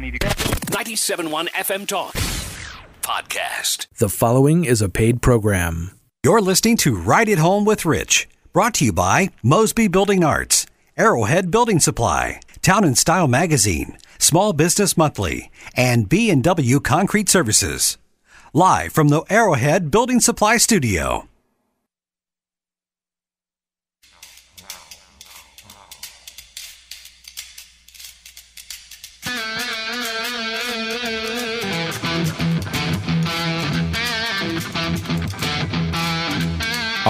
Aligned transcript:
97.1 0.00 1.48
FM 1.50 1.86
Talk 1.86 2.14
Podcast. 3.02 3.86
The 3.98 4.08
following 4.08 4.64
is 4.64 4.80
a 4.80 4.88
paid 4.88 5.20
program. 5.20 5.90
You're 6.24 6.40
listening 6.40 6.78
to 6.78 6.96
Right 6.96 7.28
at 7.28 7.36
Home 7.36 7.66
with 7.66 7.84
Rich, 7.84 8.26
brought 8.54 8.72
to 8.74 8.86
you 8.86 8.94
by 8.94 9.28
Mosby 9.42 9.88
Building 9.88 10.24
Arts, 10.24 10.64
Arrowhead 10.96 11.50
Building 11.50 11.80
Supply, 11.80 12.40
Town 12.62 12.82
and 12.84 12.96
Style 12.96 13.28
Magazine, 13.28 13.98
Small 14.18 14.54
Business 14.54 14.96
Monthly, 14.96 15.50
and 15.76 16.08
B&W 16.08 16.80
Concrete 16.80 17.28
Services. 17.28 17.98
Live 18.54 18.92
from 18.92 19.08
the 19.08 19.20
Arrowhead 19.28 19.90
Building 19.90 20.20
Supply 20.20 20.56
Studio. 20.56 21.28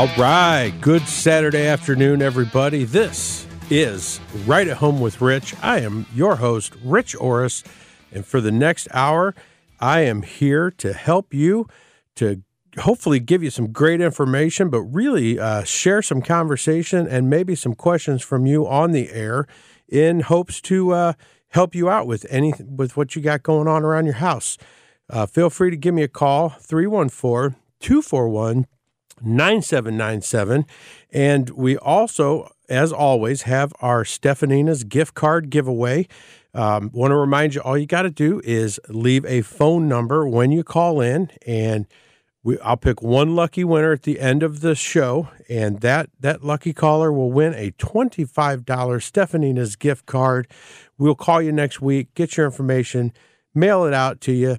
All 0.01 0.09
right. 0.17 0.73
Good 0.81 1.07
Saturday 1.07 1.67
afternoon, 1.67 2.23
everybody. 2.23 2.85
This 2.85 3.47
is 3.69 4.19
Right 4.47 4.67
at 4.67 4.79
Home 4.79 4.99
with 4.99 5.21
Rich. 5.21 5.55
I 5.61 5.81
am 5.81 6.07
your 6.15 6.37
host, 6.37 6.73
Rich 6.83 7.15
Orris. 7.17 7.63
And 8.11 8.25
for 8.25 8.41
the 8.41 8.51
next 8.51 8.89
hour, 8.93 9.35
I 9.79 10.01
am 10.01 10.23
here 10.23 10.71
to 10.71 10.95
help 10.95 11.35
you 11.35 11.69
to 12.17 12.41
hopefully 12.79 13.21
give 13.21 13.43
you 13.43 13.51
some 13.51 13.73
great 13.73 14.01
information, 14.01 14.71
but 14.71 14.81
really 14.85 15.39
uh, 15.39 15.65
share 15.65 16.01
some 16.01 16.23
conversation 16.23 17.07
and 17.07 17.29
maybe 17.29 17.55
some 17.55 17.75
questions 17.75 18.23
from 18.23 18.47
you 18.47 18.67
on 18.67 18.93
the 18.93 19.11
air 19.11 19.47
in 19.87 20.21
hopes 20.21 20.63
to 20.63 20.93
uh, 20.93 21.13
help 21.49 21.75
you 21.75 21.91
out 21.91 22.07
with 22.07 22.25
any 22.31 22.55
with 22.67 22.97
what 22.97 23.15
you 23.15 23.21
got 23.21 23.43
going 23.43 23.69
on 23.69 23.83
around 23.83 24.07
your 24.07 24.15
house. 24.15 24.57
Uh, 25.11 25.27
feel 25.27 25.51
free 25.51 25.69
to 25.69 25.77
give 25.77 25.93
me 25.93 26.03
a 26.03 26.09
call, 26.09 26.49
314 26.49 27.61
241 27.81 28.65
9797. 29.23 30.67
And 31.11 31.51
we 31.51 31.77
also, 31.77 32.51
as 32.69 32.93
always, 32.93 33.43
have 33.43 33.73
our 33.81 34.05
Stefanina's 34.05 34.85
gift 34.85 35.15
card 35.15 35.51
giveaway. 35.51 36.07
Um, 36.53 36.91
Want 36.93 37.13
to 37.13 37.17
remind 37.17 37.55
you, 37.55 37.61
all 37.61 37.79
you 37.79 37.87
got 37.87 38.03
to 38.03 38.11
do 38.11 38.41
is 38.45 38.81
leave 38.89 39.25
a 39.25 39.43
phone 39.43 39.89
number 39.89 40.27
when 40.27 40.51
you 40.51 40.65
call 40.65 41.01
in, 41.01 41.31
and 41.47 41.87
we, 42.43 42.59
I'll 42.59 42.77
pick 42.77 43.03
one 43.03 43.37
lucky 43.37 43.63
winner 43.63 43.93
at 43.93 44.03
the 44.03 44.19
end 44.19 44.43
of 44.43 44.61
the 44.61 44.75
show, 44.75 45.29
and 45.49 45.81
that 45.81 46.11
that 46.19 46.43
lucky 46.43 46.73
caller 46.73 47.13
will 47.13 47.31
win 47.31 47.55
a 47.55 47.71
twenty-five 47.73 48.65
dollars 48.65 49.09
Stefanina's 49.09 49.77
gift 49.77 50.07
card. 50.07 50.49
We'll 50.99 51.15
call 51.15 51.41
you 51.41 51.53
next 51.53 51.81
week, 51.81 52.15
get 52.15 52.37
your 52.37 52.47
information, 52.47 53.13
mail 53.55 53.85
it 53.85 53.95
out 53.95 54.21
to 54.23 54.33
you. 54.33 54.59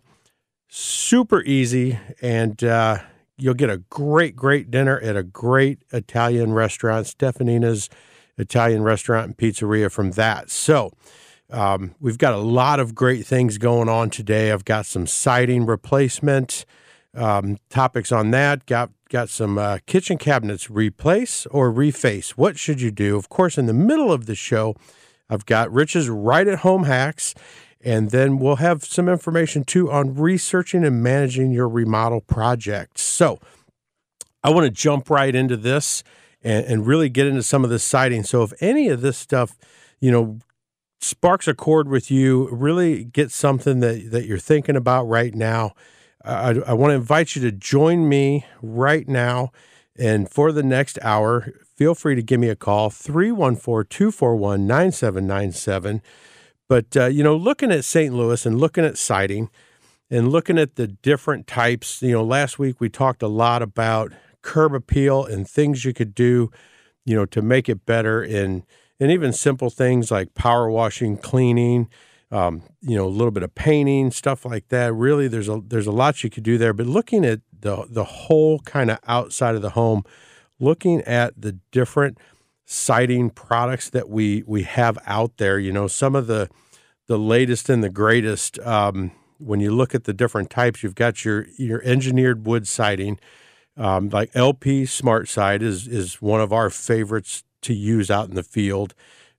Super 0.70 1.42
easy, 1.42 2.00
and 2.22 2.64
uh, 2.64 3.00
you'll 3.42 3.54
get 3.56 3.70
a 3.70 3.78
great, 3.78 4.36
great 4.36 4.70
dinner 4.70 5.00
at 5.00 5.18
a 5.18 5.24
great 5.24 5.80
Italian 5.92 6.54
restaurant, 6.54 7.08
Stefanina's 7.08 7.90
Italian 8.38 8.84
restaurant 8.84 9.28
and 9.28 9.38
pizzeria 9.38 9.92
from 9.92 10.12
that. 10.12 10.50
So, 10.50 10.92
um, 11.50 11.96
we've 12.00 12.18
got 12.18 12.34
a 12.34 12.38
lot 12.38 12.80
of 12.80 12.96
great 12.96 13.26
things 13.26 13.58
going 13.58 13.90
on 13.90 14.10
today. 14.10 14.52
I've 14.52 14.64
got 14.64 14.86
some 14.86 15.06
siding 15.06 15.66
replacement 15.66 16.66
um, 17.14 17.58
topics 17.70 18.12
on 18.12 18.32
that. 18.32 18.66
Got 18.66 18.92
got 19.10 19.28
some 19.28 19.58
uh, 19.58 19.80
kitchen 19.86 20.18
cabinets 20.18 20.70
replace 20.70 21.46
or 21.48 21.72
reface. 21.72 22.32
What 22.32 22.58
should 22.58 22.80
you 22.80 22.92
do? 22.92 23.18
Of 23.18 23.28
course, 23.28 23.58
in 23.58 23.66
the 23.66 23.74
middle 23.74 24.12
of 24.12 24.26
the 24.26 24.36
show, 24.36 24.76
I've 25.30 25.46
got 25.46 25.72
Rich's 25.72 26.08
right 26.10 26.48
at 26.48 26.60
home 26.60 26.86
hacks. 26.86 27.36
And 27.84 28.12
then 28.12 28.38
we'll 28.38 28.58
have 28.58 28.84
some 28.84 29.10
information 29.10 29.64
too 29.64 29.92
on 29.92 30.16
researching 30.16 30.84
and 30.86 31.02
managing 31.02 31.52
your 31.52 31.68
remodel 31.68 32.22
project. 32.22 33.00
So 33.00 33.40
I 34.44 34.50
want 34.52 34.66
to 34.66 34.72
jump 34.72 35.10
right 35.10 35.34
into 35.34 35.58
this 35.58 36.04
and, 36.44 36.66
and 36.66 36.88
really 36.88 37.10
get 37.10 37.28
into 37.28 37.44
some 37.44 37.64
of 37.64 37.70
this 37.70 37.84
siding. 37.84 38.24
So 38.24 38.44
if 38.44 38.54
any 38.62 38.88
of 38.90 39.02
this 39.02 39.18
stuff, 39.18 39.58
you 40.00 40.12
know, 40.12 40.40
sparks 41.00 41.48
a 41.48 41.54
chord 41.54 41.90
with 41.90 42.12
you, 42.12 42.48
really 42.52 43.04
get 43.04 43.32
something 43.32 43.80
that, 43.80 44.12
that 44.12 44.26
you're 44.26 44.38
thinking 44.38 44.76
about 44.76 45.04
right 45.06 45.34
now, 45.34 45.74
I, 46.24 46.60
I 46.68 46.74
want 46.74 46.92
to 46.92 46.96
invite 46.96 47.36
you 47.36 47.42
to 47.44 47.52
join 47.52 48.08
me 48.08 48.46
right 48.62 49.08
now. 49.08 49.52
And 49.98 50.30
for 50.30 50.52
the 50.52 50.64
next 50.64 51.00
hour, 51.02 51.52
feel 51.76 51.96
free 51.96 52.16
to 52.16 52.22
give 52.22 52.40
me 52.40 52.50
a 52.50 52.56
call, 52.56 52.90
314 52.90 53.88
241 53.90 54.68
9797. 54.68 56.02
But, 56.72 56.96
uh, 56.96 57.08
you 57.08 57.22
know, 57.22 57.36
looking 57.36 57.70
at 57.70 57.84
St. 57.84 58.14
Louis 58.14 58.46
and 58.46 58.58
looking 58.58 58.86
at 58.86 58.98
siding 58.98 59.50
and 60.10 60.30
looking 60.30 60.58
at 60.58 60.78
the 60.78 60.88
different 60.88 61.46
types, 61.46 62.02
you 62.02 62.14
know, 62.14 62.24
last 62.24 62.60
week 62.60 62.80
we 62.80 62.88
talked 62.88 63.22
a 63.22 63.28
lot 63.28 63.62
about 63.62 64.14
curb 64.42 64.74
appeal 64.74 65.26
and 65.26 65.46
things 65.46 65.84
you 65.84 65.94
could 65.94 66.16
do, 66.16 66.50
you 67.04 67.14
know, 67.14 67.26
to 67.26 67.42
make 67.42 67.68
it 67.68 67.86
better 67.86 68.22
and, 68.24 68.64
and 69.02 69.12
even 69.12 69.34
simple 69.34 69.70
things 69.70 70.12
like 70.12 70.34
power 70.34 70.72
washing, 70.72 71.18
cleaning, 71.18 71.90
um, 72.32 72.64
you 72.80 72.96
know, 72.96 73.06
a 73.06 73.10
little 73.10 73.32
bit 73.32 73.44
of 73.44 73.54
painting, 73.54 74.10
stuff 74.10 74.46
like 74.46 74.70
that. 74.70 74.94
Really, 74.94 75.28
there's 75.28 75.50
a 75.50 75.62
there's 75.68 75.88
a 75.88 75.92
lot 75.92 76.24
you 76.24 76.30
could 76.30 76.44
do 76.44 76.58
there. 76.58 76.72
But 76.72 76.86
looking 76.86 77.26
at 77.26 77.42
the 77.60 77.86
the 77.90 78.06
whole 78.06 78.60
kind 78.60 78.90
of 78.90 79.00
outside 79.10 79.56
of 79.56 79.62
the 79.62 79.72
home, 79.72 80.04
looking 80.58 81.02
at 81.02 81.34
the 81.36 81.60
different 81.74 82.18
siding 82.72 83.30
products 83.30 83.90
that 83.90 84.10
we 84.10 84.44
we 84.48 84.64
have 84.64 84.98
out 85.06 85.38
there, 85.38 85.60
you 85.60 85.74
know, 85.74 85.88
some 85.88 86.16
of 86.16 86.28
the 86.28 86.50
the 87.08 87.20
latest 87.20 87.70
and 87.70 87.84
the 87.84 87.90
greatest. 87.90 88.58
Um, 88.60 89.12
when 89.40 89.60
you 89.60 89.72
look 89.72 89.94
at 89.94 90.06
the 90.06 90.14
different 90.14 90.50
types, 90.50 90.82
you've 90.82 90.96
got 90.96 91.26
your 91.26 91.48
your 91.58 91.82
engineered 91.84 92.46
wood 92.46 92.68
siding, 92.68 93.20
um, 93.76 94.10
like 94.10 94.32
LP 94.34 94.86
Smart 94.86 95.28
Side 95.28 95.62
is 95.62 95.88
is 95.88 96.22
one 96.22 96.40
of 96.40 96.54
our 96.54 96.70
favorites 96.70 97.44
to 97.64 97.74
use 97.74 98.10
out 98.10 98.30
in 98.30 98.36
the 98.36 98.44
field. 98.44 98.94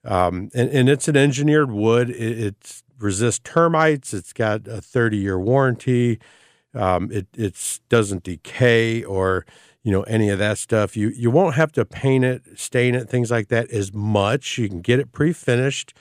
Um, 0.04 0.50
and, 0.52 0.68
and 0.70 0.88
it's 0.88 1.08
an 1.08 1.16
engineered 1.16 1.70
wood. 1.70 2.10
It, 2.10 2.38
it 2.38 2.82
resists 2.98 3.40
termites. 3.44 4.12
It's 4.12 4.32
got 4.32 4.66
a 4.66 4.80
30 4.80 5.16
year 5.16 5.38
warranty. 5.38 6.18
Um, 6.74 7.10
it 7.10 7.28
it 7.34 7.80
doesn't 7.88 8.24
decay 8.24 9.04
or 9.04 9.46
you 9.82 9.92
know 9.92 10.02
any 10.02 10.28
of 10.28 10.38
that 10.38 10.58
stuff. 10.58 10.96
You 10.96 11.08
you 11.08 11.30
won't 11.30 11.54
have 11.54 11.72
to 11.72 11.84
paint 11.84 12.24
it, 12.24 12.58
stain 12.58 12.94
it, 12.94 13.08
things 13.08 13.30
like 13.30 13.48
that 13.48 13.70
as 13.70 13.92
much. 13.92 14.58
You 14.58 14.68
can 14.68 14.80
get 14.80 15.00
it 15.00 15.12
pre 15.12 15.32
finished. 15.32 15.94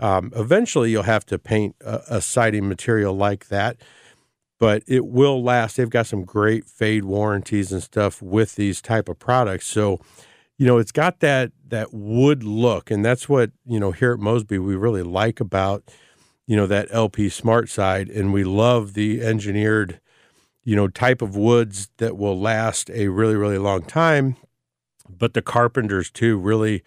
Um, 0.00 0.32
eventually, 0.36 0.90
you'll 0.90 1.02
have 1.02 1.26
to 1.26 1.38
paint 1.38 1.76
a, 1.80 2.16
a 2.16 2.20
siding 2.20 2.68
material 2.68 3.14
like 3.14 3.48
that, 3.48 3.76
but 4.58 4.82
it 4.86 5.06
will 5.06 5.42
last. 5.42 5.76
They've 5.76 5.90
got 5.90 6.06
some 6.06 6.24
great 6.24 6.66
fade 6.66 7.04
warranties 7.04 7.72
and 7.72 7.82
stuff 7.82 8.22
with 8.22 8.54
these 8.56 8.80
type 8.80 9.08
of 9.08 9.18
products. 9.18 9.66
So 9.66 10.00
you 10.58 10.66
know, 10.66 10.78
it's 10.78 10.92
got 10.92 11.20
that 11.20 11.52
that 11.68 11.94
wood 11.94 12.42
look, 12.42 12.90
and 12.90 13.04
that's 13.04 13.28
what 13.28 13.52
you 13.64 13.78
know 13.78 13.92
here 13.92 14.12
at 14.12 14.18
Mosby 14.18 14.58
we 14.58 14.74
really 14.74 15.04
like 15.04 15.38
about 15.40 15.84
you 16.46 16.56
know 16.56 16.66
that 16.66 16.88
LP 16.90 17.28
Smart 17.28 17.68
side, 17.68 18.08
and 18.08 18.32
we 18.32 18.42
love 18.42 18.94
the 18.94 19.22
engineered 19.22 20.00
you 20.68 20.76
know 20.76 20.86
type 20.86 21.22
of 21.22 21.34
woods 21.34 21.88
that 21.96 22.18
will 22.18 22.38
last 22.38 22.90
a 22.90 23.08
really 23.08 23.36
really 23.36 23.56
long 23.56 23.82
time. 23.82 24.36
But 25.08 25.32
the 25.32 25.40
carpenters 25.40 26.10
too, 26.10 26.36
really, 26.36 26.82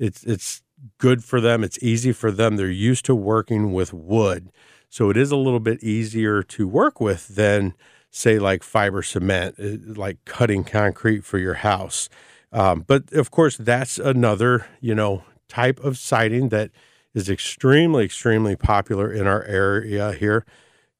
it's 0.00 0.24
it's 0.24 0.62
good 0.98 1.22
for 1.22 1.40
them. 1.40 1.62
It's 1.62 1.80
easy 1.80 2.10
for 2.10 2.32
them. 2.32 2.56
They're 2.56 2.68
used 2.68 3.04
to 3.04 3.14
working 3.14 3.72
with 3.72 3.94
wood, 3.94 4.50
so 4.88 5.10
it 5.10 5.16
is 5.16 5.30
a 5.30 5.36
little 5.36 5.60
bit 5.60 5.80
easier 5.80 6.42
to 6.42 6.66
work 6.66 7.00
with 7.00 7.28
than 7.28 7.74
say 8.10 8.40
like 8.40 8.64
fiber 8.64 9.00
cement, 9.00 9.54
eh, 9.60 9.76
like 9.86 10.16
cutting 10.24 10.64
concrete 10.64 11.24
for 11.24 11.38
your 11.38 11.54
house. 11.54 12.08
Um, 12.50 12.84
but 12.84 13.12
of 13.12 13.30
course, 13.30 13.56
that's 13.56 13.96
another 13.96 14.66
you 14.80 14.96
know 14.96 15.22
type 15.48 15.78
of 15.84 15.98
siding 15.98 16.48
that 16.48 16.72
is 17.14 17.30
extremely 17.30 18.04
extremely 18.04 18.56
popular 18.56 19.12
in 19.12 19.28
our 19.28 19.44
area 19.44 20.14
here. 20.14 20.44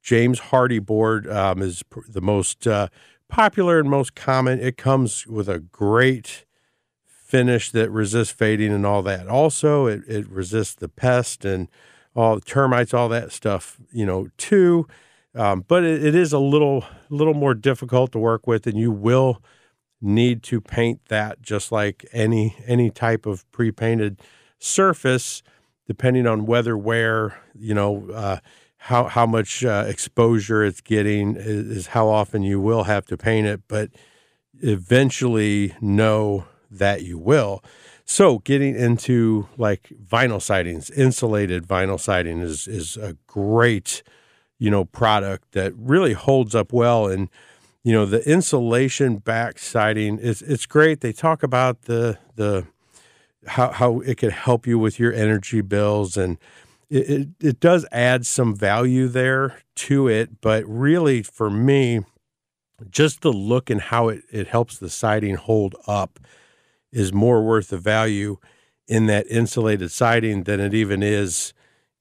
James 0.03 0.41
Hardie 0.41 0.85
board 0.85 1.29
um, 1.29 1.63
is 1.63 1.83
the 2.09 2.21
most 2.21 2.67
uh, 2.67 2.89
popular 3.29 3.79
and 3.79 3.89
most 3.89 4.15
common. 4.15 4.61
It 4.61 4.77
comes 4.77 5.27
with 5.27 5.49
a 5.49 5.59
great 5.59 6.45
finish 7.05 7.71
that 7.71 7.91
resists 7.91 8.33
fading 8.33 8.73
and 8.73 8.85
all 8.85 9.03
that. 9.03 9.29
Also, 9.29 9.87
it, 9.87 10.03
it 10.09 10.29
resists 10.29 10.75
the 10.75 10.89
pest 10.89 11.45
and 11.45 11.69
all 12.17 12.35
the 12.35 12.41
termites, 12.41 12.93
all 12.93 13.09
that 13.09 13.31
stuff, 13.31 13.79
you 13.93 14.05
know, 14.05 14.29
too. 14.37 14.87
Um, 15.35 15.65
but 15.69 15.85
it, 15.85 16.05
it 16.05 16.15
is 16.15 16.33
a 16.33 16.41
little 16.41 16.85
little 17.09 17.35
more 17.35 17.55
difficult 17.55 18.11
to 18.13 18.19
work 18.19 18.49
with, 18.49 18.67
and 18.67 18.77
you 18.77 18.91
will 18.91 19.41
need 20.01 20.43
to 20.43 20.61
paint 20.61 21.01
that 21.09 21.41
just 21.41 21.71
like 21.71 22.05
any 22.13 22.57
any 22.67 22.91
type 22.91 23.27
of 23.27 23.49
pre-painted 23.53 24.21
surface, 24.59 25.43
depending 25.87 26.27
on 26.27 26.47
whether, 26.47 26.77
where, 26.77 27.39
you 27.55 27.75
know, 27.75 28.11
uh, 28.13 28.39
how 28.85 29.05
how 29.05 29.27
much 29.27 29.63
uh, 29.63 29.85
exposure 29.87 30.65
it's 30.65 30.81
getting 30.81 31.37
is, 31.37 31.67
is 31.67 31.87
how 31.89 32.09
often 32.09 32.43
you 32.43 32.59
will 32.59 32.85
have 32.85 33.05
to 33.07 33.17
paint 33.17 33.47
it, 33.47 33.61
but 33.69 33.91
eventually 34.63 35.75
know 35.83 36.47
that 36.71 37.03
you 37.03 37.19
will. 37.19 37.63
So 38.07 38.39
getting 38.39 38.75
into 38.75 39.49
like 39.59 39.93
vinyl 40.03 40.41
sidings, 40.41 40.91
insulated 40.91 41.67
vinyl 41.67 42.01
siding 42.01 42.41
is 42.41 42.67
is 42.67 42.97
a 42.97 43.19
great, 43.27 44.03
you 44.59 44.71
know, 44.71 44.87
product 44.87 45.53
that 45.53 45.75
really 45.77 46.15
holds 46.15 46.55
up 46.55 46.73
well 46.73 47.07
and 47.07 47.29
you 47.83 47.93
know 47.93 48.07
the 48.07 48.29
insulation 48.29 49.19
back 49.19 49.59
siding 49.59 50.19
is 50.19 50.41
it's 50.41 50.65
great. 50.65 51.03
They 51.03 51.13
talk 51.13 51.43
about 51.43 51.83
the 51.83 52.19
the 52.37 52.67
how 53.47 53.73
how 53.73 54.01
it 54.01 54.17
could 54.17 54.33
help 54.33 54.67
you 54.67 54.79
with 54.79 54.99
your 54.99 55.13
energy 55.13 55.61
bills 55.61 56.17
and 56.17 56.39
it, 56.91 57.11
it, 57.11 57.29
it 57.41 57.61
does 57.61 57.87
add 57.93 58.27
some 58.27 58.55
value 58.55 59.07
there 59.09 59.63
to 59.77 60.09
it, 60.09 60.41
but 60.41 60.65
really 60.67 61.23
for 61.23 61.49
me, 61.49 62.01
just 62.91 63.21
the 63.21 63.33
look 63.33 63.71
and 63.71 63.81
how 63.81 64.09
it, 64.09 64.23
it 64.31 64.49
helps 64.49 64.79
the 64.79 64.91
siding 64.91 65.37
hold 65.37 65.77
up 65.87 66.19
is 66.93 67.13
more 67.13 67.43
worth 67.43 67.69
the 67.69 67.79
value 67.79 68.37
in 68.89 69.07
that 69.07 69.27
insulated 69.31 69.91
siding 69.91 70.45
than 70.45 70.59
it 70.59 70.75
even 70.75 71.03
is 71.03 71.53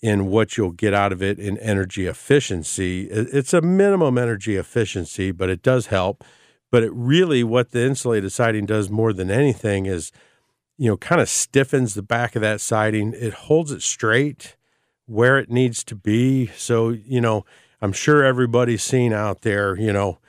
in 0.02 0.28
what 0.28 0.58
you'll 0.58 0.72
get 0.72 0.94
out 0.94 1.12
of 1.12 1.22
it 1.22 1.38
in 1.38 1.58
energy 1.60 2.08
efficiency. 2.08 3.04
It's 3.12 3.54
a 3.54 3.62
minimum 3.62 4.18
energy 4.18 4.56
efficiency, 4.56 5.32
but 5.32 5.50
it 5.50 5.62
does 5.62 5.88
help. 5.88 6.24
But 6.72 6.84
it 6.84 6.92
really, 6.94 7.44
what 7.44 7.72
the 7.72 7.86
insulated 7.86 8.32
siding 8.32 8.66
does 8.66 8.90
more 8.90 9.12
than 9.12 9.30
anything 9.30 9.86
is, 9.86 10.12
you 10.78 10.90
know, 10.90 10.98
kind 10.98 11.20
of 11.20 11.28
stiffens 11.28 11.94
the 11.94 12.02
back 12.02 12.36
of 12.36 12.42
that 12.42 12.62
siding. 12.62 13.14
It 13.14 13.34
holds 13.34 13.72
it 13.72 13.82
straight 13.82 14.56
where 15.10 15.40
it 15.40 15.50
needs 15.50 15.84
to 15.86 15.96
be. 15.96 16.48
So, 16.56 16.90
you 16.90 17.20
know, 17.20 17.46
I'm 17.82 17.92
sure 17.92 18.24
everybody's 18.24 18.84
seen 18.84 19.12
out 19.12 19.42
there, 19.42 19.78
you 19.78 19.92
know, 19.92 20.20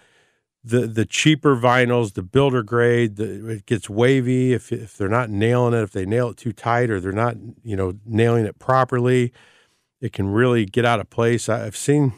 the 0.62 0.86
the 0.86 1.06
cheaper 1.06 1.56
vinyls, 1.56 2.14
the 2.14 2.22
builder 2.22 2.62
grade, 2.62 3.16
the, 3.16 3.48
it 3.48 3.66
gets 3.66 3.88
wavy 3.88 4.52
if 4.52 4.72
if 4.72 4.96
they're 4.96 5.08
not 5.08 5.30
nailing 5.30 5.74
it, 5.74 5.82
if 5.82 5.92
they 5.92 6.04
nail 6.06 6.30
it 6.30 6.36
too 6.36 6.52
tight 6.52 6.90
or 6.90 7.00
they're 7.00 7.12
not, 7.12 7.36
you 7.62 7.76
know, 7.76 7.94
nailing 8.04 8.44
it 8.44 8.58
properly, 8.58 9.32
it 10.00 10.12
can 10.12 10.28
really 10.28 10.66
get 10.66 10.84
out 10.84 11.00
of 11.00 11.08
place. 11.10 11.48
I've 11.48 11.76
seen 11.76 12.12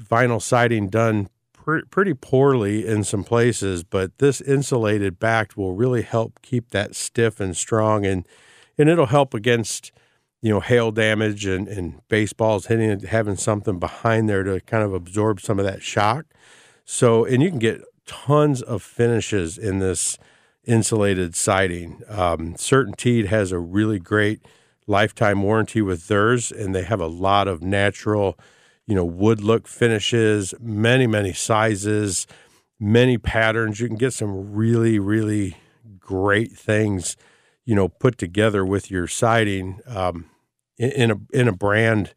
vinyl 0.00 0.40
siding 0.40 0.88
done 0.88 1.28
pre- 1.52 1.82
pretty 1.82 2.14
poorly 2.14 2.86
in 2.86 3.02
some 3.02 3.24
places, 3.24 3.82
but 3.82 4.18
this 4.18 4.40
insulated 4.40 5.18
backed 5.18 5.56
will 5.56 5.74
really 5.74 6.02
help 6.02 6.40
keep 6.42 6.70
that 6.70 6.94
stiff 6.94 7.40
and 7.40 7.56
strong 7.56 8.06
and 8.06 8.26
and 8.76 8.88
it'll 8.88 9.06
help 9.06 9.34
against 9.34 9.90
you 10.40 10.50
know 10.50 10.60
hail 10.60 10.90
damage 10.90 11.46
and, 11.46 11.68
and 11.68 12.00
baseballs 12.08 12.66
hitting 12.66 12.90
it 12.90 13.02
having 13.02 13.36
something 13.36 13.78
behind 13.78 14.28
there 14.28 14.42
to 14.42 14.60
kind 14.60 14.84
of 14.84 14.94
absorb 14.94 15.40
some 15.40 15.58
of 15.58 15.64
that 15.64 15.82
shock 15.82 16.26
so, 16.90 17.26
and 17.26 17.42
you 17.42 17.50
can 17.50 17.58
get 17.58 17.82
tons 18.06 18.62
of 18.62 18.82
finishes 18.82 19.58
in 19.58 19.78
this 19.78 20.16
insulated 20.64 21.36
siding. 21.36 22.00
Um, 22.08 22.54
CertainTeed 22.54 23.26
has 23.26 23.52
a 23.52 23.58
really 23.58 23.98
great 23.98 24.40
lifetime 24.86 25.42
warranty 25.42 25.82
with 25.82 26.08
theirs, 26.08 26.50
and 26.50 26.74
they 26.74 26.84
have 26.84 26.98
a 26.98 27.06
lot 27.06 27.46
of 27.46 27.60
natural, 27.60 28.38
you 28.86 28.94
know, 28.94 29.04
wood 29.04 29.42
look 29.42 29.68
finishes, 29.68 30.54
many, 30.58 31.06
many 31.06 31.34
sizes, 31.34 32.26
many 32.80 33.18
patterns. 33.18 33.80
You 33.80 33.88
can 33.88 33.98
get 33.98 34.14
some 34.14 34.54
really, 34.54 34.98
really 34.98 35.58
great 35.98 36.52
things, 36.52 37.18
you 37.68 37.74
know, 37.74 37.86
put 37.86 38.16
together 38.16 38.64
with 38.64 38.90
your 38.90 39.06
siding 39.06 39.80
um, 39.86 40.24
in, 40.78 40.90
in 40.92 41.10
a 41.10 41.16
in 41.34 41.48
a 41.48 41.52
brand 41.52 42.14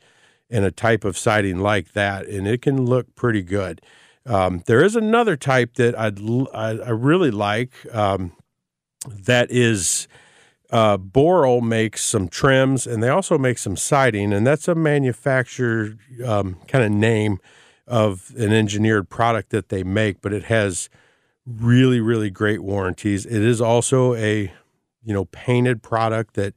and 0.50 0.63
a 0.63 0.71
type 0.71 1.03
of 1.03 1.18
siding 1.18 1.59
like 1.59 1.92
that, 1.92 2.25
and 2.25 2.48
it 2.48 2.62
can 2.62 2.86
look 2.86 3.15
pretty 3.15 3.42
good. 3.42 3.81
Um, 4.25 4.63
there 4.65 4.81
is 4.81 4.95
another 4.95 5.36
type 5.36 5.74
that 5.74 6.00
I'd 6.00 6.21
I, 6.53 6.88
I 6.88 6.89
really 6.92 7.31
like. 7.31 7.74
Um, 7.94 8.31
that 9.09 9.51
is 9.51 10.07
uh, 10.69 10.98
Boral 10.98 11.62
makes 11.62 12.01
some 12.01 12.30
trims, 12.30 12.88
and 12.88 13.03
they 13.03 13.09
also 13.09 13.38
make 13.38 13.57
some 13.57 13.75
siding, 13.75 14.31
and 14.31 14.48
that's 14.48 14.69
a 14.69 14.75
manufacturer 14.75 15.98
um, 16.25 16.59
kind 16.69 16.86
of 16.86 16.92
name 16.92 17.39
of 17.88 18.31
an 18.38 18.53
engineered 18.53 19.09
product 19.09 19.50
that 19.50 19.68
they 19.68 19.83
make, 19.83 20.21
but 20.21 20.31
it 20.31 20.44
has 20.44 20.89
really 21.45 22.00
really 22.00 22.30
great 22.30 22.63
warranties. 22.63 23.25
It 23.25 23.42
is 23.42 23.59
also 23.59 24.15
a 24.15 24.53
you 25.03 25.13
know 25.13 25.25
painted 25.25 25.81
product 25.81 26.36
that 26.36 26.53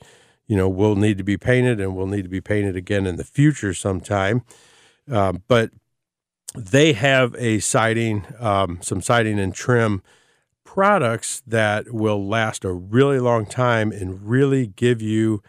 you 0.46 0.56
know 0.56 0.68
will 0.68 0.96
need 0.96 1.18
to 1.18 1.24
be 1.24 1.36
painted 1.36 1.80
and 1.80 1.96
will 1.96 2.06
need 2.06 2.22
to 2.22 2.28
be 2.28 2.40
painted 2.40 2.76
again 2.76 3.06
in 3.06 3.16
the 3.16 3.24
future 3.24 3.74
sometime. 3.74 4.42
Uh, 5.10 5.32
but 5.48 5.70
they 6.56 6.92
have 6.92 7.34
a 7.36 7.58
siding, 7.58 8.24
um, 8.38 8.78
some 8.80 9.02
siding 9.02 9.38
and 9.38 9.54
trim 9.54 10.02
products 10.64 11.42
that 11.46 11.92
will 11.92 12.26
last 12.26 12.64
a 12.64 12.72
really 12.72 13.18
long 13.18 13.46
time 13.46 13.92
and 13.92 14.28
really 14.28 14.66
give 14.66 15.02
you 15.02 15.42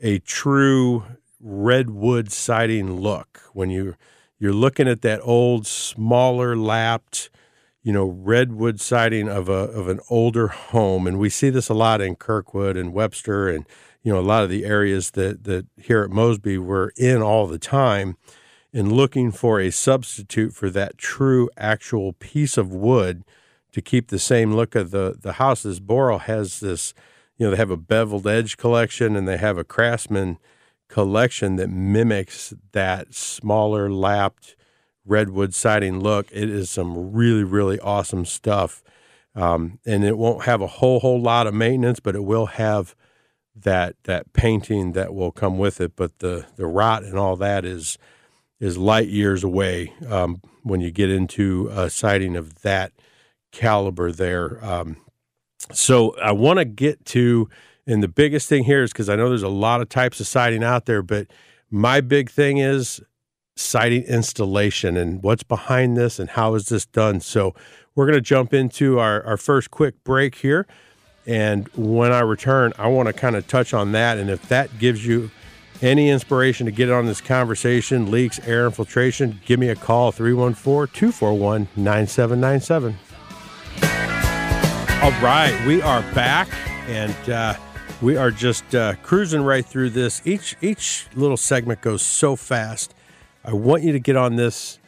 a 0.00 0.18
true 0.20 1.04
redwood 1.40 2.32
siding 2.32 3.00
look 3.00 3.40
when 3.52 3.70
you 3.70 3.94
you're 4.38 4.52
looking 4.52 4.88
at 4.88 5.02
that 5.02 5.20
old 5.22 5.66
smaller 5.66 6.56
lapped 6.56 7.30
you 7.86 7.92
know 7.92 8.06
redwood 8.06 8.80
siding 8.80 9.28
of 9.28 9.48
a 9.48 9.52
of 9.52 9.86
an 9.86 10.00
older 10.10 10.48
home 10.48 11.06
and 11.06 11.20
we 11.20 11.30
see 11.30 11.50
this 11.50 11.68
a 11.68 11.74
lot 11.74 12.00
in 12.00 12.16
Kirkwood 12.16 12.76
and 12.76 12.92
Webster 12.92 13.48
and 13.48 13.64
you 14.02 14.12
know 14.12 14.18
a 14.18 14.26
lot 14.26 14.42
of 14.42 14.50
the 14.50 14.64
areas 14.64 15.12
that 15.12 15.44
that 15.44 15.66
here 15.80 16.02
at 16.02 16.10
Mosby 16.10 16.58
we're 16.58 16.88
in 16.96 17.22
all 17.22 17.46
the 17.46 17.60
time 17.60 18.16
in 18.72 18.92
looking 18.92 19.30
for 19.30 19.60
a 19.60 19.70
substitute 19.70 20.52
for 20.52 20.68
that 20.68 20.98
true 20.98 21.48
actual 21.56 22.12
piece 22.12 22.58
of 22.58 22.72
wood 22.72 23.22
to 23.70 23.80
keep 23.80 24.08
the 24.08 24.18
same 24.18 24.52
look 24.52 24.74
of 24.74 24.90
the 24.90 25.14
the 25.20 25.34
houses. 25.34 25.78
Boral 25.78 26.22
has 26.22 26.58
this, 26.58 26.92
you 27.38 27.46
know, 27.46 27.52
they 27.52 27.56
have 27.56 27.70
a 27.70 27.76
beveled 27.76 28.26
edge 28.26 28.56
collection 28.56 29.14
and 29.14 29.28
they 29.28 29.36
have 29.36 29.58
a 29.58 29.64
craftsman 29.64 30.38
collection 30.88 31.54
that 31.54 31.70
mimics 31.70 32.52
that 32.72 33.14
smaller 33.14 33.88
lapped 33.88 34.56
redwood 35.06 35.54
siding 35.54 36.00
look. 36.00 36.26
It 36.32 36.50
is 36.50 36.70
some 36.70 37.12
really 37.12 37.44
really 37.44 37.78
awesome 37.80 38.24
stuff, 38.24 38.82
um, 39.34 39.78
and 39.86 40.04
it 40.04 40.18
won't 40.18 40.44
have 40.44 40.60
a 40.60 40.66
whole 40.66 41.00
whole 41.00 41.20
lot 41.20 41.46
of 41.46 41.54
maintenance, 41.54 42.00
but 42.00 42.14
it 42.14 42.24
will 42.24 42.46
have 42.46 42.94
that 43.54 43.96
that 44.04 44.32
painting 44.32 44.92
that 44.92 45.14
will 45.14 45.32
come 45.32 45.58
with 45.58 45.80
it. 45.80 45.96
But 45.96 46.18
the 46.18 46.46
the 46.56 46.66
rot 46.66 47.04
and 47.04 47.18
all 47.18 47.36
that 47.36 47.64
is 47.64 47.98
is 48.60 48.78
light 48.78 49.08
years 49.08 49.44
away 49.44 49.92
um, 50.08 50.40
when 50.62 50.80
you 50.80 50.90
get 50.90 51.10
into 51.10 51.68
a 51.72 51.90
siding 51.90 52.36
of 52.36 52.62
that 52.62 52.92
caliber 53.52 54.10
there. 54.12 54.64
Um, 54.64 54.96
so 55.72 56.16
I 56.18 56.32
want 56.32 56.58
to 56.58 56.64
get 56.64 57.04
to, 57.06 57.48
and 57.86 58.02
the 58.02 58.08
biggest 58.08 58.48
thing 58.48 58.64
here 58.64 58.82
is 58.82 58.92
because 58.92 59.08
I 59.08 59.16
know 59.16 59.28
there's 59.28 59.42
a 59.42 59.48
lot 59.48 59.80
of 59.80 59.88
types 59.88 60.20
of 60.20 60.26
siding 60.26 60.62
out 60.62 60.86
there, 60.86 61.02
but 61.02 61.26
my 61.70 62.00
big 62.00 62.30
thing 62.30 62.58
is 62.58 63.00
siding 63.56 64.02
installation 64.02 64.96
and 64.96 65.22
what's 65.22 65.42
behind 65.42 65.96
this 65.96 66.18
and 66.18 66.30
how 66.30 66.54
is 66.54 66.66
this 66.66 66.86
done. 66.86 67.20
So 67.20 67.54
we're 67.94 68.06
going 68.06 68.18
to 68.18 68.20
jump 68.20 68.52
into 68.52 68.98
our, 68.98 69.22
our 69.24 69.36
first 69.36 69.70
quick 69.70 70.04
break 70.04 70.36
here. 70.36 70.66
And 71.26 71.66
when 71.74 72.12
I 72.12 72.20
return, 72.20 72.72
I 72.78 72.88
want 72.88 73.08
to 73.08 73.12
kind 73.12 73.34
of 73.34 73.48
touch 73.48 73.74
on 73.74 73.92
that. 73.92 74.18
And 74.18 74.30
if 74.30 74.48
that 74.48 74.78
gives 74.78 75.04
you 75.04 75.30
any 75.82 76.10
inspiration 76.10 76.66
to 76.66 76.72
get 76.72 76.90
on 76.90 77.06
this 77.06 77.20
conversation, 77.20 78.10
leaks, 78.10 78.38
air 78.46 78.66
infiltration, 78.66 79.40
give 79.44 79.58
me 79.58 79.68
a 79.68 79.74
call 79.74 80.12
314 80.12 80.92
241 80.94 81.68
9797. 81.76 82.96
All 85.02 85.10
right, 85.22 85.66
we 85.66 85.82
are 85.82 86.00
back 86.14 86.48
and 86.88 87.30
uh, 87.30 87.54
we 88.00 88.16
are 88.16 88.30
just 88.30 88.74
uh, 88.74 88.94
cruising 89.02 89.42
right 89.42 89.64
through 89.64 89.90
this. 89.90 90.22
Each 90.24 90.56
each 90.60 91.06
little 91.14 91.36
segment 91.36 91.80
goes 91.80 92.02
so 92.02 92.36
fast. 92.36 92.94
I 93.46 93.52
want 93.52 93.84
you 93.84 93.92
to 93.92 94.00
get 94.00 94.16
on 94.16 94.34
this, 94.34 94.80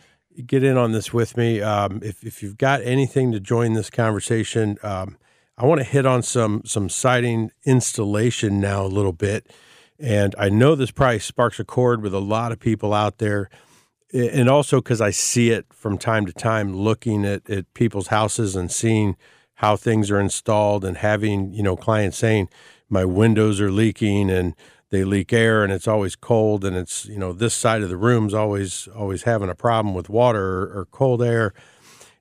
get 0.45 0.65
in 0.65 0.77
on 0.77 0.91
this 0.91 1.13
with 1.13 1.37
me. 1.37 1.63
Um, 1.63 2.01
if, 2.03 2.25
if 2.25 2.43
you've 2.43 2.59
got 2.59 2.83
anything 2.83 3.31
to 3.31 3.39
join 3.39 3.75
this 3.75 3.89
conversation, 3.89 4.77
um, 4.83 5.17
I 5.57 5.65
want 5.65 5.81
to 5.81 5.85
hit 5.85 6.07
on 6.07 6.23
some 6.23 6.63
some 6.65 6.89
siding 6.89 7.53
installation 7.65 8.61
now 8.61 8.85
a 8.85 8.89
little 8.89 9.13
bit. 9.13 9.47
And 9.99 10.35
I 10.39 10.49
know 10.49 10.75
this 10.75 10.91
probably 10.91 11.21
sparks 11.21 11.61
a 11.61 11.65
chord 11.65 12.03
with 12.03 12.15
a 12.15 12.21
lot 12.21 12.51
of 12.51 12.59
people 12.59 12.93
out 12.93 13.19
there. 13.19 13.49
And 14.13 14.49
also 14.49 14.81
because 14.81 15.01
I 15.01 15.11
see 15.11 15.51
it 15.51 15.67
from 15.73 15.97
time 15.97 16.27
to 16.27 16.33
time 16.33 16.75
looking 16.75 17.25
at, 17.25 17.49
at 17.49 17.73
people's 17.75 18.09
houses 18.09 18.57
and 18.57 18.73
seeing 18.73 19.17
how 19.55 19.77
things 19.77 20.11
are 20.11 20.21
installed 20.21 20.85
and 20.85 20.97
having, 20.97 21.53
you 21.53 21.63
know, 21.63 21.77
clients 21.77 22.19
saying, 22.19 22.49
my 22.89 23.05
windows 23.05 23.61
are 23.61 23.71
leaking 23.71 24.31
and 24.31 24.55
they 24.91 25.05
leak 25.05 25.33
air 25.33 25.63
and 25.63 25.73
it's 25.73 25.89
always 25.89 26.17
cold 26.17 26.65
and 26.65 26.77
it's 26.77 27.07
you 27.07 27.19
know 27.19 27.33
this 27.33 27.55
side 27.55 27.83
of 27.83 27.89
the 27.89 27.97
room's 27.97 28.35
always 28.35 28.89
always 28.95 29.23
having 29.23 29.49
a 29.49 29.55
problem 29.55 29.95
with 29.95 30.09
water 30.09 30.63
or, 30.63 30.81
or 30.81 30.89
cold 30.91 31.23
air. 31.23 31.53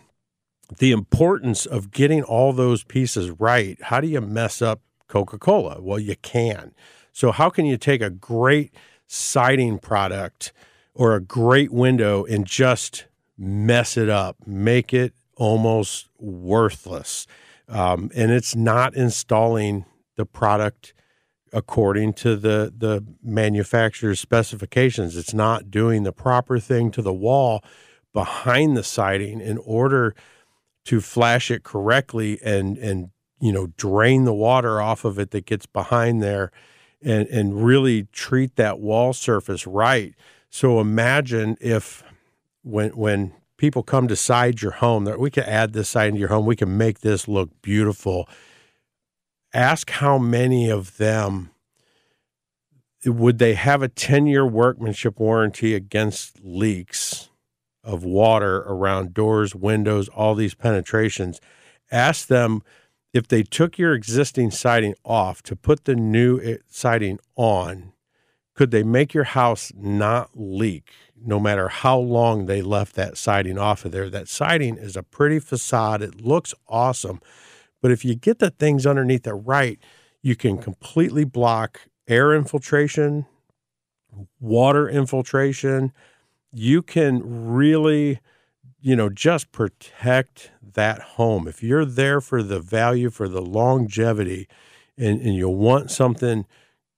the 0.78 0.92
importance 0.92 1.66
of 1.66 1.90
getting 1.90 2.22
all 2.22 2.54
those 2.54 2.82
pieces 2.84 3.30
right, 3.38 3.80
how 3.82 4.00
do 4.00 4.08
you 4.08 4.22
mess 4.22 4.62
up 4.62 4.80
Coca 5.08 5.36
Cola? 5.38 5.80
Well, 5.82 5.98
you 5.98 6.16
can. 6.16 6.74
So, 7.12 7.32
how 7.32 7.50
can 7.50 7.66
you 7.66 7.76
take 7.76 8.00
a 8.00 8.10
great 8.10 8.74
siding 9.06 9.78
product 9.78 10.52
or 10.94 11.14
a 11.14 11.20
great 11.20 11.72
window 11.72 12.24
and 12.24 12.46
just 12.46 13.04
mess 13.36 13.96
it 13.96 14.08
up, 14.08 14.36
make 14.46 14.94
it 14.94 15.12
almost 15.36 16.08
worthless? 16.18 17.26
Um, 17.68 18.10
and 18.14 18.30
it's 18.30 18.56
not 18.56 18.94
installing 18.94 19.84
the 20.16 20.24
product 20.24 20.94
according 21.52 22.12
to 22.14 22.36
the 22.36 22.72
the 22.76 23.04
manufacturer's 23.22 24.20
specifications. 24.20 25.16
It's 25.16 25.34
not 25.34 25.70
doing 25.70 26.02
the 26.02 26.12
proper 26.12 26.58
thing 26.58 26.90
to 26.92 27.02
the 27.02 27.12
wall 27.12 27.62
behind 28.12 28.76
the 28.76 28.82
siding 28.82 29.40
in 29.40 29.58
order 29.58 30.14
to 30.86 31.00
flash 31.00 31.50
it 31.50 31.62
correctly 31.62 32.38
and 32.42 32.78
and 32.78 33.10
you 33.40 33.52
know 33.52 33.68
drain 33.76 34.24
the 34.24 34.34
water 34.34 34.80
off 34.80 35.04
of 35.04 35.18
it 35.18 35.30
that 35.30 35.46
gets 35.46 35.66
behind 35.66 36.22
there 36.22 36.50
and 37.02 37.28
and 37.28 37.64
really 37.64 38.04
treat 38.12 38.56
that 38.56 38.78
wall 38.80 39.12
surface 39.12 39.66
right. 39.66 40.14
So 40.50 40.80
imagine 40.80 41.56
if 41.60 42.02
when 42.62 42.90
when 42.90 43.32
people 43.56 43.82
come 43.82 44.08
to 44.08 44.16
side 44.16 44.62
your 44.62 44.72
home 44.72 45.04
that 45.04 45.18
we 45.18 45.30
can 45.30 45.44
add 45.44 45.72
this 45.72 45.88
side 45.88 46.08
into 46.08 46.20
your 46.20 46.28
home, 46.28 46.46
we 46.46 46.56
can 46.56 46.76
make 46.76 47.00
this 47.00 47.28
look 47.28 47.50
beautiful 47.60 48.28
ask 49.52 49.90
how 49.90 50.18
many 50.18 50.68
of 50.70 50.96
them 50.96 51.50
would 53.04 53.38
they 53.38 53.54
have 53.54 53.82
a 53.82 53.88
10 53.88 54.26
year 54.26 54.46
workmanship 54.46 55.18
warranty 55.18 55.74
against 55.74 56.40
leaks 56.42 57.30
of 57.84 58.04
water 58.04 58.58
around 58.66 59.14
doors, 59.14 59.54
windows, 59.54 60.08
all 60.08 60.34
these 60.34 60.54
penetrations. 60.54 61.40
Ask 61.90 62.26
them 62.26 62.62
if 63.14 63.26
they 63.28 63.42
took 63.42 63.78
your 63.78 63.94
existing 63.94 64.50
siding 64.50 64.94
off 65.04 65.42
to 65.44 65.56
put 65.56 65.84
the 65.84 65.94
new 65.94 66.38
eh, 66.40 66.56
siding 66.68 67.18
on, 67.36 67.92
could 68.54 68.70
they 68.70 68.82
make 68.82 69.14
your 69.14 69.24
house 69.24 69.72
not 69.74 70.30
leak 70.34 70.90
no 71.16 71.40
matter 71.40 71.68
how 71.68 71.96
long 71.96 72.46
they 72.46 72.60
left 72.60 72.94
that 72.96 73.16
siding 73.16 73.56
off 73.56 73.84
of 73.84 73.92
there? 73.92 74.10
That 74.10 74.28
siding 74.28 74.76
is 74.76 74.96
a 74.96 75.02
pretty 75.02 75.38
facade, 75.38 76.02
it 76.02 76.20
looks 76.20 76.52
awesome 76.68 77.20
but 77.80 77.90
if 77.90 78.04
you 78.04 78.14
get 78.14 78.38
the 78.38 78.50
things 78.50 78.87
underneath 78.87 79.26
it 79.26 79.32
right, 79.32 79.78
you 80.23 80.35
can 80.35 80.58
completely 80.58 81.25
block 81.25 81.82
air 82.08 82.35
infiltration, 82.35 83.26
water 84.40 84.88
infiltration. 84.88 85.92
You 86.52 86.82
can 86.82 87.47
really, 87.47 88.20
you 88.80 88.97
know, 88.97 89.08
just 89.08 89.52
protect 89.52 90.50
that 90.75 91.00
home. 91.00 91.47
If 91.47 91.62
you're 91.62 91.85
there 91.85 92.20
for 92.20 92.42
the 92.42 92.61
value, 92.61 93.11
for 93.11 93.28
the 93.28 93.42
longevity, 93.42 94.49
and, 94.97 95.20
and 95.20 95.35
you 95.35 95.49
want 95.49 95.90
something 95.90 96.47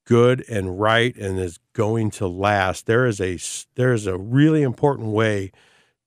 good 0.07 0.45
and 0.49 0.81
right 0.81 1.15
and 1.17 1.39
is 1.39 1.59
going 1.75 2.11
to 2.13 2.27
last, 2.27 2.87
there 2.87 3.07
is 3.07 3.21
a 3.21 3.39
there 3.75 3.93
is 3.93 4.07
a 4.07 4.17
really 4.17 4.63
important 4.63 5.09
way 5.09 5.53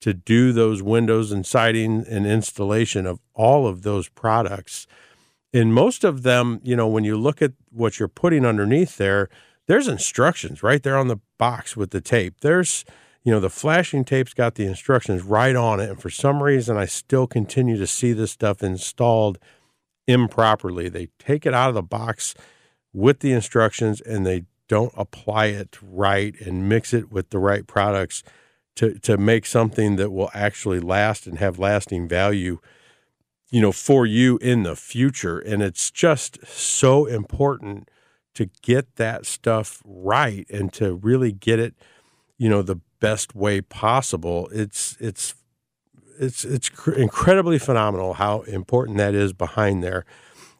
to 0.03 0.13
do 0.13 0.51
those 0.51 0.83
windows 0.83 1.31
and 1.31 1.45
siding 1.45 2.03
and 2.10 2.27
installation 2.27 3.05
of 3.05 3.22
all 3.33 3.65
of 3.65 3.83
those 3.83 4.10
products. 4.10 4.86
And 5.53 5.74
most 5.74 6.03
of 6.03 6.24
them, 6.24 6.60
you 6.62 6.75
know, 6.75 6.89
when 6.89 7.05
you 7.05 7.15
look 7.15 7.41
at 7.41 7.53
what 7.72 8.00
you're 8.00 8.10
putting 8.10 8.45
underneath 8.45 8.98
there, 8.98 9.29
there's 9.67 9.88
instructions 9.88 10.62
right 10.62 10.83
there 10.83 10.98
on 10.98 11.07
the 11.07 11.22
box 11.38 11.77
with 11.77 11.91
the 11.91 12.01
tape. 12.01 12.41
There's, 12.41 12.83
you 13.24 13.31
know, 13.31 13.39
the 13.39 13.50
flashing 13.50 14.03
tape's 14.03 14.33
got 14.33 14.55
the 14.55 14.65
instructions 14.65 15.24
right 15.24 15.55
on 15.55 15.79
it. 15.79 15.89
And 15.89 16.01
for 16.01 16.10
some 16.10 16.43
reason, 16.43 16.75
I 16.75 16.83
still 16.83 17.25
continue 17.25 17.77
to 17.77 17.88
see 17.88 18.12
this 18.12 18.31
stuff 18.31 18.62
installed 18.62 19.39
improperly. 20.05 20.89
They 20.89 21.07
take 21.17 21.45
it 21.45 21.53
out 21.53 21.69
of 21.69 21.75
the 21.75 21.81
box 21.81 22.36
with 22.91 23.22
the 23.22 23.31
instructions 23.31 24.01
and 24.01 24.25
they 24.25 24.43
don't 24.67 24.93
apply 24.98 25.45
it 25.45 25.77
right 25.81 26.36
and 26.41 26.67
mix 26.67 26.93
it 26.93 27.10
with 27.10 27.29
the 27.29 27.39
right 27.39 27.65
products 27.65 28.22
to 28.75 28.98
to 29.00 29.18
make 29.18 29.46
something 29.46 29.96
that 29.98 30.12
will 30.12 30.32
actually 30.34 30.80
last 30.80 31.27
and 31.27 31.38
have 31.39 31.60
lasting 31.60 32.08
value 32.08 32.60
you 33.51 33.62
know 33.62 33.72
for 33.72 34.06
you 34.06 34.38
in 34.38 34.63
the 34.63 34.75
future. 34.75 35.39
And 35.39 35.62
it's 35.62 35.92
just 35.92 36.46
so 36.48 37.06
important 37.06 37.89
to 38.34 38.50
get 38.63 38.96
that 38.96 39.25
stuff 39.27 39.82
right 39.86 40.50
and 40.50 40.74
to 40.74 40.96
really 40.96 41.32
get 41.32 41.60
it 41.60 41.75
you 42.38 42.50
know 42.50 42.62
the 42.62 42.80
best 43.00 43.36
way 43.36 43.62
possible. 43.62 44.50
It's 44.51 44.98
it's 45.00 45.36
it's 46.20 46.44
it's 46.44 46.70
incredibly 46.88 47.60
phenomenal 47.60 48.13
how 48.13 48.42
important 48.42 48.98
that 48.98 49.13
is 49.13 49.34
behind 49.34 49.84
there. 49.84 50.06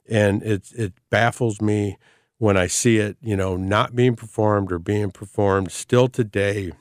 And 0.08 0.44
it 0.44 0.72
it 0.74 0.94
baffles 1.10 1.62
me 1.62 1.98
when 2.40 2.58
i 2.58 2.68
see 2.68 2.98
it 2.98 3.16
you 3.22 3.38
know 3.38 3.56
not 3.56 3.96
being 3.96 4.18
performed 4.18 4.70
or 4.70 4.78
being 4.78 5.12
performed 5.12 5.72
still 5.72 6.10
today 6.10 6.74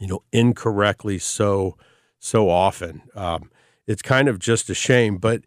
you 0.00 0.08
know, 0.08 0.22
incorrectly 0.32 1.18
so 1.18 1.76
so 2.18 2.50
often. 2.50 3.02
Um, 3.14 3.50
it's 3.86 4.02
kind 4.02 4.28
of 4.28 4.38
just 4.38 4.68
a 4.68 4.74
shame, 4.74 5.18
but 5.18 5.42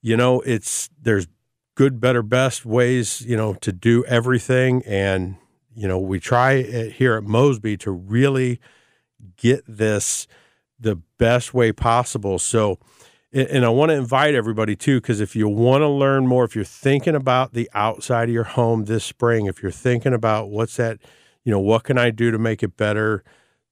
you 0.00 0.16
know, 0.16 0.40
it's 0.42 0.90
there's 1.00 1.26
good, 1.74 2.00
better, 2.00 2.22
best 2.22 2.64
ways, 2.64 3.22
you 3.22 3.36
know, 3.36 3.54
to 3.54 3.72
do 3.72 4.04
everything, 4.04 4.82
and 4.86 5.36
you 5.74 5.88
know, 5.88 5.98
we 5.98 6.20
try 6.20 6.62
here 6.62 7.16
at 7.16 7.24
Mosby 7.24 7.76
to 7.78 7.90
really 7.90 8.60
get 9.36 9.64
this 9.66 10.28
the 10.78 10.96
best 11.18 11.54
way 11.54 11.72
possible. 11.72 12.38
So, 12.38 12.78
and 13.32 13.64
I 13.64 13.70
want 13.70 13.90
to 13.90 13.96
invite 13.96 14.34
everybody 14.34 14.76
too, 14.76 15.00
because 15.00 15.20
if 15.20 15.34
you 15.34 15.48
want 15.48 15.82
to 15.82 15.88
learn 15.88 16.26
more, 16.26 16.44
if 16.44 16.54
you're 16.54 16.64
thinking 16.64 17.16
about 17.16 17.54
the 17.54 17.68
outside 17.74 18.28
of 18.28 18.34
your 18.34 18.44
home 18.44 18.84
this 18.84 19.04
spring, 19.04 19.46
if 19.46 19.62
you're 19.62 19.72
thinking 19.72 20.12
about 20.12 20.50
what's 20.50 20.76
that, 20.76 20.98
you 21.42 21.50
know, 21.50 21.58
what 21.58 21.84
can 21.84 21.98
I 21.98 22.10
do 22.10 22.30
to 22.30 22.38
make 22.38 22.62
it 22.62 22.76
better? 22.76 23.24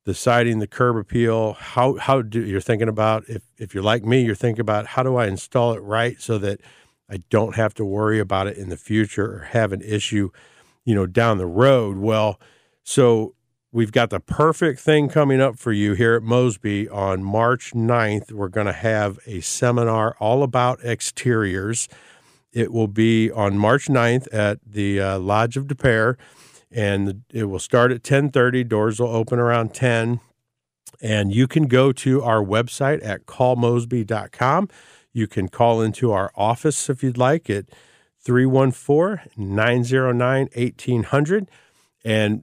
The 0.04 0.14
siding, 0.14 0.58
the 0.58 0.66
curb 0.66 0.96
appeal, 0.96 1.54
how 1.54 1.96
how 1.96 2.22
do 2.22 2.44
you're 2.44 2.60
thinking 2.60 2.88
about 2.88 3.24
if 3.28 3.42
if 3.58 3.74
you're 3.74 3.82
like 3.82 4.04
me, 4.04 4.24
you're 4.24 4.34
thinking 4.34 4.60
about 4.60 4.86
how 4.88 5.02
do 5.02 5.16
I 5.16 5.26
install 5.26 5.72
it 5.72 5.80
right 5.80 6.20
so 6.20 6.38
that 6.38 6.60
I 7.08 7.18
don't 7.30 7.56
have 7.56 7.74
to 7.74 7.84
worry 7.84 8.18
about 8.18 8.46
it 8.46 8.56
in 8.56 8.68
the 8.68 8.76
future 8.76 9.36
or 9.36 9.38
have 9.50 9.72
an 9.72 9.82
issue, 9.82 10.30
you 10.84 10.94
know, 10.94 11.06
down 11.06 11.38
the 11.38 11.46
road. 11.46 11.98
Well, 11.98 12.40
so 12.82 13.34
we've 13.70 13.92
got 13.92 14.10
the 14.10 14.20
perfect 14.20 14.80
thing 14.80 15.08
coming 15.08 15.40
up 15.40 15.58
for 15.58 15.72
you 15.72 15.94
here 15.94 16.14
at 16.14 16.22
Mosby 16.22 16.88
on 16.88 17.22
March 17.22 17.72
9th. 17.74 18.32
We're 18.32 18.48
going 18.48 18.66
to 18.66 18.72
have 18.72 19.18
a 19.26 19.40
seminar 19.40 20.16
all 20.20 20.42
about 20.42 20.82
exteriors. 20.84 21.88
It 22.52 22.72
will 22.72 22.88
be 22.88 23.30
on 23.30 23.58
March 23.58 23.88
9th 23.88 24.28
at 24.32 24.58
the 24.66 25.00
uh, 25.00 25.18
Lodge 25.18 25.56
of 25.56 25.68
Des 25.68 25.74
Peres, 25.74 26.16
and 26.74 27.22
it 27.32 27.44
will 27.44 27.58
start 27.58 27.92
at 27.92 28.02
10:30. 28.02 28.64
Doors 28.64 29.00
will 29.00 29.14
open 29.14 29.38
around 29.38 29.74
10, 29.74 30.20
and 31.00 31.34
you 31.34 31.46
can 31.46 31.66
go 31.66 31.92
to 31.92 32.22
our 32.22 32.42
website 32.42 33.04
at 33.04 33.26
callmosby.com. 33.26 34.68
You 35.12 35.26
can 35.26 35.48
call 35.48 35.82
into 35.82 36.12
our 36.12 36.32
office 36.34 36.88
if 36.88 37.02
you'd 37.02 37.18
like 37.18 37.50
at 37.50 37.66
314 38.22 39.30
909 39.36 40.48
1800 40.54 41.50
and 42.04 42.42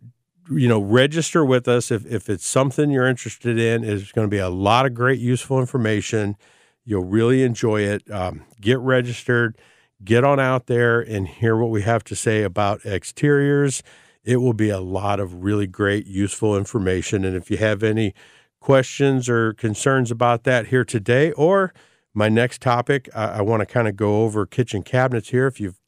you 0.52 0.68
know 0.68 0.80
register 0.80 1.46
with 1.46 1.68
us 1.68 1.92
if, 1.92 2.06
if 2.06 2.30
it's 2.30 2.46
something 2.46 2.90
you're 2.92 3.08
interested 3.08 3.58
in 3.58 3.84
it's 3.84 4.12
going 4.12 4.28
to 4.28 4.30
be 4.30 4.40
a 4.40 4.50
lot 4.50 4.86
of 4.86 4.94
great 4.94 5.20
useful 5.20 5.60
information 5.60 6.36
you'll 6.84 7.06
really 7.06 7.44
enjoy 7.44 7.82
it 7.82 8.04
um, 8.12 8.44
get 8.60 8.78
registered 8.80 9.58
get 10.04 10.24
on 10.24 10.40
out 10.40 10.68
there 10.68 11.00
and 11.00 11.28
hear 11.28 11.56
what 11.56 11.70
we 11.70 11.82
have 11.82 12.04
to 12.04 12.16
say 12.16 12.44
about 12.44 12.86
exteriors 12.86 13.82
it 14.30 14.38
will 14.38 14.54
be 14.54 14.70
a 14.70 14.80
lot 14.80 15.20
of 15.20 15.44
really 15.44 15.66
great 15.66 16.06
useful 16.06 16.56
information. 16.56 17.26
And 17.26 17.36
if 17.36 17.50
you 17.50 17.58
have 17.58 17.82
any 17.82 18.14
questions 18.62 19.28
or 19.28 19.56
concerns 19.56 20.12
about 20.12 20.44
that 20.44 20.68
here 20.68 20.86
today 20.86 21.32
or 21.32 21.74
my 22.14 22.30
next 22.30 22.62
topic 22.62 23.10
i, 23.16 23.40
I 23.40 23.42
want 23.42 23.62
to 23.62 23.66
kind 23.66 23.88
of 23.88 23.96
go 23.96 24.22
over 24.22 24.46
kitchen 24.46 24.84
cabinets 24.84 25.30
here. 25.30 25.48
If 25.48 25.60
you've 25.60 25.80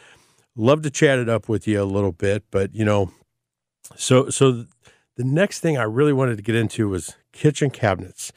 love 0.56 0.82
to 0.82 0.90
chat 0.90 1.20
it 1.20 1.28
up 1.28 1.50
with 1.50 1.68
you 1.68 1.82
a 1.82 1.84
little 1.84 2.14
bit 2.14 2.46
but 2.52 2.74
you 2.74 2.86
know 2.86 3.12
so 3.98 4.30
so 4.30 4.64
the 5.18 5.26
next 5.26 5.60
thing 5.60 5.78
i 5.78 5.84
really 5.84 6.14
wanted 6.14 6.38
to 6.38 6.44
get 6.44 6.56
into 6.56 6.88
was 6.88 7.18
kitchen 7.34 7.70
cabinets 7.70 8.32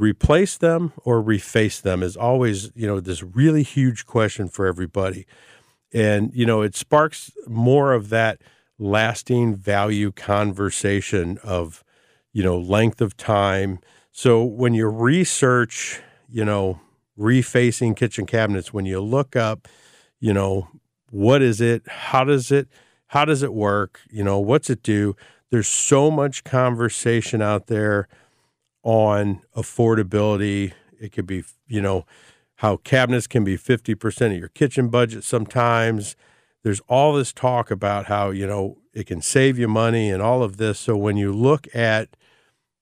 replace 0.00 0.56
them 0.56 0.92
or 1.04 1.22
reface 1.22 1.80
them 1.82 2.02
is 2.02 2.16
always 2.16 2.70
you 2.74 2.86
know 2.86 3.00
this 3.00 3.22
really 3.22 3.62
huge 3.62 4.06
question 4.06 4.48
for 4.48 4.66
everybody 4.66 5.26
and 5.92 6.30
you 6.34 6.46
know 6.46 6.62
it 6.62 6.74
sparks 6.74 7.30
more 7.46 7.92
of 7.92 8.08
that 8.08 8.40
lasting 8.78 9.54
value 9.54 10.10
conversation 10.10 11.38
of 11.44 11.84
you 12.32 12.42
know 12.42 12.58
length 12.58 13.00
of 13.00 13.16
time 13.16 13.78
so 14.12 14.44
when 14.44 14.74
you 14.74 14.86
research, 14.88 16.00
you 16.28 16.44
know, 16.44 16.80
refacing 17.18 17.96
kitchen 17.96 18.26
cabinets, 18.26 18.72
when 18.72 18.84
you 18.84 19.00
look 19.00 19.36
up, 19.36 19.68
you 20.18 20.32
know, 20.32 20.68
what 21.10 21.42
is 21.42 21.60
it? 21.60 21.86
How 21.88 22.24
does 22.24 22.50
it 22.50 22.68
how 23.08 23.24
does 23.24 23.42
it 23.42 23.52
work? 23.52 24.00
You 24.10 24.22
know, 24.22 24.38
what's 24.38 24.70
it 24.70 24.82
do? 24.82 25.16
There's 25.50 25.68
so 25.68 26.10
much 26.10 26.44
conversation 26.44 27.42
out 27.42 27.66
there 27.66 28.08
on 28.82 29.42
affordability. 29.56 30.72
It 31.00 31.12
could 31.12 31.26
be, 31.26 31.44
you 31.66 31.80
know, 31.80 32.06
how 32.56 32.76
cabinets 32.78 33.26
can 33.26 33.44
be 33.44 33.56
50% 33.56 34.32
of 34.32 34.38
your 34.38 34.48
kitchen 34.48 34.88
budget 34.88 35.24
sometimes. 35.24 36.16
There's 36.62 36.80
all 36.88 37.14
this 37.14 37.32
talk 37.32 37.70
about 37.70 38.06
how, 38.06 38.30
you 38.30 38.46
know, 38.46 38.78
it 38.92 39.06
can 39.06 39.22
save 39.22 39.58
you 39.58 39.68
money 39.68 40.10
and 40.10 40.20
all 40.22 40.42
of 40.42 40.58
this. 40.58 40.78
So 40.78 40.96
when 40.96 41.16
you 41.16 41.32
look 41.32 41.66
at, 41.74 42.16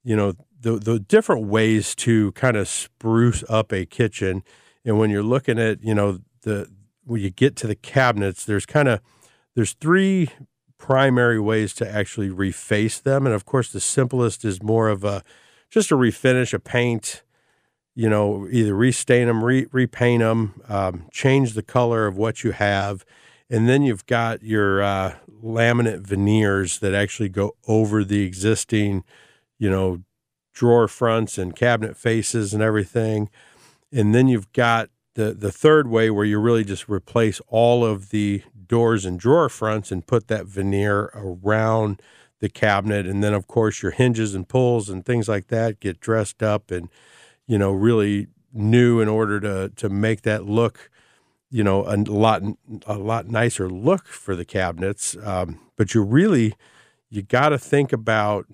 you 0.02 0.16
know, 0.16 0.34
the 0.60 0.72
the 0.72 0.98
different 0.98 1.46
ways 1.46 1.94
to 1.94 2.32
kind 2.32 2.56
of 2.56 2.68
spruce 2.68 3.44
up 3.48 3.72
a 3.72 3.86
kitchen. 3.86 4.42
And 4.84 4.98
when 4.98 5.10
you're 5.10 5.22
looking 5.22 5.58
at, 5.58 5.82
you 5.82 5.94
know, 5.94 6.20
the 6.42 6.68
when 7.04 7.20
you 7.20 7.30
get 7.30 7.56
to 7.56 7.66
the 7.66 7.74
cabinets, 7.74 8.44
there's 8.44 8.66
kind 8.66 8.88
of 8.88 9.00
there's 9.54 9.74
three 9.74 10.30
primary 10.78 11.40
ways 11.40 11.74
to 11.74 11.88
actually 11.88 12.28
reface 12.28 13.02
them. 13.02 13.26
And 13.26 13.34
of 13.34 13.44
course, 13.44 13.72
the 13.72 13.80
simplest 13.80 14.44
is 14.44 14.62
more 14.62 14.88
of 14.88 15.04
a 15.04 15.22
just 15.70 15.90
a 15.90 15.96
refinish, 15.96 16.52
a 16.54 16.58
paint, 16.58 17.22
you 17.94 18.08
know, 18.08 18.46
either 18.50 18.74
restain 18.74 19.26
them, 19.26 19.44
re, 19.44 19.66
repaint 19.72 20.20
them, 20.20 20.60
um, 20.68 21.06
change 21.10 21.54
the 21.54 21.62
color 21.62 22.06
of 22.06 22.16
what 22.16 22.44
you 22.44 22.52
have. 22.52 23.04
And 23.50 23.68
then 23.68 23.82
you've 23.82 24.06
got 24.06 24.42
your 24.42 24.82
uh, 24.82 25.16
laminate 25.42 26.00
veneers 26.00 26.78
that 26.80 26.94
actually 26.94 27.28
go 27.28 27.56
over 27.66 28.04
the 28.04 28.22
existing, 28.22 29.04
you 29.58 29.70
know, 29.70 30.02
drawer 30.52 30.88
fronts 30.88 31.38
and 31.38 31.54
cabinet 31.54 31.96
faces 31.96 32.52
and 32.52 32.62
everything. 32.62 33.30
And 33.92 34.14
then 34.14 34.28
you've 34.28 34.52
got 34.52 34.90
the 35.14 35.32
the 35.32 35.52
third 35.52 35.88
way 35.88 36.10
where 36.10 36.24
you 36.24 36.38
really 36.38 36.64
just 36.64 36.88
replace 36.88 37.40
all 37.48 37.84
of 37.84 38.10
the 38.10 38.42
doors 38.66 39.04
and 39.04 39.18
drawer 39.18 39.48
fronts 39.48 39.90
and 39.90 40.06
put 40.06 40.28
that 40.28 40.46
veneer 40.46 41.10
around 41.14 42.00
the 42.40 42.48
cabinet 42.48 43.06
and 43.06 43.22
then 43.22 43.34
of 43.34 43.46
course 43.46 43.82
your 43.82 43.92
hinges 43.92 44.34
and 44.34 44.48
pulls 44.48 44.88
and 44.88 45.04
things 45.04 45.28
like 45.28 45.48
that 45.48 45.80
get 45.80 46.00
dressed 46.00 46.42
up 46.42 46.70
and 46.70 46.88
you 47.46 47.58
know 47.58 47.72
really 47.72 48.28
new 48.52 49.00
in 49.00 49.08
order 49.08 49.40
to 49.40 49.70
to 49.76 49.88
make 49.88 50.22
that 50.22 50.44
look 50.44 50.90
you 51.50 51.64
know 51.64 51.84
a 51.86 51.96
lot 51.96 52.42
a 52.86 52.98
lot 52.98 53.26
nicer 53.28 53.68
look 53.70 54.06
for 54.06 54.36
the 54.36 54.44
cabinets. 54.44 55.16
Um, 55.22 55.60
but 55.76 55.94
you 55.94 56.02
really 56.02 56.54
you 57.10 57.22
got 57.22 57.50
to 57.50 57.58
think 57.58 57.92
about 57.92 58.46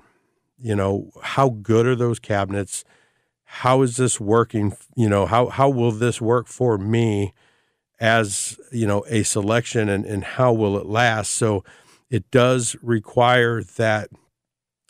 you 0.59 0.77
know 0.77 1.11
how 1.23 1.51
good 1.51 1.87
are 1.87 1.97
those 1.97 2.18
cabinets? 2.18 2.85
How 3.44 3.83
is 3.83 3.97
this 3.97 4.20
working 4.20 4.77
you 4.97 5.09
know 5.09 5.27
how 5.27 5.47
how 5.47 5.68
will 5.68 5.90
this 5.90 6.20
work 6.20 6.47
for 6.47 6.79
me 6.79 7.35
as 8.01 8.59
you 8.70 8.87
know 8.87 9.05
a 9.09 9.23
selection 9.23 9.88
and, 9.88 10.05
and 10.05 10.25
how 10.25 10.53
will 10.53 10.77
it 10.79 10.87
last? 10.87 11.33
So 11.33 11.64
it 12.14 12.31
does 12.31 12.77
require 12.83 13.62
that 13.62 14.09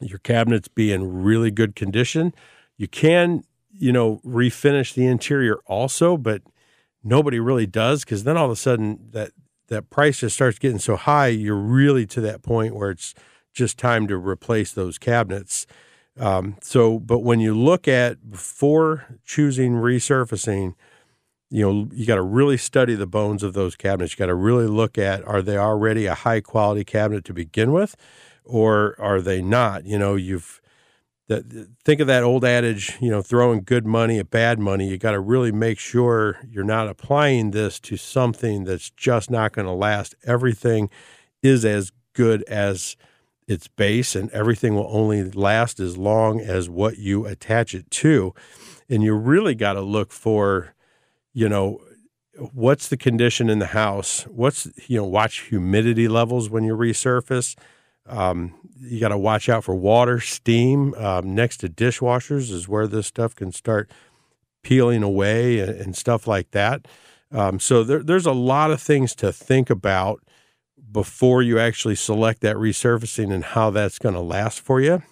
your 0.00 0.18
cabinets 0.18 0.68
be 0.68 0.92
in 0.92 1.22
really 1.22 1.50
good 1.50 1.74
condition 1.74 2.34
you 2.76 2.88
can 2.88 3.42
you 3.72 3.92
know 3.92 4.20
refinish 4.24 4.94
the 4.94 5.06
interior 5.06 5.58
also 5.66 6.16
but 6.16 6.42
nobody 7.02 7.38
really 7.38 7.66
does 7.66 8.04
because 8.04 8.24
then 8.24 8.36
all 8.36 8.46
of 8.46 8.50
a 8.50 8.56
sudden 8.56 8.98
that 9.10 9.30
that 9.68 9.88
price 9.90 10.20
just 10.20 10.34
starts 10.34 10.58
getting 10.58 10.78
so 10.78 10.96
high 10.96 11.28
you're 11.28 11.54
really 11.56 12.06
to 12.06 12.20
that 12.20 12.42
point 12.42 12.74
where 12.74 12.90
it's 12.90 13.14
just 13.54 13.78
time 13.78 14.06
to 14.08 14.16
replace 14.16 14.72
those 14.72 14.98
cabinets. 14.98 15.66
Um, 16.18 16.56
so, 16.60 16.98
but 16.98 17.20
when 17.20 17.40
you 17.40 17.56
look 17.56 17.88
at 17.88 18.30
before 18.30 19.18
choosing 19.24 19.74
resurfacing, 19.74 20.74
you 21.50 21.64
know, 21.68 21.88
you 21.92 22.06
got 22.06 22.16
to 22.16 22.22
really 22.22 22.56
study 22.56 22.94
the 22.94 23.06
bones 23.06 23.42
of 23.42 23.52
those 23.52 23.76
cabinets. 23.76 24.12
You 24.12 24.18
got 24.18 24.26
to 24.26 24.34
really 24.34 24.66
look 24.66 24.98
at 24.98 25.26
are 25.26 25.42
they 25.42 25.56
already 25.56 26.06
a 26.06 26.14
high 26.14 26.40
quality 26.40 26.84
cabinet 26.84 27.24
to 27.26 27.34
begin 27.34 27.72
with, 27.72 27.96
or 28.44 28.96
are 28.98 29.20
they 29.20 29.42
not? 29.42 29.86
You 29.86 29.98
know, 29.98 30.14
you've 30.14 30.60
think 31.84 32.00
of 32.00 32.06
that 32.06 32.22
old 32.22 32.44
adage, 32.44 32.98
you 33.00 33.10
know, 33.10 33.22
throwing 33.22 33.62
good 33.62 33.86
money 33.86 34.18
at 34.18 34.30
bad 34.30 34.58
money. 34.58 34.88
You 34.88 34.98
got 34.98 35.12
to 35.12 35.20
really 35.20 35.52
make 35.52 35.78
sure 35.78 36.38
you're 36.50 36.64
not 36.64 36.88
applying 36.88 37.52
this 37.52 37.80
to 37.80 37.96
something 37.96 38.64
that's 38.64 38.90
just 38.90 39.30
not 39.30 39.52
going 39.52 39.66
to 39.66 39.72
last. 39.72 40.14
Everything 40.24 40.90
is 41.42 41.64
as 41.64 41.92
good 42.12 42.42
as 42.44 42.96
its 43.46 43.68
base, 43.68 44.14
and 44.14 44.30
everything 44.30 44.74
will 44.74 44.88
only 44.88 45.30
last 45.30 45.80
as 45.80 45.96
long 45.96 46.40
as 46.40 46.68
what 46.68 46.98
you 46.98 47.26
attach 47.26 47.74
it 47.74 47.90
to. 47.90 48.34
And 48.88 49.02
you 49.02 49.14
really 49.14 49.54
got 49.54 49.74
to 49.74 49.80
look 49.80 50.12
for, 50.12 50.74
you 51.34 51.48
know, 51.48 51.80
what's 52.52 52.88
the 52.88 52.96
condition 52.96 53.50
in 53.50 53.58
the 53.58 53.66
house? 53.66 54.22
What's, 54.24 54.68
you 54.88 54.96
know, 54.96 55.04
watch 55.04 55.40
humidity 55.40 56.08
levels 56.08 56.48
when 56.48 56.64
you 56.64 56.74
resurface. 56.74 57.56
Um, 58.06 58.54
you 58.80 59.00
got 59.00 59.08
to 59.08 59.18
watch 59.18 59.48
out 59.48 59.64
for 59.64 59.74
water, 59.74 60.20
steam. 60.20 60.94
Um, 60.94 61.34
next 61.34 61.58
to 61.58 61.68
dishwashers 61.68 62.50
is 62.50 62.68
where 62.68 62.86
this 62.86 63.06
stuff 63.06 63.34
can 63.34 63.52
start 63.52 63.90
peeling 64.62 65.02
away 65.02 65.58
and, 65.58 65.70
and 65.70 65.96
stuff 65.96 66.26
like 66.26 66.50
that. 66.52 66.86
Um, 67.30 67.58
so 67.58 67.82
there, 67.82 68.02
there's 68.02 68.26
a 68.26 68.32
lot 68.32 68.70
of 68.70 68.80
things 68.80 69.14
to 69.16 69.32
think 69.32 69.68
about 69.70 70.22
before 70.92 71.42
you 71.42 71.58
actually 71.58 71.96
select 71.96 72.40
that 72.42 72.56
resurfacing 72.56 73.32
and 73.32 73.44
how 73.44 73.70
that's 73.70 73.98
going 73.98 74.14
to 74.14 74.20
last 74.20 74.60
for 74.60 74.80
you. 74.80 75.02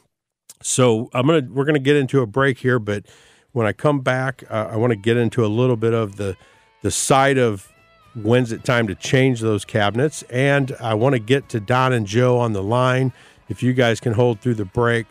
So 0.63 1.11
I'm 1.13 1.27
gonna 1.27 1.49
we're 1.51 1.65
gonna 1.65 1.81
get 1.81 1.97
into 1.97 2.21
a 2.21 2.27
break 2.27 2.59
here, 2.59 2.79
but 2.79 3.07
when 3.53 3.67
I 3.67 3.73
come 3.73 4.01
back, 4.01 4.45
uh, 4.51 4.69
I 4.71 4.77
want 4.77 4.91
to 4.93 4.97
get 4.97 5.17
into 5.17 5.45
a 5.45 5.49
little 5.49 5.77
bit 5.77 5.95
of 5.95 6.17
the 6.17 6.37
the 6.83 6.91
side 6.91 7.38
of 7.38 7.71
when's 8.15 8.51
it 8.51 8.65
time 8.65 8.88
to 8.88 8.95
change 8.95 9.41
those 9.41 9.65
cabinets, 9.65 10.23
and 10.25 10.75
I 10.81 10.95
want 10.95 11.15
to 11.15 11.19
get 11.19 11.49
to 11.51 11.61
Don 11.61 11.93
and 11.93 12.07
Joe 12.07 12.38
on 12.38 12.53
the 12.53 12.62
line. 12.62 13.12
If 13.49 13.62
you 13.62 13.73
guys 13.73 14.01
can 14.01 14.15
hold 14.15 14.41
through 14.41 14.55
the 14.55 14.65
break, 14.65 15.07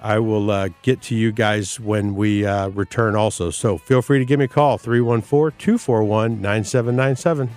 I 0.00 0.18
will 0.18 0.50
uh, 0.50 0.70
get 0.82 1.02
to 1.02 1.14
you 1.14 1.30
guys 1.32 1.78
when 1.78 2.14
we 2.14 2.46
uh, 2.46 2.68
return 2.68 3.16
also. 3.16 3.50
So 3.50 3.76
feel 3.76 4.00
free 4.00 4.18
to 4.18 4.24
give 4.24 4.38
me 4.38 4.46
a 4.46 4.48
call 4.48 4.78
314 4.78 5.58
241 5.58 6.40
9797. 6.40 7.50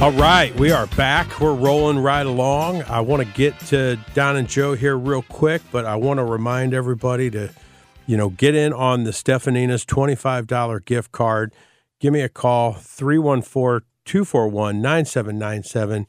All 0.00 0.12
right, 0.12 0.58
we 0.58 0.70
are 0.70 0.86
back. 0.86 1.40
We're 1.40 1.52
rolling 1.52 1.98
right 1.98 2.24
along. 2.24 2.84
I 2.84 3.02
want 3.02 3.22
to 3.22 3.28
get 3.34 3.60
to 3.66 3.98
Don 4.14 4.36
and 4.36 4.48
Joe 4.48 4.72
here 4.72 4.96
real 4.96 5.20
quick, 5.20 5.60
but 5.70 5.84
I 5.84 5.96
want 5.96 6.16
to 6.16 6.24
remind 6.24 6.72
everybody 6.72 7.30
to, 7.32 7.50
you 8.06 8.16
know, 8.16 8.30
get 8.30 8.54
in 8.54 8.72
on 8.72 9.04
the 9.04 9.10
Stefanina's 9.10 9.84
$25 9.84 10.86
gift 10.86 11.12
card. 11.12 11.52
Give 12.00 12.14
me 12.14 12.22
a 12.22 12.30
call, 12.30 12.72
314 12.72 13.86
241 14.06 14.80
9797. 14.80 16.06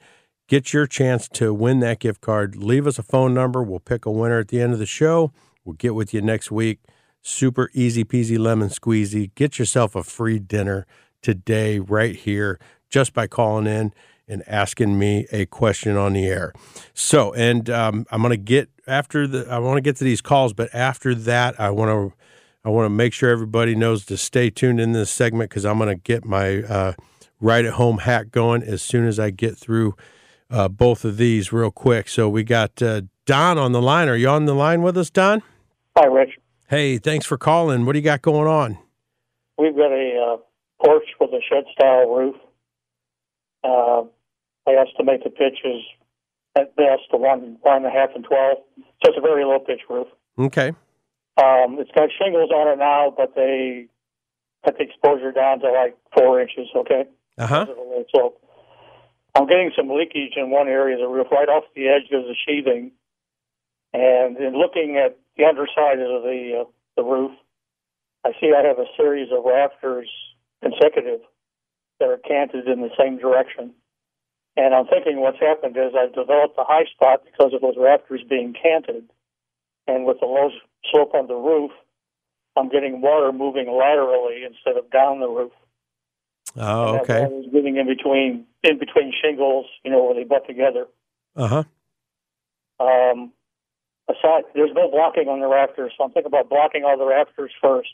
Get 0.48 0.72
your 0.72 0.88
chance 0.88 1.28
to 1.28 1.54
win 1.54 1.82
that 1.82 2.00
gift 2.00 2.22
card. 2.22 2.56
Leave 2.56 2.88
us 2.88 2.98
a 2.98 3.04
phone 3.04 3.34
number. 3.34 3.62
We'll 3.62 3.82
pick 3.82 4.06
a 4.06 4.12
winner 4.12 4.40
at 4.40 4.48
the 4.48 4.62
end 4.62 4.72
of 4.72 4.80
the 4.80 4.86
show. 4.86 5.34
We'll 5.66 5.76
get 5.76 5.96
with 5.96 6.14
you 6.14 6.22
next 6.22 6.50
week. 6.50 6.80
Super 7.22 7.70
easy 7.74 8.06
peasy 8.06 8.40
lemon 8.40 8.70
squeezy. 8.70 9.36
Get 9.36 9.60
yourself 9.60 9.98
a 9.98 10.04
free 10.04 10.40
dinner 10.40 10.88
today, 11.22 11.80
right 11.80 12.16
here 12.16 12.58
just 12.92 13.14
by 13.14 13.26
calling 13.26 13.66
in 13.66 13.94
and 14.28 14.44
asking 14.48 15.00
me 15.00 15.26
a 15.32 15.46
question 15.48 15.98
on 15.98 16.14
the 16.14 16.28
air. 16.28 16.54
So, 16.94 17.34
and 17.34 17.70
um, 17.70 18.06
I'm 18.12 18.22
going 18.22 18.32
to 18.32 18.38
get 18.38 18.70
after 18.88 19.26
the 19.26 19.48
I 19.50 19.58
want 19.60 19.78
to 19.78 19.82
get 19.82 19.96
to 19.98 20.04
these 20.04 20.22
calls, 20.22 20.54
but 20.54 20.74
after 20.74 21.16
that, 21.16 21.60
I 21.60 21.72
want 21.72 21.90
to 21.90 22.18
I 22.64 22.70
want 22.70 22.86
to 22.86 22.90
make 22.90 23.14
sure 23.14 23.30
everybody 23.30 23.74
knows 23.74 24.06
to 24.06 24.18
stay 24.18 24.50
tuned 24.50 24.80
in 24.80 24.92
this 24.92 25.10
segment 25.10 25.50
because 25.50 25.66
I'm 25.66 25.80
going 25.80 25.90
to 25.90 26.02
get 26.02 26.24
my 26.24 26.62
uh, 26.64 26.94
right 27.40 27.66
at 27.66 27.74
home 27.74 28.00
hack 28.00 28.32
going 28.32 28.62
as 28.62 28.82
soon 28.82 29.08
as 29.08 29.20
I 29.20 29.32
get 29.32 29.58
through 29.58 29.96
uh, 30.50 30.68
both 30.68 31.04
of 31.04 31.18
these 31.18 31.52
real 31.52 31.72
quick. 31.72 32.08
So 32.08 32.30
we 32.30 32.44
got 32.44 32.82
uh, 32.82 33.02
Don 33.26 33.58
on 33.58 33.72
the 33.72 33.82
line. 33.82 34.10
Are 34.10 34.16
you 34.16 34.30
on 34.30 34.46
the 34.46 34.54
line 34.54 34.82
with 34.82 34.98
us, 34.98 35.10
Don? 35.10 35.42
Hi, 35.98 36.06
Rich. 36.06 36.38
Hey, 36.70 36.98
thanks 37.00 37.26
for 37.26 37.38
calling. 37.38 37.86
What 37.86 37.94
do 37.94 38.00
you 38.00 38.06
got 38.06 38.22
going 38.22 38.48
on? 38.48 38.78
We've 39.58 39.76
got 39.76 39.92
a 39.92 40.34
uh, 40.34 40.86
porch 40.86 41.04
with 41.20 41.32
a 41.32 41.42
shed 41.50 41.66
style 41.74 42.10
roof. 42.10 42.36
Uh, 43.64 44.04
I 44.68 44.74
estimate 44.74 45.24
the 45.24 45.30
pitch 45.30 45.60
is 45.64 45.82
at 46.56 46.76
best 46.76 47.04
a 47.12 47.18
one, 47.18 47.58
one 47.62 47.78
and 47.78 47.86
a 47.86 47.90
half 47.90 48.10
and 48.16 48.24
12. 48.24 48.58
So 48.78 49.10
it's 49.10 49.18
a 49.18 49.22
very 49.22 49.46
low 49.46 49.60
pitch 49.60 49.82
roof. 49.90 50.08
Okay. 50.38 50.70
Um, 51.38 51.78
it's 51.80 51.92
got 51.92 52.10
shingles 52.20 52.52
on 52.52 52.68
it 52.68 52.78
now, 52.78 53.14
but 53.16 53.36
they 53.36 53.88
cut 54.66 54.78
the 54.78 54.84
exposure 54.84 55.32
down 55.32 55.60
to 55.62 55.72
like 55.72 55.98
four 56.16 56.42
inches, 56.42 56.68
okay? 56.76 57.06
Uh 57.38 57.48
huh. 57.48 57.66
Because 57.66 57.70
of 57.70 57.76
the 57.76 57.82
low 57.82 58.06
slope. 58.12 58.42
I'm 59.34 59.48
getting 59.48 59.72
some 59.76 59.90
leakage 59.90 60.34
in 60.36 60.52
one 60.52 60.68
area 60.68 60.96
of 60.96 61.02
the 61.02 61.08
roof, 61.08 61.28
right 61.32 61.48
off 61.48 61.64
the 61.74 61.88
edge 61.88 62.12
of 62.12 62.24
the 62.26 62.36
sheathing. 62.46 62.92
And 63.94 64.38
in 64.38 64.54
looking 64.58 64.98
at 64.98 65.18
the 65.38 65.46
underside 65.46 66.00
of 66.00 66.24
the 66.24 66.62
uh, 66.62 66.70
the 66.98 67.04
roof, 67.04 67.32
I 68.26 68.32
see 68.40 68.52
I 68.54 68.66
have 68.68 68.80
a 68.80 68.86
series 68.98 69.30
of 69.32 69.44
rafters 69.46 70.10
consecutive 70.62 71.22
that 72.02 72.10
are 72.10 72.18
canted 72.18 72.68
in 72.68 72.82
the 72.82 72.90
same 72.98 73.18
direction. 73.18 73.74
And 74.58 74.74
I'm 74.74 74.88
thinking 74.88 75.22
what's 75.22 75.40
happened 75.40 75.78
is 75.78 75.94
I've 75.96 76.14
developed 76.14 76.58
a 76.58 76.66
high 76.66 76.86
spot 76.92 77.24
because 77.24 77.54
of 77.54 77.62
those 77.62 77.76
rafters 77.78 78.22
being 78.28 78.54
canted. 78.54 79.08
And 79.88 80.06
with 80.06 80.20
the 80.20 80.26
low 80.26 80.50
slope 80.92 81.14
on 81.14 81.28
the 81.28 81.36
roof, 81.36 81.72
I'm 82.58 82.70
getting 82.70 83.02
water 83.02 83.32
moving 83.32 83.72
laterally 83.72 84.44
instead 84.44 84.78
of 84.78 84.92
down 84.92 85.20
the 85.22 85.30
roof. 85.30 85.54
Oh, 86.58 86.94
And 86.94 87.02
okay. 87.02 87.22
water 87.22 87.40
is 87.40 87.54
moving 87.54 87.78
in 87.78 87.88
between 87.88 88.46
in 88.64 88.78
between 88.78 89.14
shingles, 89.24 89.68
you 89.84 89.92
know, 89.92 90.04
where 90.04 90.16
they 90.16 90.26
butt 90.26 90.46
together. 90.46 90.88
Uh 91.36 91.48
huh. 91.48 91.64
Um, 92.80 93.32
aside, 94.10 94.44
there's 94.54 94.74
no 94.74 94.90
blocking 94.90 95.30
on 95.30 95.40
the 95.40 95.48
rafters, 95.48 95.94
so 95.98 96.04
I'm 96.04 96.12
thinking 96.12 96.28
about 96.32 96.50
blocking 96.50 96.84
all 96.84 96.98
the 96.98 97.06
rafters 97.06 97.52
first, 97.62 97.94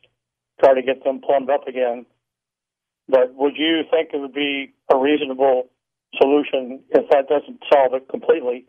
try 0.59 0.73
to 0.73 0.81
get 0.81 1.03
them 1.03 1.21
plumbed 1.21 1.49
up 1.49 1.67
again. 1.67 2.05
But 3.09 3.35
would 3.35 3.55
you 3.57 3.83
think 3.89 4.09
it 4.13 4.19
would 4.19 4.33
be 4.33 4.73
a 4.91 4.97
reasonable 4.97 5.69
solution 6.19 6.81
if 6.89 7.09
that 7.09 7.27
doesn't 7.27 7.61
solve 7.71 7.93
it 7.93 8.09
completely 8.09 8.65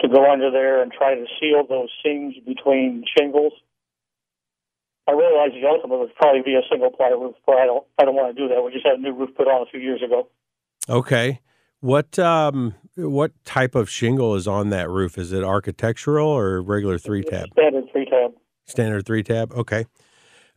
to 0.00 0.08
go 0.08 0.30
under 0.30 0.50
there 0.50 0.82
and 0.82 0.90
try 0.92 1.14
to 1.14 1.26
seal 1.38 1.66
those 1.68 1.90
seams 2.02 2.34
between 2.46 3.04
shingles? 3.16 3.52
I 5.08 5.12
realize 5.12 5.50
the 5.52 5.66
ultimate 5.68 5.98
would 5.98 6.14
probably 6.14 6.42
be 6.42 6.54
a 6.54 6.62
single 6.70 6.90
ply 6.90 7.08
roof, 7.08 7.34
but 7.44 7.56
I 7.56 7.66
don't. 7.66 7.84
I 7.98 8.04
don't 8.04 8.14
want 8.14 8.34
to 8.36 8.40
do 8.40 8.48
that. 8.54 8.62
We 8.62 8.72
just 8.72 8.86
had 8.86 8.98
a 8.98 9.02
new 9.02 9.12
roof 9.12 9.30
put 9.36 9.48
on 9.48 9.66
a 9.66 9.70
few 9.70 9.80
years 9.80 10.02
ago. 10.02 10.28
Okay. 10.88 11.40
What 11.80 12.18
um 12.18 12.74
what 12.96 13.32
type 13.44 13.74
of 13.74 13.88
shingle 13.88 14.34
is 14.34 14.46
on 14.46 14.70
that 14.70 14.88
roof? 14.90 15.16
Is 15.16 15.32
it 15.32 15.42
architectural 15.42 16.28
or 16.28 16.60
regular 16.60 16.98
three 16.98 17.22
tab? 17.22 17.48
Standard 17.52 17.84
three 17.90 18.04
tab. 18.04 18.32
Standard 18.66 19.06
three 19.06 19.22
tab. 19.22 19.52
Okay. 19.52 19.86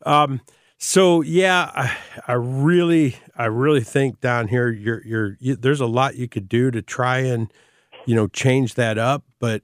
Um 0.05 0.41
so 0.77 1.21
yeah, 1.21 1.71
I, 1.73 1.97
I 2.27 2.33
really 2.33 3.17
I 3.35 3.45
really 3.45 3.81
think 3.81 4.19
down 4.19 4.47
here 4.47 4.69
you're 4.69 5.05
you're 5.05 5.37
you, 5.39 5.55
there's 5.55 5.81
a 5.81 5.85
lot 5.85 6.15
you 6.15 6.27
could 6.27 6.49
do 6.49 6.71
to 6.71 6.81
try 6.81 7.19
and 7.19 7.51
you 8.05 8.15
know 8.15 8.27
change 8.27 8.75
that 8.75 8.97
up, 8.97 9.23
but 9.39 9.63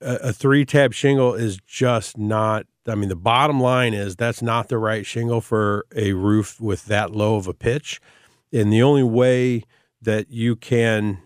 a, 0.00 0.28
a 0.28 0.32
three 0.32 0.64
tab 0.64 0.92
shingle 0.94 1.34
is 1.34 1.58
just 1.66 2.18
not 2.18 2.66
I 2.86 2.94
mean 2.94 3.08
the 3.08 3.16
bottom 3.16 3.60
line 3.60 3.94
is 3.94 4.16
that's 4.16 4.42
not 4.42 4.68
the 4.68 4.78
right 4.78 5.04
shingle 5.04 5.40
for 5.40 5.86
a 5.94 6.12
roof 6.12 6.60
with 6.60 6.86
that 6.86 7.10
low 7.12 7.36
of 7.36 7.46
a 7.46 7.54
pitch. 7.54 8.00
And 8.52 8.72
the 8.72 8.82
only 8.82 9.02
way 9.02 9.64
that 10.00 10.30
you 10.30 10.54
can 10.54 11.18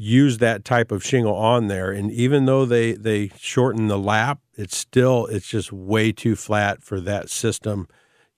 use 0.00 0.38
that 0.38 0.64
type 0.64 0.92
of 0.92 1.04
shingle 1.04 1.34
on 1.34 1.66
there 1.66 1.90
and 1.90 2.12
even 2.12 2.44
though 2.44 2.64
they 2.64 2.92
they 2.92 3.32
shorten 3.36 3.88
the 3.88 3.98
lap 3.98 4.38
it's 4.54 4.76
still 4.76 5.26
it's 5.26 5.48
just 5.48 5.72
way 5.72 6.12
too 6.12 6.36
flat 6.36 6.80
for 6.84 7.00
that 7.00 7.28
system 7.28 7.88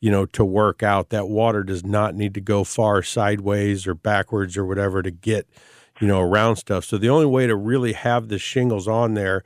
you 0.00 0.10
know 0.10 0.26
to 0.26 0.44
work 0.44 0.82
out 0.82 1.10
that 1.10 1.28
water 1.28 1.62
does 1.62 1.84
not 1.84 2.14
need 2.14 2.34
to 2.34 2.40
go 2.40 2.64
far 2.64 3.02
sideways 3.02 3.86
or 3.86 3.94
backwards 3.94 4.56
or 4.56 4.64
whatever 4.64 5.02
to 5.02 5.10
get 5.10 5.48
you 6.00 6.06
know 6.06 6.20
around 6.20 6.56
stuff 6.56 6.84
so 6.84 6.98
the 6.98 7.08
only 7.08 7.26
way 7.26 7.46
to 7.46 7.56
really 7.56 7.92
have 7.92 8.28
the 8.28 8.38
shingles 8.38 8.88
on 8.88 9.14
there 9.14 9.42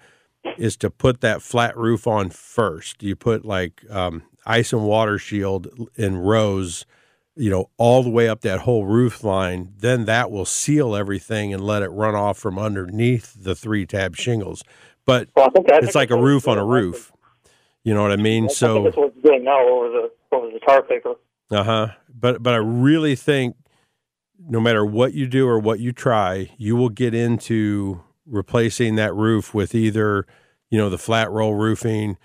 is 0.59 0.77
to 0.77 0.91
put 0.91 1.21
that 1.21 1.43
flat 1.43 1.77
roof 1.77 2.07
on 2.07 2.31
first 2.31 3.03
you 3.03 3.17
put 3.17 3.45
like 3.45 3.83
um, 3.91 4.23
ice 4.47 4.73
and 4.73 4.85
water 4.85 5.19
shield 5.19 5.69
in 5.97 6.17
rows 6.17 6.85
you 7.37 7.51
know, 7.51 7.69
all 7.77 8.03
the 8.03 8.11
way 8.11 8.29
up 8.29 8.43
that 8.43 8.61
whole 8.61 8.87
roof 8.87 9.25
line, 9.25 9.73
then 9.79 10.05
that 10.05 10.31
will 10.31 10.45
seal 10.45 10.95
everything 10.95 11.53
and 11.53 11.65
let 11.65 11.83
it 11.83 11.89
run 11.89 12.15
off 12.15 12.39
from 12.39 12.59
underneath 12.59 13.35
the 13.37 13.55
three 13.55 13.87
tab 13.87 14.17
shingles. 14.17 14.63
But 15.05 15.29
Well, 15.37 15.47
I 15.47 15.51
think, 15.51 15.71
I 15.71 15.79
it's 15.79 15.95
like 15.95 16.11
a 16.11 16.21
roof 16.21 16.47
on 16.47 16.59
a 16.59 16.65
roof. 16.65 17.13
You 17.85 17.93
know 17.93 18.03
what 18.03 18.13
I 18.13 18.17
mean? 18.17 18.45
I 18.45 18.49
So, 18.49 18.83
that's 18.83 18.97
what 18.97 19.13
it's 19.15 19.23
doing 19.23 19.45
now 19.45 19.61
over 19.69 19.89
the 19.89 20.11
over 20.33 20.51
the 20.51 20.59
tar 20.61 20.83
paper. 20.83 21.15
uh 21.51 21.63
huh. 21.63 21.89
But 22.09 22.43
but 22.43 22.55
I 22.55 22.59
really 22.59 23.15
think 23.15 23.57
no 24.49 24.61
matter 24.61 24.85
what 24.85 25.13
you 25.15 25.27
do 25.27 25.47
or 25.47 25.59
what 25.59 25.81
you 25.81 25.93
try, 25.93 26.51
you 26.57 26.77
will 26.77 26.89
get 26.89 27.15
into 27.15 28.03
replacing 28.27 28.97
that 28.97 29.15
roof 29.15 29.55
with 29.55 29.75
either 29.75 30.27
you 30.71 30.79
know 30.79 30.89
the 30.89 30.99
flat 30.99 31.31
roll 31.31 31.55
roofing, 31.55 32.17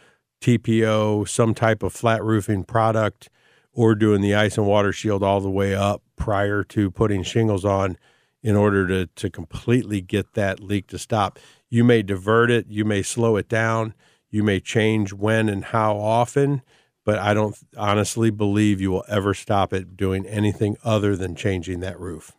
TPO, 0.42 1.28
some 1.28 1.54
type 1.54 1.84
of 1.84 1.94
flat 1.94 2.24
roofing 2.24 2.64
product, 2.64 3.30
or 3.74 3.96
doing 3.96 4.22
the 4.22 4.36
ice 4.36 4.58
and 4.58 4.66
water 4.66 4.94
shield 4.94 5.24
all 5.24 5.42
the 5.42 5.50
way 5.50 5.76
up 5.76 6.02
prior 6.16 6.64
to 6.64 6.90
putting 6.90 7.24
shingles 7.24 7.66
on 7.66 7.98
in 8.42 8.56
order 8.56 8.88
to 8.88 9.08
to 9.08 9.30
completely 9.30 10.00
get 10.00 10.34
that 10.36 10.62
leak 10.62 10.88
to 10.88 10.98
stop. 10.98 11.38
You 11.70 11.84
may 11.84 12.02
divert 12.02 12.50
it, 12.50 12.68
you 12.70 12.86
may 12.86 13.02
slow 13.02 13.36
it 13.36 13.50
down, 13.50 13.94
you 14.30 14.44
may 14.44 14.60
change 14.60 15.14
when 15.14 15.50
and 15.50 15.66
how 15.66 15.98
often, 15.98 16.62
but 17.06 17.18
I 17.20 17.34
don't 17.34 17.58
honestly 17.78 18.30
believe 18.30 18.80
you 18.82 18.92
will 18.92 19.06
ever 19.08 19.34
stop 19.34 19.74
it 19.74 19.98
doing 19.98 20.26
anything 20.26 20.78
other 20.84 21.16
than 21.16 21.36
changing 21.36 21.80
that 21.80 22.00
roof. 22.00 22.34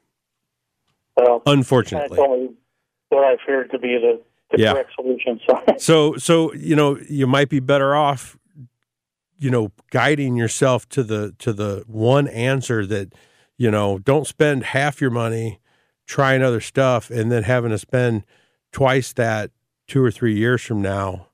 Of 1.16 1.42
Unfortunately. 1.46 2.18
me 2.18 2.50
what 3.09 3.24
I 3.24 3.37
feared 3.44 3.70
to 3.72 3.79
be 3.79 3.98
the, 3.98 4.20
the 4.53 4.62
Yeah. 4.62 4.72
correct 4.72 4.92
solution. 4.94 5.40
So 5.48 5.62
So 5.79 6.16
so 6.16 6.53
you 6.55 6.76
know, 6.76 6.98
you 7.09 7.26
might 7.26 7.48
be 7.48 7.61
better 7.61 7.94
off 7.94 8.37
you 9.38 9.50
know, 9.50 9.72
guiding 9.90 10.37
yourself 10.37 10.87
to 10.90 11.03
the 11.03 11.35
to 11.38 11.53
the 11.53 11.83
one 11.87 12.29
answer 12.29 12.85
that 12.87 13.12
you 13.57 13.70
know, 13.70 13.98
don't 13.98 14.26
spend 14.26 14.64
half 14.64 15.00
your 15.00 15.11
money 15.11 15.61
trying 16.07 16.42
other 16.42 16.61
stuff 16.61 17.11
and 17.11 17.31
then 17.33 17.42
having 17.42 17.70
to 17.70 17.79
spend 17.79 18.24
twice 18.72 19.12
that 19.12 19.50
2 19.88 20.03
or 20.03 20.11
3 20.11 20.35
years 20.35 20.62
from 20.62 20.81
now. 20.81 21.26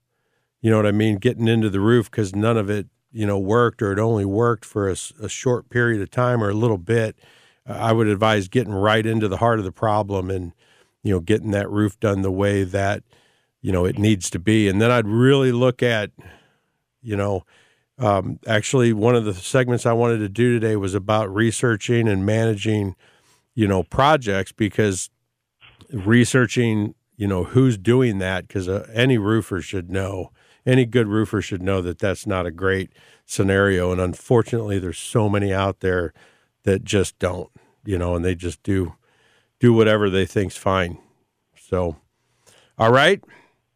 You 0.66 0.72
know 0.72 0.78
what 0.78 0.86
I 0.86 0.90
mean? 0.90 1.18
Getting 1.18 1.46
into 1.46 1.70
the 1.70 1.78
roof 1.78 2.10
cuz 2.10 2.34
none 2.34 2.56
of 2.56 2.68
it, 2.68 2.88
you 3.12 3.24
know, 3.24 3.38
worked 3.38 3.82
or 3.82 3.92
it 3.92 4.00
only 4.00 4.24
worked 4.24 4.64
for 4.64 4.90
a, 4.90 4.96
a 5.22 5.28
short 5.28 5.70
period 5.70 6.02
of 6.02 6.10
time 6.10 6.42
or 6.42 6.50
a 6.50 6.54
little 6.54 6.76
bit. 6.76 7.16
I 7.64 7.92
would 7.92 8.08
advise 8.08 8.48
getting 8.48 8.72
right 8.72 9.06
into 9.06 9.28
the 9.28 9.36
heart 9.36 9.60
of 9.60 9.64
the 9.64 9.70
problem 9.70 10.28
and 10.28 10.54
you 11.04 11.12
know, 11.14 11.20
getting 11.20 11.52
that 11.52 11.70
roof 11.70 12.00
done 12.00 12.22
the 12.22 12.32
way 12.32 12.64
that 12.64 13.04
you 13.60 13.70
know 13.70 13.84
it 13.84 13.96
needs 13.96 14.28
to 14.30 14.38
be 14.40 14.68
and 14.68 14.80
then 14.80 14.90
i'd 14.90 15.06
really 15.08 15.50
look 15.50 15.82
at 15.82 16.10
you 17.02 17.16
know 17.16 17.44
um, 17.98 18.38
actually 18.46 18.92
one 18.92 19.16
of 19.16 19.24
the 19.24 19.34
segments 19.34 19.86
i 19.86 19.92
wanted 19.92 20.18
to 20.18 20.28
do 20.28 20.52
today 20.52 20.76
was 20.76 20.94
about 20.94 21.32
researching 21.34 22.06
and 22.06 22.26
managing 22.26 22.94
you 23.54 23.66
know 23.66 23.82
projects 23.82 24.52
because 24.52 25.10
researching 25.92 26.94
you 27.16 27.26
know 27.26 27.44
who's 27.44 27.78
doing 27.78 28.18
that 28.18 28.46
because 28.46 28.68
uh, 28.68 28.86
any 28.92 29.18
roofer 29.18 29.60
should 29.60 29.90
know 29.90 30.30
any 30.66 30.84
good 30.84 31.06
roofer 31.06 31.40
should 31.40 31.62
know 31.62 31.80
that 31.80 31.98
that's 31.98 32.26
not 32.26 32.44
a 32.44 32.50
great 32.50 32.92
scenario 33.24 33.90
and 33.92 34.00
unfortunately 34.00 34.78
there's 34.78 34.98
so 34.98 35.28
many 35.28 35.52
out 35.52 35.80
there 35.80 36.12
that 36.64 36.84
just 36.84 37.18
don't 37.18 37.50
you 37.84 37.96
know 37.96 38.14
and 38.14 38.24
they 38.24 38.34
just 38.34 38.62
do 38.62 38.94
do 39.60 39.72
whatever 39.72 40.10
they 40.10 40.26
think's 40.26 40.56
fine. 40.56 40.98
So, 41.58 41.96
all 42.78 42.92
right. 42.92 43.22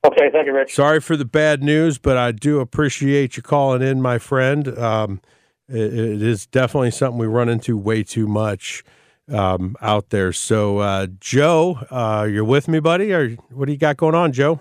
Okay, 0.04 0.30
thank 0.32 0.46
you, 0.46 0.54
Rich. 0.54 0.74
Sorry 0.74 1.00
for 1.00 1.16
the 1.16 1.24
bad 1.24 1.62
news, 1.62 1.98
but 1.98 2.16
I 2.16 2.32
do 2.32 2.60
appreciate 2.60 3.36
you 3.36 3.42
calling 3.42 3.82
in, 3.82 4.00
my 4.00 4.18
friend. 4.18 4.78
Um, 4.78 5.20
it, 5.68 5.92
it 5.92 6.22
is 6.22 6.46
definitely 6.46 6.90
something 6.90 7.18
we 7.18 7.26
run 7.26 7.48
into 7.48 7.76
way 7.76 8.02
too 8.02 8.26
much 8.26 8.82
um, 9.30 9.76
out 9.82 10.10
there. 10.10 10.32
So, 10.32 10.78
uh, 10.78 11.08
Joe, 11.20 11.80
uh, 11.90 12.26
you're 12.30 12.44
with 12.44 12.66
me, 12.66 12.80
buddy, 12.80 13.12
or 13.12 13.30
what 13.50 13.66
do 13.66 13.72
you 13.72 13.78
got 13.78 13.96
going 13.98 14.14
on, 14.14 14.32
Joe? 14.32 14.60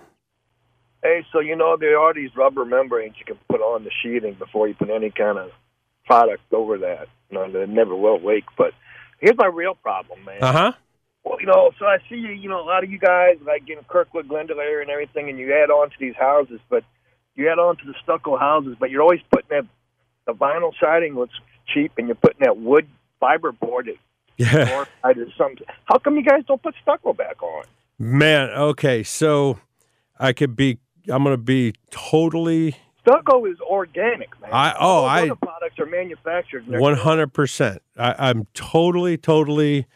Hey, 1.02 1.24
so 1.32 1.40
you 1.40 1.56
know 1.56 1.76
there 1.78 1.98
are 1.98 2.12
these 2.12 2.30
rubber 2.36 2.64
membranes 2.64 3.14
you 3.18 3.24
can 3.24 3.38
put 3.48 3.60
on 3.60 3.84
the 3.84 3.90
sheathing 4.02 4.34
before 4.34 4.68
you 4.68 4.74
put 4.74 4.90
any 4.90 5.10
kind 5.10 5.38
of 5.38 5.50
product 6.06 6.42
over 6.52 6.78
that. 6.78 7.08
You 7.30 7.38
know, 7.38 7.50
they 7.50 7.66
never 7.66 7.96
will 7.96 8.18
wake. 8.20 8.44
But 8.58 8.72
here's 9.18 9.36
my 9.36 9.46
real 9.46 9.74
problem, 9.74 10.24
man. 10.24 10.42
Uh 10.42 10.52
huh. 10.52 10.72
Well, 11.24 11.40
you 11.40 11.46
know, 11.46 11.70
so 11.78 11.86
I 11.86 11.98
see 12.08 12.16
you, 12.16 12.30
you 12.30 12.48
know, 12.48 12.60
a 12.60 12.64
lot 12.64 12.82
of 12.82 12.90
you 12.90 12.98
guys 12.98 13.36
like 13.46 13.68
in 13.68 13.76
Kirkwood, 13.88 14.28
Glendale 14.28 14.58
and 14.80 14.90
everything, 14.90 15.28
and 15.28 15.38
you 15.38 15.52
add 15.52 15.70
on 15.70 15.90
to 15.90 15.96
these 15.98 16.16
houses, 16.16 16.60
but 16.68 16.82
you 17.34 17.48
add 17.50 17.58
on 17.58 17.76
to 17.78 17.86
the 17.86 17.94
stucco 18.02 18.36
houses, 18.36 18.76
but 18.78 18.90
you're 18.90 19.02
always 19.02 19.20
putting 19.30 19.48
that 19.50 19.66
the 20.26 20.32
vinyl 20.32 20.72
siding 20.80 21.14
looks 21.14 21.34
cheap, 21.66 21.92
and 21.98 22.08
you're 22.08 22.14
putting 22.16 22.40
that 22.40 22.56
wood 22.56 22.88
fiber 23.20 23.52
board 23.52 23.86
that 23.86 23.96
Yeah. 24.36 24.84
something. 25.36 25.66
How 25.84 25.98
come 25.98 26.16
you 26.16 26.22
guys 26.22 26.42
don't 26.46 26.62
put 26.62 26.74
stucco 26.82 27.12
back 27.12 27.42
on? 27.42 27.64
Man, 27.98 28.50
okay. 28.50 29.02
So 29.02 29.58
I 30.18 30.32
could 30.32 30.56
be, 30.56 30.78
I'm 31.08 31.22
going 31.22 31.34
to 31.34 31.38
be 31.42 31.74
totally 31.90 32.76
Stucco 33.00 33.46
is 33.46 33.58
organic, 33.62 34.28
man. 34.40 34.50
I- 34.52 34.74
oh, 34.78 34.86
All 34.86 35.06
I- 35.06 35.30
products 35.30 35.78
are 35.78 35.86
manufactured. 35.86 36.66
One 36.68 36.96
hundred 36.96 37.32
percent. 37.32 37.82
I'm 37.96 38.46
totally, 38.54 39.16
totally, 39.16 39.86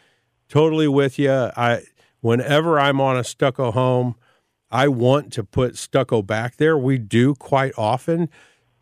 totally 0.49 0.89
with 0.89 1.19
you. 1.19 1.31
I 1.31 1.83
whenever 2.21 2.81
I'm 2.81 3.01
on 3.01 3.17
a 3.19 3.25
stucco 3.25 3.71
home, 3.73 4.15
I 4.71 4.89
want 4.89 5.33
to 5.35 5.45
put 5.45 5.77
stucco 5.77 6.23
back 6.23 6.57
there. 6.57 6.77
We 6.79 6.97
do 6.99 7.35
quite 7.35 7.73
often, 7.77 8.31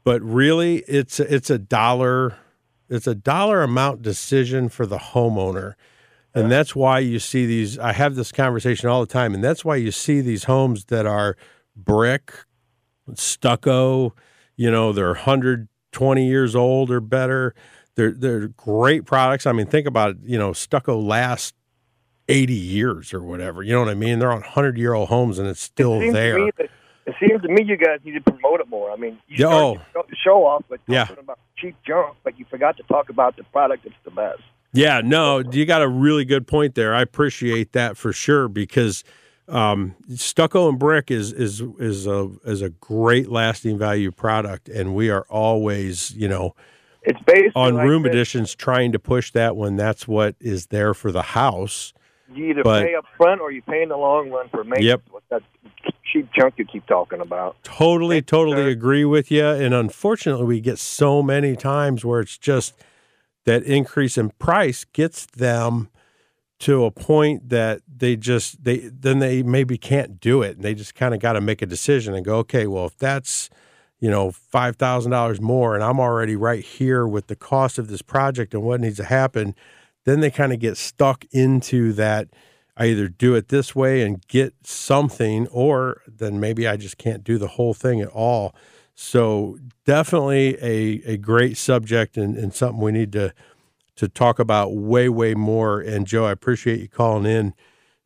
but 0.05 0.23
really, 0.23 0.79
it's 0.89 1.19
it's 1.19 1.51
a 1.51 1.59
dollar, 1.59 2.37
it's 2.89 3.07
a 3.09 3.15
dollar 3.17 3.63
amount 3.63 4.03
decision 4.03 4.69
for 4.69 4.87
the 4.87 4.99
homeowner, 4.99 5.75
and 6.33 6.51
that's 6.51 6.77
why 6.77 7.01
you 7.01 7.19
see 7.19 7.45
these. 7.45 7.79
I 7.79 7.93
have 7.93 8.15
this 8.15 8.31
conversation 8.31 8.89
all 8.89 9.01
the 9.01 9.13
time, 9.13 9.35
and 9.35 9.43
that's 9.43 9.65
why 9.65 9.77
you 9.77 9.91
see 9.91 10.21
these 10.21 10.45
homes 10.45 10.85
that 10.87 11.07
are 11.07 11.37
brick, 11.77 12.33
stucco. 13.15 14.15
You 14.57 14.71
know, 14.71 14.93
they're 14.93 15.09
120 15.09 16.27
years 16.27 16.55
old 16.55 16.91
or 16.91 17.01
better. 17.01 17.55
They're 17.95 18.13
they're 18.13 18.49
great 18.49 19.05
products. 19.05 19.47
I 19.47 19.53
mean, 19.53 19.67
think 19.67 19.87
about 19.87 20.11
it. 20.11 20.17
You 20.23 20.39
know, 20.39 20.53
stucco 20.53 20.99
lasts 20.99 21.53
80 22.29 22.55
years 22.55 23.13
or 23.13 23.23
whatever. 23.23 23.63
You 23.63 23.73
know 23.73 23.81
what 23.81 23.91
I 23.91 23.95
mean? 23.95 24.19
They're 24.19 24.33
on 24.33 24.41
100 24.41 24.79
year 24.79 24.95
old 24.95 25.09
homes 25.09 25.39
and 25.39 25.49
it's 25.49 25.61
still 25.61 26.01
it 26.01 26.13
there. 26.13 26.39
That, 26.59 26.71
it 27.05 27.15
seems 27.21 27.43
to 27.43 27.49
me 27.49 27.65
you 27.65 27.77
guys 27.77 27.99
need 28.05 28.13
to 28.15 28.21
promote 28.21 28.61
it 28.61 28.69
more. 28.69 28.91
I 28.91 28.97
mean, 28.97 29.19
you 29.27 29.47
oh. 29.47 29.81
show- 30.25 30.47
off 30.47 30.65
with 30.69 30.81
Yeah. 30.87 31.09
about 31.19 31.39
cheap 31.57 31.77
junk, 31.87 32.17
but 32.23 32.39
you 32.39 32.45
forgot 32.49 32.77
to 32.77 32.83
talk 32.85 33.09
about 33.09 33.37
the 33.37 33.45
product 33.45 33.85
that's 33.85 33.97
the 34.05 34.11
best. 34.11 34.41
Yeah, 34.73 35.03
no, 35.05 35.41
you 35.41 35.67
got 35.67 35.83
a 35.83 35.89
really 35.89 36.25
good 36.25 36.47
point 36.47 36.75
there. 36.75 36.95
I 36.95 37.03
appreciate 37.03 37.73
that 37.73 37.97
for 37.97 38.13
sure 38.13 38.49
because 38.49 39.05
um, 39.53 39.95
stucco 40.15 40.69
and 40.69 40.79
brick 40.79 41.11
is 41.11 41.33
is 41.33 41.61
is 41.79 42.07
a 42.07 42.31
is 42.45 42.63
a 42.63 42.71
great 42.71 43.29
lasting 43.29 43.79
value 43.79 44.11
product, 44.11 44.69
and 44.69 44.95
we 44.95 45.11
are 45.11 45.27
always 45.29 46.11
you 46.17 46.27
know 46.29 46.55
It's 47.03 47.21
based 47.27 47.55
on 47.57 47.75
like 47.75 47.87
room 47.87 48.03
this. 48.05 48.11
additions 48.11 48.55
trying 48.55 48.93
to 48.93 48.99
push 48.99 49.31
that 49.33 49.57
when 49.57 49.77
that's 49.77 50.09
what 50.09 50.35
is 50.41 50.67
there 50.67 50.95
for 50.95 51.13
the 51.13 51.23
house. 51.23 51.93
You 52.35 52.47
either 52.47 52.63
but- 52.63 52.87
pay 52.87 52.95
up 52.95 53.05
front 53.17 53.41
or 53.43 53.53
you 53.53 53.61
pay 53.63 53.83
in 53.83 53.91
the 53.91 53.97
long 53.97 54.31
run 54.31 54.49
for 54.49 54.65
maintenance. 54.65 54.85
Yep. 54.87 55.03
With 55.13 55.25
that 55.31 55.43
cheap 56.11 56.29
junk 56.33 56.55
you 56.57 56.65
keep 56.65 56.87
talking 56.87 57.21
about. 57.21 57.57
Totally, 57.63 58.23
totally 58.23 58.65
sir. 58.65 58.69
agree 58.69 59.05
with 59.05 59.31
you. 59.31 59.45
And 59.47 59.75
unfortunately, 59.75 60.47
we 60.47 60.61
get 60.61 60.79
so 60.79 61.23
many 61.23 61.57
times 61.57 62.05
where 62.07 62.21
it's 62.21 62.39
just 62.39 62.75
that 63.45 63.63
increase 63.65 64.17
in 64.17 64.31
price 64.31 64.85
gets 64.85 65.27
them 65.27 65.89
to 66.63 66.85
a 66.85 66.93
point 66.93 67.49
that 67.49 67.83
they 67.89 68.15
just 68.15 68.63
they 68.63 68.79
then 68.79 69.19
they 69.19 69.43
maybe 69.43 69.77
can't 69.77 70.21
do 70.21 70.43
it, 70.43 70.55
and 70.55 70.65
they 70.65 70.75
just 70.75 70.95
kind 70.95 71.13
of 71.13 71.19
got 71.19 71.33
to 71.33 71.41
make 71.41 71.61
a 71.61 71.67
decision 71.67 72.15
and 72.15 72.25
go, 72.25 72.37
okay, 72.37 72.69
well, 72.69 72.87
if 72.87 72.97
that's 72.97 73.51
you 73.99 74.09
know 74.09 74.31
five 74.31 74.77
thousand 74.77 75.11
dollars 75.11 75.41
more, 75.41 75.75
and 75.75 75.83
I'm 75.83 75.99
already 75.99 76.37
right 76.37 76.63
here 76.63 77.05
with 77.05 77.27
the 77.27 77.35
cost 77.35 77.79
of 77.79 77.89
this 77.89 78.01
project 78.01 78.55
and 78.55 78.63
what 78.63 78.81
needs 78.81 78.99
to 78.99 79.05
happen, 79.05 79.57
then 80.05 80.21
they 80.21 80.31
kind 80.31 80.53
of 80.53 80.61
get 80.61 80.77
stuck 80.77 81.25
into 81.33 81.93
that. 81.95 82.29
I 82.77 82.87
either 82.87 83.09
do 83.09 83.35
it 83.35 83.49
this 83.49 83.75
way 83.75 84.01
and 84.03 84.25
get 84.29 84.55
something, 84.63 85.49
or 85.49 86.01
then 86.07 86.39
maybe 86.39 86.69
I 86.69 86.77
just 86.77 86.97
can't 86.97 87.25
do 87.25 87.39
the 87.39 87.49
whole 87.49 87.75
thing 87.75 88.01
at 88.01 88.09
all. 88.09 88.55
So 88.95 89.59
definitely 89.85 90.57
a, 90.63 91.15
a 91.15 91.17
great 91.17 91.57
subject 91.57 92.17
and, 92.17 92.37
and 92.37 92.55
something 92.55 92.81
we 92.81 92.93
need 92.93 93.13
to 93.13 93.35
to 93.97 94.09
talk 94.09 94.39
about 94.39 94.75
way 94.75 95.09
way 95.09 95.35
more. 95.35 95.81
And 95.81 96.07
Joe, 96.07 96.27
I 96.27 96.33
appreciate 96.33 96.81
you 96.81 96.89
calling 96.89 97.27
in 97.27 97.55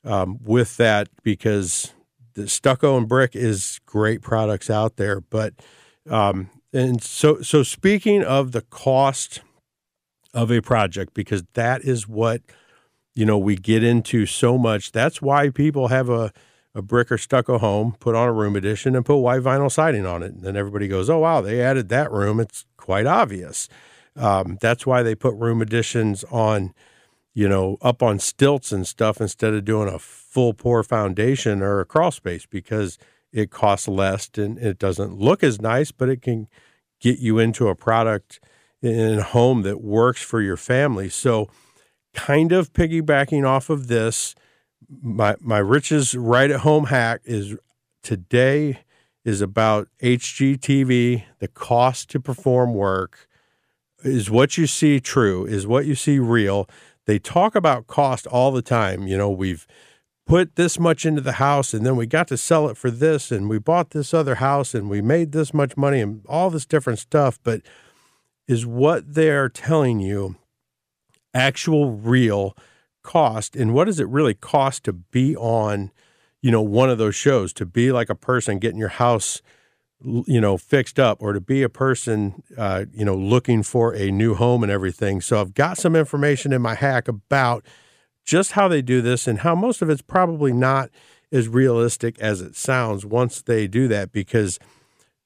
um, 0.05 0.38
with 0.42 0.77
that 0.77 1.09
because 1.22 1.92
the 2.35 2.49
stucco 2.49 2.96
and 2.96 3.09
brick 3.09 3.35
is 3.35 3.81
great 3.87 4.22
products 4.22 4.70
out 4.70 4.96
there. 4.96 5.20
But 5.20 5.55
um, 6.09 6.51
and 6.72 7.03
so 7.03 7.40
so 7.40 7.62
speaking 7.62 8.22
of 8.22 8.53
the 8.53 8.62
cost 8.62 9.40
of 10.35 10.51
a 10.53 10.61
project, 10.61 11.14
because 11.14 11.44
that 11.55 11.83
is 11.83 12.07
what 12.07 12.42
you 13.14 13.25
know 13.25 13.38
we 13.38 13.57
get 13.57 13.83
into 13.83 14.27
so 14.27 14.59
much. 14.59 14.92
That's 14.92 15.20
why 15.22 15.51
people 15.51 15.88
have 15.88 16.09
a 16.09 16.33
a 16.75 16.83
brick 16.83 17.11
or 17.11 17.16
stucco 17.16 17.57
home, 17.57 17.96
put 18.01 18.14
on 18.14 18.29
a 18.29 18.33
room 18.33 18.55
addition, 18.55 18.94
and 18.94 19.05
put 19.07 19.16
white 19.16 19.40
vinyl 19.40 19.72
siding 19.72 20.05
on 20.05 20.22
it. 20.22 20.35
And 20.35 20.42
then 20.42 20.57
everybody 20.57 20.88
goes, 20.88 21.09
"Oh 21.09 21.20
wow, 21.20 21.40
they 21.40 21.61
added 21.62 21.88
that 21.88 22.12
room." 22.12 22.38
It's 22.38 22.66
quite 22.77 23.07
obvious. 23.07 23.68
Um, 24.16 24.59
that's 24.61 24.87
why 24.87 25.02
they 25.02 25.14
put 25.14 25.35
room 25.35 25.61
additions 25.61 26.24
on, 26.31 26.72
you 27.35 27.48
know, 27.48 27.76
up 27.83 28.02
on 28.02 28.18
stilts 28.18 28.72
and 28.72 28.87
stuff 28.87 29.20
instead 29.20 29.55
of 29.55 29.64
doing 29.64 29.88
a 29.88 29.98
full 29.98 30.55
pour 30.55 30.83
foundation 30.83 31.62
or 31.62 31.81
a 31.81 31.85
crawl 31.85 32.11
space 32.11 32.46
because 32.46 32.98
it 33.33 33.50
costs 33.50 33.88
less 33.88 34.31
and 34.37 34.59
it 34.59 34.79
doesn't 34.79 35.18
look 35.18 35.42
as 35.42 35.61
nice, 35.61 35.92
but 35.92 36.09
it 36.09 36.22
can 36.22 36.48
get 37.00 37.18
you 37.18 37.38
into 37.38 37.68
a 37.68 37.74
product 37.74 38.40
in 38.83 39.18
a 39.18 39.22
home 39.22 39.62
that 39.62 39.83
works 39.83 40.22
for 40.22 40.40
your 40.40 40.57
family. 40.57 41.09
So, 41.09 41.48
kind 42.14 42.52
of 42.52 42.72
piggybacking 42.72 43.46
off 43.46 43.68
of 43.68 43.88
this, 43.88 44.35
my 44.88 45.37
my 45.40 45.59
Rich's 45.59 46.14
right 46.14 46.50
at 46.50 46.61
home 46.61 46.87
hack 46.87 47.20
is 47.24 47.57
today 48.02 48.81
is 49.24 49.40
about 49.40 49.88
HGTV, 50.02 51.24
the 51.40 51.48
cost 51.48 52.09
to 52.11 52.20
perform 52.20 52.74
work 52.74 53.26
is 54.07 54.31
what 54.31 54.57
you 54.57 54.66
see 54.66 55.01
true, 55.01 55.45
is 55.45 55.66
what 55.66 55.87
you 55.87 55.95
see 55.95 56.19
real. 56.19 56.69
They 57.07 57.19
talk 57.19 57.55
about 57.55 57.87
cost 57.87 58.27
all 58.27 58.53
the 58.53 58.62
time. 58.62 59.07
You 59.07 59.16
know, 59.16 59.31
we've 59.31 59.66
put 60.27 60.57
this 60.57 60.79
much 60.79 61.07
into 61.07 61.21
the 61.21 61.33
house 61.33 61.73
and 61.73 61.87
then 61.87 61.97
we 61.97 62.07
got 62.07 62.27
to 62.29 62.37
sell 62.37 62.69
it 62.69 62.77
for 62.77 62.90
this 62.90 63.31
and 63.31 63.49
we 63.49 63.59
bought 63.59 63.90
this 63.90 64.12
other 64.12 64.37
house 64.37 64.75
and 64.75 64.90
we 64.90 65.01
made 65.01 65.33
this 65.33 65.55
much 65.55 65.77
money 65.77 66.01
and 66.01 66.25
all 66.29 66.51
this 66.51 66.66
different 66.66 66.99
stuff, 66.99 67.38
but 67.45 67.62
is 68.49 68.66
what 68.66 69.14
they're 69.14 69.49
telling 69.49 70.01
you 70.01 70.37
actual 71.35 71.92
real 71.92 72.57
cost 73.03 73.55
and 73.55 73.73
what 73.73 73.85
does 73.85 74.01
it 74.01 74.09
really 74.09 74.35
cost 74.35 74.83
to 74.83 74.92
be 74.92 75.37
on 75.37 75.92
you 76.42 76.51
know 76.51 76.62
one 76.62 76.90
of 76.90 76.99
those 76.99 77.14
shows 77.14 77.53
to 77.53 77.64
be 77.64 77.92
like 77.92 78.09
a 78.09 78.14
person 78.16 78.59
getting 78.59 78.81
your 78.81 78.88
house 78.88 79.42
you 80.03 80.41
know 80.41 80.57
fixed 80.57 80.99
up 80.99 81.23
or 81.23 81.33
to 81.33 81.41
be 81.41 81.63
a 81.63 81.69
person 81.69 82.43
uh, 82.57 82.85
you 82.93 83.05
know 83.05 83.15
looking 83.15 83.63
for 83.63 83.95
a 83.95 84.11
new 84.11 84.35
home 84.35 84.63
and 84.63 84.71
everything. 84.73 85.21
So 85.21 85.41
i've 85.41 85.55
got 85.55 85.79
some 85.79 85.97
information 85.97 86.53
in 86.53 86.63
my 86.63 86.75
hack 86.75 87.09
about 87.09 87.65
just 88.25 88.53
how 88.53 88.69
they 88.69 88.83
do 88.83 89.01
this 89.01 89.27
and 89.27 89.41
how 89.41 89.55
most 89.55 89.83
of 89.83 89.89
it's 89.89 90.03
probably 90.03 90.53
not 90.53 90.91
as 91.33 91.49
realistic 91.49 92.19
as 92.19 92.41
it 92.41 92.57
sounds 92.57 93.07
once 93.07 93.43
they 93.43 93.67
do 93.67 93.89
that 93.89 94.13
because 94.13 94.59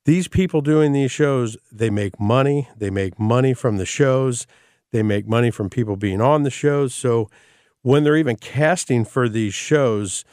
these 0.04 0.28
people 0.28 0.60
doing 0.60 0.92
these 0.92 1.10
shows 1.10 1.56
they 1.70 1.90
make 1.90 2.18
money. 2.18 2.68
They 2.76 2.90
make 2.90 3.18
money 3.18 3.54
from 3.54 3.76
the 3.76 3.86
shows. 3.86 4.46
They 4.92 5.02
make 5.02 5.26
money 5.26 5.50
from 5.50 5.70
people 5.70 5.96
being 5.96 6.20
on 6.20 6.42
the 6.42 6.50
shows. 6.50 6.94
So 6.94 7.28
when 7.82 8.04
they're 8.04 8.16
even 8.16 8.36
casting 8.36 9.04
for 9.04 9.28
these 9.28 9.54
shows 9.54 10.24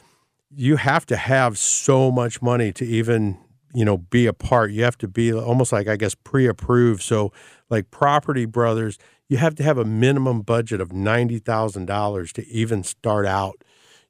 you 0.54 0.76
have 0.76 1.04
to 1.06 1.16
have 1.16 1.58
so 1.58 2.10
much 2.10 2.40
money 2.40 2.72
to 2.72 2.84
even 2.84 3.38
you 3.74 3.84
know 3.84 3.98
be 3.98 4.26
a 4.26 4.32
part. 4.32 4.70
You 4.72 4.84
have 4.84 4.98
to 4.98 5.08
be 5.08 5.32
almost 5.32 5.72
like 5.72 5.88
i 5.88 5.96
guess 5.96 6.14
pre-approved. 6.14 7.02
So 7.02 7.32
like 7.70 7.90
property 7.90 8.44
brothers 8.44 8.98
you 9.28 9.36
have 9.36 9.54
to 9.56 9.62
have 9.62 9.76
a 9.76 9.84
minimum 9.84 10.40
budget 10.40 10.80
of 10.80 10.88
$90000 10.88 12.32
to 12.32 12.48
even 12.48 12.82
start 12.82 13.26
out 13.26 13.62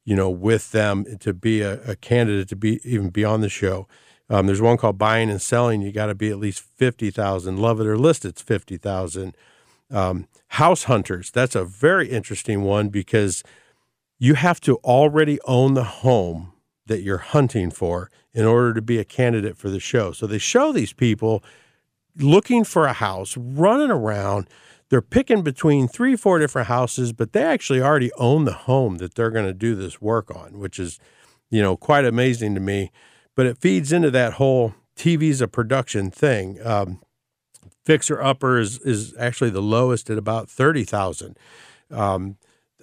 you 0.05 0.17
know 0.17 0.31
with 0.31 0.71
them 0.73 1.05
to 1.19 1.35
be 1.35 1.61
a, 1.61 1.83
a 1.83 1.97
candidate 1.97 2.49
to 2.49 2.57
be 2.57 2.81
even 2.85 3.11
be 3.11 3.25
on 3.25 3.41
the 3.41 3.49
show. 3.49 3.87
Um, 4.31 4.47
there's 4.47 4.61
one 4.61 4.77
called 4.77 4.99
buying 4.99 5.31
and 5.31 5.41
selling. 5.41 5.81
You 5.81 5.91
got 5.91 6.07
to 6.07 6.15
be 6.15 6.31
at 6.31 6.39
least 6.39 6.61
50000 6.61 7.59
love 7.59 7.81
it 7.81 7.87
or 7.87 7.99
list 7.99 8.25
it's 8.25 8.43
50000 8.43 9.37
um, 9.91 10.27
house 10.49 10.85
hunters 10.85 11.31
that's 11.31 11.55
a 11.55 11.65
very 11.65 12.09
interesting 12.11 12.63
one 12.63 12.89
because 12.89 13.43
you 14.19 14.35
have 14.35 14.61
to 14.61 14.77
already 14.79 15.39
own 15.47 15.75
the 15.75 15.85
home 15.85 16.53
that 16.89 17.03
you're 17.03 17.19
hunting 17.19 17.71
for 17.71 18.11
in 18.35 18.45
order 18.45 18.75
to 18.75 18.83
be 18.83 18.99
a 18.99 19.05
candidate 19.05 19.57
for 19.57 19.71
the 19.71 19.81
show. 19.81 20.13
So 20.13 20.27
they 20.27 20.39
show 20.39 20.73
these 20.73 20.93
people 20.93 21.43
looking 22.17 22.65
for 22.65 22.87
a 22.87 22.93
house, 22.93 23.37
running 23.37 23.91
around. 23.91 24.49
They're 24.91 25.03
picking 25.03 25.43
between 25.43 25.89
three, 25.89 26.17
four 26.17 26.39
different 26.39 26.69
houses, 26.69 27.13
but 27.13 27.33
they 27.33 27.43
actually 27.43 27.81
already 27.81 28.11
own 28.15 28.45
the 28.45 28.53
home 28.53 28.99
that 28.99 29.15
they're 29.15 29.31
going 29.31 29.47
to 29.47 29.55
do 29.55 29.75
this 29.75 30.01
work 30.01 30.35
on, 30.35 30.59
which 30.59 30.79
is, 30.79 30.99
you 31.51 31.63
know, 31.63 31.77
quite 31.77 32.05
amazing 32.05 32.55
to 32.55 32.61
me. 32.61 32.91
But 33.35 33.47
it 33.47 33.59
feeds 33.59 33.93
into 33.93 34.11
that 34.11 34.35
whole 34.35 34.75
TV's 34.97 35.41
a 35.41 35.49
production 35.49 36.11
thing. 36.11 36.59
Um, 36.65 37.01
Fixer 37.85 38.21
Upper 38.21 38.59
is, 38.59 38.79
is 38.81 39.15
actually 39.19 39.51
the 39.51 39.63
lowest 39.63 40.11
at 40.11 40.19
about 40.19 40.51
30,000. 40.51 41.39
Um, 41.91 42.37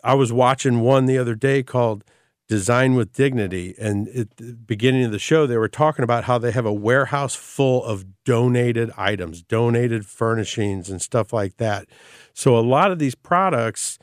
I 0.03 0.13
was 0.13 0.31
watching 0.31 0.79
one 0.79 1.05
the 1.05 1.17
other 1.17 1.35
day 1.35 1.61
called 1.61 2.03
Design 2.47 2.95
with 2.95 3.13
Dignity. 3.13 3.73
And 3.79 4.07
at 4.09 4.37
the 4.37 4.53
beginning 4.53 5.03
of 5.03 5.11
the 5.11 5.19
show, 5.19 5.47
they 5.47 5.57
were 5.57 5.67
talking 5.67 6.03
about 6.03 6.25
how 6.25 6.37
they 6.37 6.51
have 6.51 6.65
a 6.65 6.73
warehouse 6.73 7.35
full 7.35 7.83
of 7.83 8.05
donated 8.23 8.91
items, 8.97 9.41
donated 9.41 10.05
furnishings, 10.05 10.89
and 10.89 11.01
stuff 11.01 11.33
like 11.33 11.57
that. 11.57 11.87
So 12.33 12.57
a 12.57 12.61
lot 12.61 12.91
of 12.91 12.99
these 12.99 13.15
products, 13.15 13.97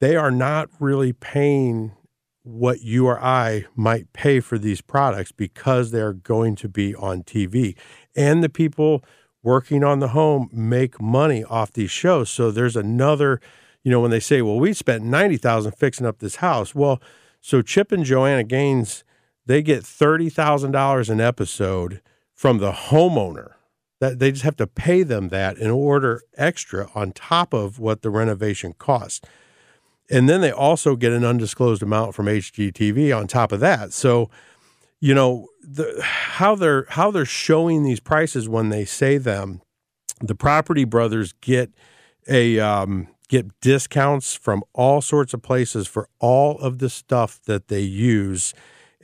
they 0.00 0.16
are 0.16 0.30
not 0.30 0.70
really 0.80 1.12
paying 1.12 1.92
what 2.42 2.82
you 2.82 3.06
or 3.06 3.22
I 3.22 3.64
might 3.74 4.12
pay 4.12 4.40
for 4.40 4.58
these 4.58 4.80
products 4.80 5.32
because 5.32 5.90
they're 5.90 6.12
going 6.12 6.56
to 6.56 6.68
be 6.68 6.94
on 6.94 7.22
TV. 7.22 7.76
And 8.14 8.44
the 8.44 8.50
people 8.50 9.02
working 9.42 9.84
on 9.84 10.00
the 10.00 10.08
home 10.08 10.48
make 10.52 11.00
money 11.00 11.44
off 11.44 11.72
these 11.72 11.90
shows. 11.90 12.30
So 12.30 12.50
there's 12.50 12.76
another, 12.76 13.40
you 13.82 13.90
know, 13.90 14.00
when 14.00 14.10
they 14.10 14.20
say, 14.20 14.42
well, 14.42 14.58
we 14.58 14.72
spent 14.72 15.04
90,000 15.04 15.72
fixing 15.72 16.06
up 16.06 16.18
this 16.18 16.36
house. 16.36 16.74
Well, 16.74 17.00
so 17.44 17.60
Chip 17.60 17.92
and 17.92 18.06
Joanna 18.06 18.42
Gaines, 18.42 19.04
they 19.44 19.60
get 19.60 19.82
$30,000 19.82 21.10
an 21.10 21.20
episode 21.20 22.00
from 22.32 22.56
the 22.56 22.72
homeowner. 22.72 23.52
That 24.00 24.18
they 24.18 24.32
just 24.32 24.44
have 24.44 24.56
to 24.56 24.66
pay 24.66 25.02
them 25.02 25.28
that 25.28 25.58
in 25.58 25.70
order 25.70 26.22
extra 26.38 26.88
on 26.94 27.12
top 27.12 27.52
of 27.52 27.78
what 27.78 28.00
the 28.00 28.08
renovation 28.08 28.72
costs. 28.78 29.20
And 30.08 30.26
then 30.26 30.40
they 30.40 30.52
also 30.52 30.96
get 30.96 31.12
an 31.12 31.22
undisclosed 31.22 31.82
amount 31.82 32.14
from 32.14 32.26
HGTV 32.26 33.14
on 33.14 33.26
top 33.26 33.52
of 33.52 33.60
that. 33.60 33.92
So, 33.92 34.30
you 34.98 35.12
know, 35.12 35.48
the, 35.62 36.00
how 36.02 36.54
they're 36.54 36.86
how 36.88 37.10
they're 37.10 37.26
showing 37.26 37.82
these 37.82 38.00
prices 38.00 38.48
when 38.48 38.70
they 38.70 38.86
say 38.86 39.18
them, 39.18 39.60
the 40.18 40.34
property 40.34 40.84
brothers 40.84 41.34
get 41.42 41.74
a 42.26 42.58
um, 42.58 43.08
get 43.28 43.58
discounts 43.60 44.34
from 44.34 44.62
all 44.72 45.00
sorts 45.00 45.34
of 45.34 45.42
places 45.42 45.86
for 45.86 46.08
all 46.20 46.58
of 46.58 46.78
the 46.78 46.90
stuff 46.90 47.40
that 47.46 47.68
they 47.68 47.80
use 47.80 48.54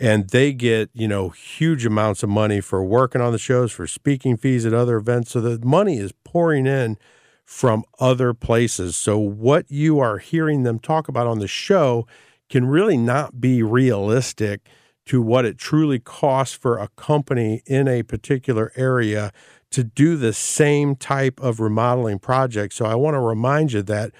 and 0.00 0.30
they 0.30 0.52
get 0.52 0.90
you 0.94 1.06
know 1.06 1.28
huge 1.28 1.84
amounts 1.84 2.22
of 2.22 2.28
money 2.30 2.60
for 2.60 2.82
working 2.82 3.20
on 3.20 3.32
the 3.32 3.38
shows 3.38 3.70
for 3.70 3.86
speaking 3.86 4.36
fees 4.36 4.64
at 4.64 4.72
other 4.72 4.96
events. 4.96 5.32
So 5.32 5.40
the 5.40 5.64
money 5.64 5.98
is 5.98 6.12
pouring 6.24 6.66
in 6.66 6.96
from 7.44 7.84
other 7.98 8.32
places. 8.32 8.96
So 8.96 9.18
what 9.18 9.70
you 9.70 9.98
are 9.98 10.18
hearing 10.18 10.62
them 10.62 10.78
talk 10.78 11.08
about 11.08 11.26
on 11.26 11.40
the 11.40 11.48
show 11.48 12.06
can 12.48 12.66
really 12.66 12.96
not 12.96 13.40
be 13.40 13.62
realistic 13.62 14.68
to 15.06 15.20
what 15.20 15.44
it 15.44 15.58
truly 15.58 15.98
costs 15.98 16.54
for 16.56 16.78
a 16.78 16.88
company 16.88 17.62
in 17.66 17.88
a 17.88 18.02
particular 18.02 18.72
area 18.76 19.32
to 19.70 19.84
do 19.84 20.16
the 20.16 20.32
same 20.32 20.96
type 20.96 21.40
of 21.40 21.60
remodeling 21.60 22.18
project. 22.18 22.74
So 22.74 22.84
I 22.84 22.94
want 22.94 23.14
to 23.14 23.20
remind 23.20 23.72
you 23.72 23.82
that, 23.82 24.12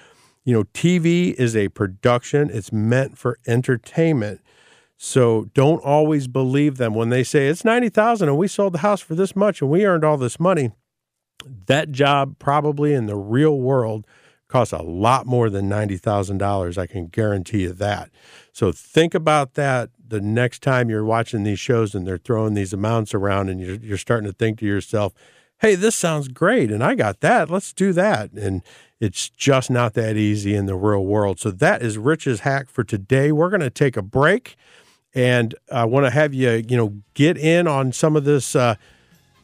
you 0.43 0.53
know, 0.53 0.63
TV 0.73 1.33
is 1.33 1.55
a 1.55 1.69
production, 1.69 2.49
it's 2.49 2.71
meant 2.71 3.17
for 3.17 3.37
entertainment. 3.45 4.41
So 4.97 5.49
don't 5.53 5.83
always 5.83 6.27
believe 6.27 6.77
them 6.77 6.93
when 6.93 7.09
they 7.09 7.23
say 7.23 7.47
it's 7.47 7.65
90,000 7.65 8.29
and 8.29 8.37
we 8.37 8.47
sold 8.47 8.73
the 8.73 8.79
house 8.79 9.01
for 9.01 9.15
this 9.15 9.35
much 9.35 9.61
and 9.61 9.69
we 9.69 9.85
earned 9.85 10.03
all 10.05 10.17
this 10.17 10.39
money. 10.39 10.71
That 11.65 11.91
job 11.91 12.37
probably 12.37 12.93
in 12.93 13.07
the 13.07 13.15
real 13.15 13.57
world 13.57 14.05
costs 14.47 14.73
a 14.73 14.83
lot 14.83 15.25
more 15.25 15.49
than 15.49 15.67
$90,000. 15.69 16.77
I 16.77 16.85
can 16.85 17.07
guarantee 17.07 17.63
you 17.63 17.73
that. 17.73 18.11
So 18.53 18.71
think 18.71 19.15
about 19.15 19.55
that 19.55 19.89
the 20.07 20.21
next 20.21 20.61
time 20.61 20.89
you're 20.89 21.05
watching 21.05 21.43
these 21.43 21.59
shows 21.59 21.95
and 21.95 22.05
they're 22.05 22.17
throwing 22.17 22.53
these 22.53 22.73
amounts 22.73 23.13
around 23.13 23.49
and 23.49 23.59
you're, 23.59 23.77
you're 23.77 23.97
starting 23.97 24.29
to 24.29 24.33
think 24.33 24.59
to 24.59 24.65
yourself, 24.65 25.13
hey, 25.61 25.75
this 25.75 25.95
sounds 25.95 26.27
great 26.27 26.71
and 26.71 26.83
I 26.83 26.95
got 26.95 27.21
that. 27.21 27.49
Let's 27.49 27.71
do 27.71 27.93
that. 27.93 28.31
And 28.31 28.63
it's 28.99 29.29
just 29.29 29.69
not 29.69 29.93
that 29.93 30.17
easy 30.17 30.55
in 30.55 30.65
the 30.65 30.75
real 30.75 31.05
world. 31.05 31.39
So 31.39 31.51
that 31.51 31.81
is 31.81 31.97
Rich's 31.97 32.41
hack 32.41 32.69
for 32.69 32.83
today. 32.83 33.31
We're 33.31 33.49
going 33.49 33.61
to 33.61 33.69
take 33.69 33.95
a 33.95 34.01
break 34.01 34.57
and 35.13 35.55
I 35.71 35.85
want 35.85 36.07
to 36.07 36.09
have 36.09 36.33
you, 36.33 36.63
you 36.67 36.75
know, 36.77 36.95
get 37.13 37.37
in 37.37 37.67
on 37.67 37.91
some 37.91 38.15
of 38.15 38.23
this 38.23 38.55
uh, 38.55 38.75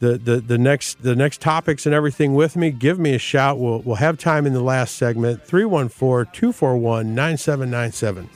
the, 0.00 0.16
the 0.16 0.40
the 0.40 0.58
next 0.58 1.02
the 1.02 1.16
next 1.16 1.40
topics 1.40 1.84
and 1.84 1.92
everything 1.94 2.34
with 2.34 2.56
me, 2.56 2.70
give 2.70 3.00
me 3.00 3.14
a 3.14 3.18
shout. 3.18 3.58
We'll 3.58 3.80
we'll 3.80 3.96
have 3.96 4.16
time 4.16 4.46
in 4.46 4.52
the 4.52 4.62
last 4.62 4.94
segment. 4.94 5.44
314-241-9797. 5.46 8.28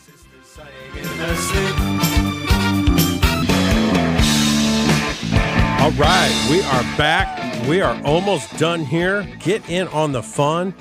All 5.80 5.92
right, 5.92 6.48
we 6.50 6.62
are 6.62 6.82
back 6.96 7.41
we 7.68 7.80
are 7.80 8.00
almost 8.04 8.56
done 8.58 8.84
here. 8.84 9.22
Get 9.40 9.68
in 9.68 9.88
on 9.88 10.12
the 10.12 10.22
fun. 10.22 10.74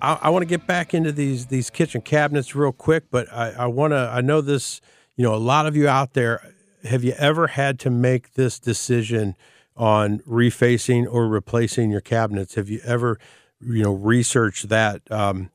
I, 0.00 0.18
I 0.22 0.30
want 0.30 0.42
to 0.42 0.46
get 0.46 0.66
back 0.66 0.94
into 0.94 1.12
these 1.12 1.46
these 1.46 1.70
kitchen 1.70 2.00
cabinets 2.00 2.54
real 2.54 2.72
quick, 2.72 3.04
but 3.10 3.32
I, 3.32 3.50
I 3.50 3.66
want 3.66 3.92
to. 3.92 4.10
I 4.12 4.20
know 4.20 4.40
this. 4.40 4.80
You 5.16 5.24
know, 5.24 5.34
a 5.34 5.36
lot 5.36 5.66
of 5.66 5.76
you 5.76 5.88
out 5.88 6.14
there. 6.14 6.54
Have 6.84 7.02
you 7.02 7.12
ever 7.18 7.48
had 7.48 7.78
to 7.80 7.90
make 7.90 8.34
this 8.34 8.58
decision 8.58 9.34
on 9.76 10.20
refacing 10.20 11.06
or 11.10 11.26
replacing 11.28 11.90
your 11.90 12.00
cabinets? 12.00 12.54
Have 12.54 12.68
you 12.68 12.80
ever, 12.84 13.18
you 13.60 13.82
know, 13.82 13.92
researched 13.92 14.68
that? 14.68 15.02
Um, 15.10 15.50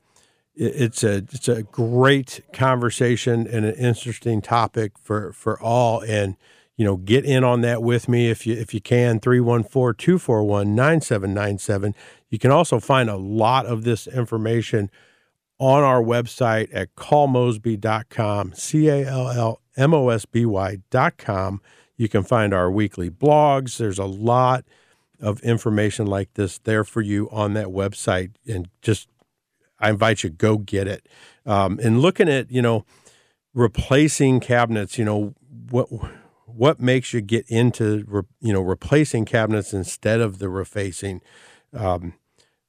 it, 0.54 0.74
it's 0.76 1.02
a 1.02 1.16
it's 1.16 1.48
a 1.48 1.62
great 1.62 2.40
conversation 2.52 3.46
and 3.46 3.64
an 3.64 3.74
interesting 3.74 4.42
topic 4.42 4.92
for 5.02 5.32
for 5.32 5.60
all 5.60 6.00
and 6.00 6.36
you 6.76 6.84
know, 6.84 6.96
get 6.96 7.24
in 7.24 7.44
on 7.44 7.60
that 7.60 7.80
with 7.82 8.08
me 8.08 8.30
if 8.30 8.46
you 8.46 8.54
if 8.54 8.72
you 8.74 8.80
can 8.80 9.20
314-241-9797. 9.20 11.94
You 12.30 12.38
can 12.38 12.50
also 12.50 12.80
find 12.80 13.08
a 13.08 13.16
lot 13.16 13.66
of 13.66 13.84
this 13.84 14.08
information 14.08 14.90
on 15.58 15.84
our 15.84 16.02
website 16.02 16.68
at 16.72 16.96
callmosby.com, 16.96 18.54
C 18.54 18.88
A 18.88 19.06
L 19.06 19.30
L 19.30 19.60
M 19.76 19.94
O 19.94 20.08
S 20.08 20.26
B 20.26 20.44
Y.com. 20.44 21.60
You 21.96 22.08
can 22.08 22.24
find 22.24 22.52
our 22.52 22.68
weekly 22.70 23.08
blogs. 23.08 23.76
There's 23.76 24.00
a 24.00 24.04
lot 24.04 24.64
of 25.20 25.38
information 25.40 26.06
like 26.06 26.34
this 26.34 26.58
there 26.58 26.82
for 26.82 27.00
you 27.00 27.30
on 27.30 27.54
that 27.54 27.68
website. 27.68 28.32
And 28.48 28.68
just, 28.82 29.08
I 29.78 29.90
invite 29.90 30.24
you, 30.24 30.30
go 30.30 30.58
get 30.58 30.88
it. 30.88 31.08
Um, 31.46 31.78
and 31.82 32.00
looking 32.00 32.28
at, 32.28 32.50
you 32.50 32.62
know, 32.62 32.84
replacing 33.54 34.40
cabinets, 34.40 34.98
you 34.98 35.04
know, 35.04 35.34
what 35.70 35.88
what 36.56 36.80
makes 36.80 37.12
you 37.12 37.20
get 37.20 37.46
into 37.48 38.04
re, 38.06 38.22
you 38.40 38.52
know 38.52 38.60
replacing 38.60 39.24
cabinets 39.24 39.72
instead 39.72 40.20
of 40.20 40.38
the 40.38 40.46
refacing? 40.46 41.20
Um, 41.72 42.14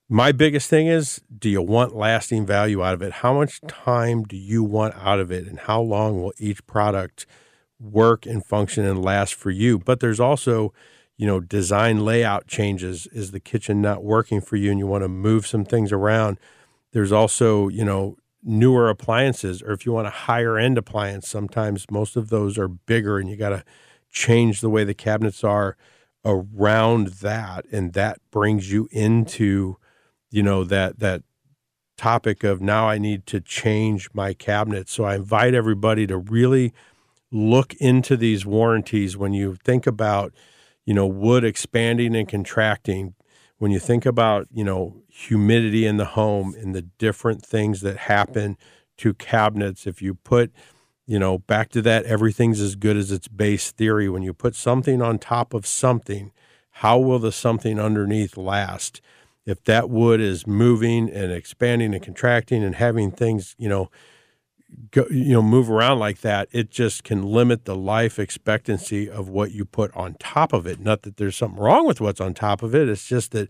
my 0.08 0.32
biggest 0.32 0.69
thing 0.69 0.88
is 0.88 1.21
do 1.38 1.50
you 1.50 1.62
want 1.62 1.95
lasting 1.95 2.45
value 2.45 2.84
out 2.84 2.93
of 2.93 3.02
it? 3.02 3.12
How 3.12 3.34
much 3.34 3.62
time 3.67 4.24
do 4.24 4.38
you 4.38 4.63
want 4.63 4.95
out 4.95 5.19
of 5.19 5.32
it? 5.32 5.48
And 5.48 5.60
how 5.60 5.82
long 5.82 6.21
will 6.21 6.34
each 6.38 6.65
product 6.67 7.26
work 7.80 8.26
and 8.26 8.45
function 8.45 8.86
and 8.86 9.04
last 9.04 9.34
for 9.34 9.52
you? 9.52 9.80
But 9.80 10.00
there's 10.00 10.19
also, 10.19 10.74
you 11.17 11.26
know, 11.26 11.39
design 11.39 12.06
layout 12.06 12.48
changes. 12.48 13.08
Is 13.08 13.32
the 13.32 13.39
kitchen 13.39 13.82
not 13.82 14.04
working 14.04 14.41
for 14.41 14.56
you 14.58 14.69
and 14.71 14.80
you 14.80 14.88
want 14.88 15.04
to 15.04 15.10
move 15.10 15.48
some 15.48 15.65
things 15.65 15.91
around? 15.91 16.39
There's 16.91 17.12
also, 17.12 17.67
you 17.67 17.84
know, 17.84 18.17
newer 18.45 18.89
appliances 18.89 19.62
or 19.62 19.71
if 19.71 19.86
you 19.86 19.91
want 19.91 20.08
a 20.08 20.12
higher 20.12 20.58
end 20.58 20.77
appliance 20.77 21.27
sometimes 21.27 21.86
most 21.89 22.15
of 22.15 22.29
those 22.29 22.58
are 22.58 22.67
bigger 22.67 23.17
and 23.17 23.27
you 23.27 23.36
got 23.36 23.49
to 23.49 23.63
change 24.12 24.62
the 24.62 24.69
way 24.69 24.84
the 24.84 24.93
cabinets 24.93 25.43
are 25.43 25.75
around 26.23 27.08
that 27.08 27.65
and 27.71 27.93
that 27.93 28.19
brings 28.31 28.71
you 28.71 28.88
into 28.91 29.77
you 30.29 30.43
know 30.43 30.63
that 30.63 30.99
that 30.99 31.23
topic 31.97 32.43
of 32.43 32.62
now 32.62 32.89
I 32.89 32.98
need 32.98 33.25
to 33.27 33.39
change 33.39 34.10
my 34.13 34.33
cabinet. 34.33 34.89
So 34.89 35.04
I 35.04 35.15
invite 35.15 35.54
everybody 35.54 36.06
to 36.08 36.17
really 36.17 36.73
look 37.31 37.73
into 37.75 38.17
these 38.17 38.46
warranties 38.46 39.17
when 39.17 39.33
you 39.33 39.58
think 39.63 39.87
about 39.87 40.33
you 40.85 40.93
know 40.93 41.08
wood 41.08 41.43
expanding 41.43 42.15
and 42.15 42.27
contracting 42.27 43.15
when 43.58 43.71
you 43.71 43.79
think 43.79 44.06
about 44.06 44.47
you 44.51 44.63
know 44.63 45.01
humidity 45.08 45.85
in 45.85 45.97
the 45.97 46.06
home 46.06 46.56
and 46.58 46.75
the 46.75 46.81
different 46.81 47.43
things 47.45 47.81
that 47.81 47.97
happen 47.97 48.58
to 48.97 49.13
cabinets 49.13 49.87
if 49.87 50.01
you 50.01 50.13
put 50.13 50.51
you 51.06 51.19
know 51.19 51.37
back 51.37 51.69
to 51.69 51.81
that 51.81 52.06
everything's 52.06 52.60
as 52.60 52.75
good 52.75 52.97
as 52.97 53.12
its 53.12 53.27
base 53.27 53.71
theory. 53.71 54.10
When 54.10 54.23
you 54.23 54.33
put 54.33 54.56
something 54.56 55.01
on 55.01 55.19
top 55.19 55.53
of 55.53 55.65
something 55.65 56.31
how 56.79 56.99
will 56.99 57.19
the 57.19 57.31
something 57.31 57.79
underneath 57.79 58.35
last? 58.35 58.99
If 59.45 59.63
that 59.63 59.89
wood 59.89 60.19
is 60.19 60.45
moving 60.45 61.10
and 61.10 61.31
expanding 61.31 61.93
and 61.93 62.03
contracting 62.03 62.63
and 62.63 62.75
having 62.75 63.12
things 63.12 63.56
you 63.58 63.69
know 63.69 63.89
go, 64.92 65.06
you 65.10 65.34
know, 65.34 65.42
move 65.42 65.70
around 65.70 66.00
like 66.00 66.22
that, 66.22 66.48
it 66.52 66.70
just 66.70 67.04
can 67.04 67.24
limit 67.24 67.66
the 67.66 67.76
life 67.76 68.20
expectancy 68.20 69.10
of 69.10 69.30
what 69.30 69.52
you 69.52 69.66
put 69.66 69.96
on 69.96 70.16
top 70.16 70.54
of 70.54 70.66
it. 70.66 70.80
Not 70.80 71.04
that 71.04 71.18
there's 71.18 71.36
something 71.36 71.60
wrong 71.60 71.86
with 71.86 72.02
what's 72.02 72.22
on 72.22 72.34
top 72.34 72.63
of 72.63 72.74
it. 72.74 72.90
It's 72.90 73.08
just 73.08 73.32
that 73.32 73.50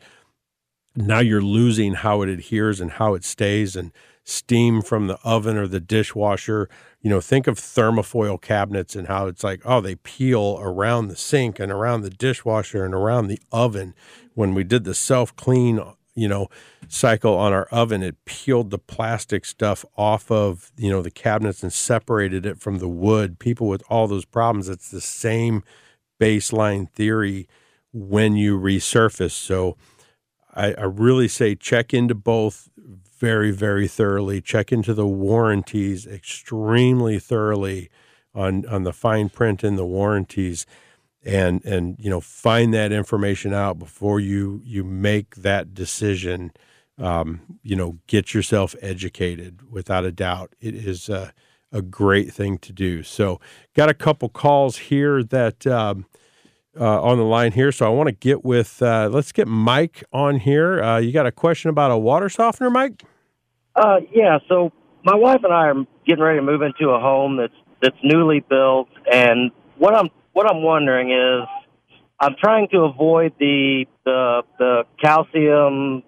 now 0.95 1.20
you're 1.20 1.41
losing 1.41 1.93
how 1.95 2.22
it 2.22 2.30
adheres 2.30 2.80
and 2.80 2.91
how 2.91 3.13
it 3.13 3.24
stays 3.24 3.76
and 3.76 3.91
steam 4.24 4.82
from 4.82 5.07
the 5.07 5.20
oven 5.24 5.57
or 5.57 5.68
the 5.68 5.80
dishwasher. 5.80 6.70
You 7.01 7.09
know, 7.09 7.22
think 7.22 7.47
of 7.47 7.59
thermofoil 7.59 8.41
cabinets 8.41 8.95
and 8.95 9.07
how 9.07 9.28
it's 9.28 9.43
like, 9.43 9.61
oh, 9.66 9.82
they 9.82 9.95
peel 9.95 10.57
around 10.61 11.07
the 11.07 11.16
sink 11.16 11.59
and 11.59 11.72
around 11.72 12.01
the 12.01 12.09
dishwasher 12.09 12.84
and 12.84 12.93
around 12.93 13.28
the 13.28 13.39
oven. 13.51 13.93
When 14.34 14.53
we 14.53 14.63
did 14.63 14.84
the 14.84 14.95
self 14.95 15.36
clean, 15.36 15.80
you 16.16 16.28
know, 16.28 16.47
cycle 16.88 17.36
on 17.36 17.53
our 17.53 17.66
oven, 17.66 18.01
it 18.01 18.24
peeled 18.26 18.72
the 18.72 18.80
plastic 18.80 19.45
stuff 19.45 19.84
off 19.97 20.32
of, 20.32 20.72
you 20.78 20.89
know, 20.89 21.01
the 21.01 21.11
cabinets 21.11 21.61
and 21.61 21.74
separated 21.74 22.45
it 22.45 22.59
from 22.59 22.80
the 22.80 22.88
wood. 22.88 23.38
People 23.38 23.68
with 23.68 23.84
all 23.89 24.07
those 24.07 24.26
problems, 24.26 24.70
it's 24.70 24.89
the 24.89 25.01
same 25.01 25.63
baseline 26.20 26.89
theory 26.89 27.47
when 27.91 28.36
you 28.36 28.57
resurface. 28.57 29.32
So 29.32 29.78
I, 30.53 30.74
I 30.74 30.84
really 30.84 31.28
say 31.28 31.55
check 31.55 31.93
into 31.93 32.16
both 32.16 32.70
very, 33.18 33.51
very 33.51 33.88
thoroughly. 33.88 34.41
Check 34.41 34.72
into 34.72 34.93
the 34.93 35.07
warranties 35.07 36.05
extremely 36.07 37.20
thoroughly 37.20 37.89
on 38.34 38.66
on 38.68 38.84
the 38.84 38.93
fine 38.93 39.30
print 39.30 39.63
in 39.63 39.76
the 39.78 39.86
warranties, 39.86 40.66
and 41.26 41.63
and 41.65 41.95
you 41.99 42.09
know 42.09 42.21
find 42.21 42.73
that 42.73 42.91
information 42.91 43.53
out 43.53 43.80
before 43.80 44.19
you 44.19 44.61
you 44.63 44.84
make 44.84 45.36
that 45.36 45.73
decision. 45.73 46.51
Um, 46.97 47.41
you 47.61 47.76
know, 47.76 47.97
get 48.07 48.34
yourself 48.34 48.73
educated. 48.82 49.69
Without 49.69 50.05
a 50.05 50.13
doubt, 50.13 50.55
it 50.61 50.76
is 50.76 51.09
a, 51.09 51.34
a 51.69 51.82
great 51.82 52.32
thing 52.34 52.57
to 52.59 52.71
do. 52.71 53.03
So, 53.03 53.41
got 53.76 53.89
a 53.89 53.93
couple 53.93 54.30
calls 54.30 54.78
here 54.78 55.23
that. 55.23 55.67
Um, 55.67 56.05
uh, 56.78 57.01
on 57.01 57.17
the 57.17 57.23
line 57.23 57.53
here. 57.53 57.71
So 57.71 57.86
I 57.86 57.89
want 57.89 58.07
to 58.07 58.11
get 58.11 58.43
with, 58.43 58.82
uh, 58.82 59.07
let's 59.09 59.32
get 59.32 59.47
Mike 59.47 60.03
on 60.11 60.38
here. 60.38 60.84
Uh, 60.84 60.97
you 60.97 61.13
got 61.13 61.26
a 61.26 61.32
question 61.32 61.69
about 61.69 61.89
a 61.89 61.97
water 61.97 62.28
softener, 62.28 62.69
Mike? 62.69 63.01
Uh, 63.76 64.01
yeah. 64.13 64.39
So 64.49 64.73
my 65.05 65.15
wife 65.15 65.41
and 65.43 65.53
I 65.53 65.67
are 65.67 65.86
getting 66.05 66.23
ready 66.23 66.39
to 66.39 66.43
move 66.43 66.61
into 66.61 66.89
a 66.89 66.99
home 66.99 67.38
that's 67.38 67.53
that's 67.82 67.97
newly 68.03 68.39
built, 68.39 68.88
and 69.11 69.51
what 69.78 69.93
I'm 69.93 70.09
what 70.36 70.51
I'm 70.51 70.61
wondering 70.61 71.11
is, 71.11 71.47
I'm 72.19 72.36
trying 72.38 72.67
to 72.71 72.79
avoid 72.81 73.33
the 73.39 73.86
the 74.03 74.41
the 74.59 74.83
calcium 75.01 76.03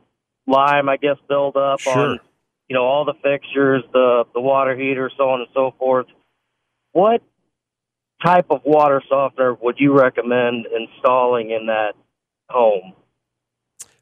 lime, 0.45 0.89
I 0.89 0.97
guess, 0.97 1.15
buildup 1.29 1.79
Sure. 1.79 2.11
on 2.11 2.19
you 2.67 2.75
know 2.75 2.83
all 2.83 3.05
the 3.05 3.13
fixtures, 3.23 3.83
the 3.93 4.25
the 4.33 4.41
water 4.41 4.75
heater, 4.75 5.09
so 5.17 5.29
on 5.29 5.39
and 5.39 5.49
so 5.53 5.73
forth. 5.79 6.07
What 6.91 7.21
type 8.23 8.47
of 8.49 8.61
water 8.65 9.01
softener 9.07 9.53
would 9.61 9.75
you 9.79 9.97
recommend 9.97 10.65
installing 10.65 11.51
in 11.51 11.67
that 11.67 11.93
home? 12.49 12.93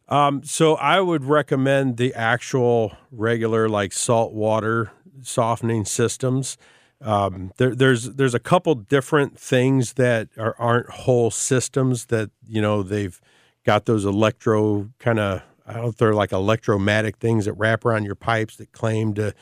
Um, 0.08 0.44
so 0.44 0.76
I 0.76 1.02
would 1.02 1.24
recommend 1.24 1.98
the 1.98 2.14
actual 2.16 2.94
regular 3.12 3.70
like 3.70 3.94
salt 3.94 4.34
water 4.34 4.92
softening 5.22 5.86
systems. 5.86 6.58
Um, 7.02 7.52
there, 7.58 7.76
there's 7.76 8.12
there's 8.12 8.34
a 8.34 8.40
couple 8.40 8.74
different 8.76 9.38
things 9.38 9.94
that 9.94 10.30
are, 10.38 10.56
aren't 10.58 10.90
whole 10.90 11.30
systems 11.30 12.06
that 12.08 12.32
you 12.48 12.62
know 12.62 12.84
they've 12.84 13.20
got 13.66 13.86
those 13.86 14.06
electro 14.06 14.90
kind 15.00 15.20
of 15.20 15.42
I 15.68 15.74
don't 15.74 15.84
know 15.84 15.90
if 15.90 15.98
they're 15.98 16.14
like 16.14 16.32
electromatic 16.32 17.18
things 17.18 17.46
that 17.46 17.54
wrap 17.54 17.86
around 17.86 18.06
your 18.06 18.16
pipes 18.16 18.56
that 18.58 18.72
claim 18.72 19.14
to 19.16 19.34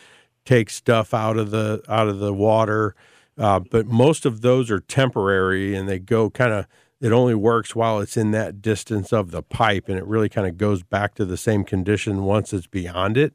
take 0.45 0.69
stuff 0.69 1.13
out 1.13 1.37
of 1.37 1.51
the 1.51 1.83
out 1.87 2.07
of 2.07 2.19
the 2.19 2.33
water. 2.33 2.95
Uh, 3.37 3.59
but 3.59 3.87
most 3.87 4.25
of 4.25 4.41
those 4.41 4.69
are 4.69 4.79
temporary 4.79 5.75
and 5.75 5.89
they 5.89 5.99
go 5.99 6.29
kind 6.29 6.53
of 6.53 6.67
it 7.01 7.11
only 7.11 7.35
works 7.35 7.75
while 7.75 7.99
it's 7.99 8.15
in 8.15 8.31
that 8.31 8.61
distance 8.61 9.11
of 9.11 9.31
the 9.31 9.43
pipe 9.43 9.89
and 9.89 9.97
it 9.97 10.05
really 10.05 10.29
kind 10.29 10.47
of 10.47 10.57
goes 10.57 10.83
back 10.83 11.15
to 11.15 11.25
the 11.25 11.35
same 11.35 11.63
condition 11.63 12.23
once 12.23 12.53
it's 12.53 12.67
beyond 12.67 13.17
it 13.17 13.33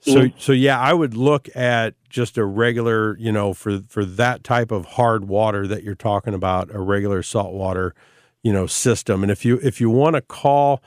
so 0.00 0.28
so 0.38 0.52
yeah 0.52 0.78
i 0.78 0.92
would 0.92 1.14
look 1.14 1.48
at 1.56 1.94
just 2.08 2.38
a 2.38 2.44
regular 2.44 3.16
you 3.18 3.32
know 3.32 3.52
for 3.52 3.80
for 3.88 4.04
that 4.04 4.44
type 4.44 4.70
of 4.70 4.84
hard 4.84 5.26
water 5.26 5.66
that 5.66 5.82
you're 5.82 5.94
talking 5.94 6.34
about 6.34 6.72
a 6.72 6.80
regular 6.80 7.22
salt 7.22 7.52
water 7.52 7.94
you 8.42 8.52
know 8.52 8.66
system 8.66 9.22
and 9.22 9.32
if 9.32 9.44
you 9.44 9.58
if 9.62 9.80
you 9.80 9.90
want 9.90 10.14
to 10.14 10.22
call 10.22 10.82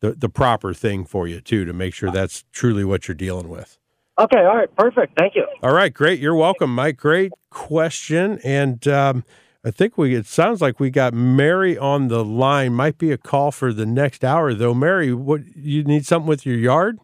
the 0.02 0.12
the 0.14 0.30
proper 0.30 0.74
thing 0.74 1.06
for 1.06 1.28
you 1.28 1.42
too 1.42 1.66
to 1.66 1.74
make 1.74 1.94
sure 1.94 2.10
that's 2.12 2.44
truly 2.52 2.84
what 2.86 3.08
you're 3.08 3.16
dealing 3.16 3.50
with. 3.50 3.78
Okay, 4.18 4.40
all 4.40 4.58
right, 4.58 4.74
perfect. 4.76 5.18
Thank 5.18 5.36
you. 5.36 5.46
All 5.64 5.74
right, 5.74 5.94
great. 5.94 6.20
You're 6.20 6.36
welcome, 6.36 6.74
Mike. 6.76 6.98
Great 6.98 7.32
question. 7.52 8.40
And 8.44 8.86
um, 8.88 9.24
I 9.64 9.72
think 9.72 9.98
we 9.98 10.16
it 10.16 10.26
sounds 10.26 10.62
like 10.62 10.80
we 10.80 10.90
got 10.90 11.14
Mary 11.14 11.78
on 11.78 12.08
the 12.08 12.24
line. 12.24 12.74
Might 12.74 12.98
be 12.98 13.12
a 13.12 13.18
call 13.18 13.52
for 13.52 13.74
the 13.74 13.86
next 13.86 14.24
hour 14.24 14.54
though. 14.54 14.74
Mary, 14.74 15.14
what 15.14 15.42
you 15.56 15.84
need 15.84 16.06
something 16.06 16.28
with 16.28 16.46
your 16.46 16.58
yard? 16.58 16.98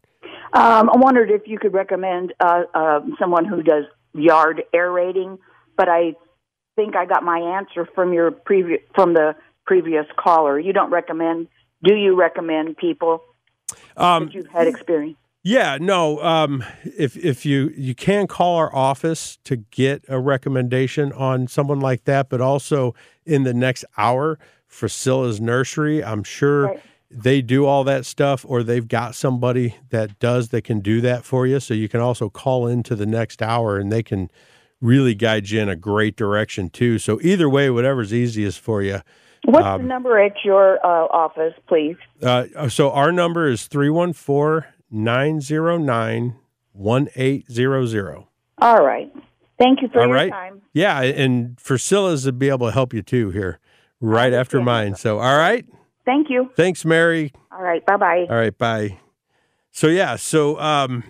Um, 0.53 0.89
I 0.89 0.97
wondered 0.97 1.31
if 1.31 1.47
you 1.47 1.59
could 1.59 1.73
recommend 1.73 2.33
uh, 2.39 2.63
uh, 2.73 3.01
someone 3.19 3.43
who 3.43 3.61
does 3.61 3.83
yard 4.13 4.63
aerating, 4.73 5.37
but 5.75 5.89
I 5.89 6.15
think 6.77 6.95
I 6.95 7.05
got 7.05 7.23
my 7.23 7.39
answer 7.39 7.85
from 7.93 8.13
your 8.13 8.31
previous 8.31 8.81
from 8.93 9.13
the 9.13 9.35
previous 9.65 10.05
caller. 10.17 10.57
You 10.57 10.71
don't 10.71 10.91
recommend? 10.91 11.49
Do 11.83 11.95
you 11.95 12.15
recommend 12.15 12.77
people 12.77 13.21
Um, 13.97 14.25
that 14.25 14.33
you've 14.33 14.47
had 14.47 14.67
experience? 14.67 15.17
Yeah, 15.47 15.77
no. 15.79 16.19
Um, 16.23 16.63
if 16.83 17.15
if 17.17 17.45
you 17.45 17.71
you 17.77 17.93
can 17.93 18.25
call 18.25 18.55
our 18.55 18.75
office 18.75 19.37
to 19.43 19.57
get 19.57 20.03
a 20.07 20.19
recommendation 20.19 21.13
on 21.13 21.47
someone 21.47 21.79
like 21.79 22.05
that, 22.05 22.29
but 22.29 22.41
also 22.41 22.95
in 23.27 23.43
the 23.43 23.53
next 23.53 23.85
hour, 23.95 24.39
Priscilla's 24.67 25.39
Nursery, 25.39 26.03
I'm 26.03 26.23
sure 26.23 26.63
Right. 26.65 26.79
they 27.11 27.43
do 27.43 27.67
all 27.67 27.83
that 27.83 28.07
stuff, 28.07 28.43
or 28.47 28.63
they've 28.63 28.87
got 28.87 29.13
somebody 29.13 29.75
that 29.91 30.17
does 30.17 30.49
that 30.49 30.63
can 30.63 30.79
do 30.79 30.99
that 31.01 31.23
for 31.23 31.45
you. 31.45 31.59
So 31.59 31.75
you 31.75 31.89
can 31.89 31.99
also 32.01 32.27
call 32.27 32.65
into 32.65 32.95
the 32.95 33.05
next 33.05 33.43
hour, 33.43 33.77
and 33.77 33.91
they 33.91 34.01
can 34.01 34.31
really 34.81 35.13
guide 35.13 35.51
you 35.51 35.61
in 35.61 35.69
a 35.69 35.75
great 35.75 36.15
direction 36.15 36.71
too. 36.71 36.97
So 36.97 37.19
either 37.21 37.47
way, 37.47 37.69
whatever's 37.69 38.11
easiest 38.11 38.59
for 38.59 38.81
you. 38.81 39.01
What's 39.43 39.63
um, 39.63 39.83
the 39.83 39.87
number 39.87 40.17
at 40.19 40.43
your 40.43 40.83
uh, 40.83 41.05
office, 41.05 41.53
please? 41.67 41.97
Uh, 42.23 42.67
so 42.67 42.89
our 42.89 43.11
number 43.11 43.47
is 43.47 43.67
314 43.67 44.67
909 44.91 46.35
1800. 46.73 48.25
All 48.59 48.83
right. 48.85 49.11
Thank 49.57 49.81
you 49.81 49.87
for 49.87 50.01
All 50.01 50.07
your 50.07 50.15
right. 50.15 50.31
time. 50.31 50.61
Yeah, 50.73 51.01
and 51.01 51.57
Priscilla's 51.57 52.23
to 52.25 52.31
be 52.33 52.49
able 52.49 52.67
to 52.67 52.73
help 52.73 52.93
you 52.93 53.01
too 53.01 53.29
here, 53.29 53.59
right 54.01 54.33
after 54.33 54.61
mine. 54.61 54.95
So, 54.95 55.19
all 55.19 55.37
right. 55.37 55.65
Thank 56.05 56.29
you. 56.29 56.49
Thanks, 56.55 56.83
Mary. 56.85 57.31
All 57.51 57.61
right. 57.61 57.85
Bye 57.85 57.97
bye. 57.97 58.25
All 58.29 58.35
right, 58.35 58.55
bye. 58.57 58.99
So 59.71 59.87
yeah, 59.87 60.15
so 60.17 60.59
um, 60.59 61.03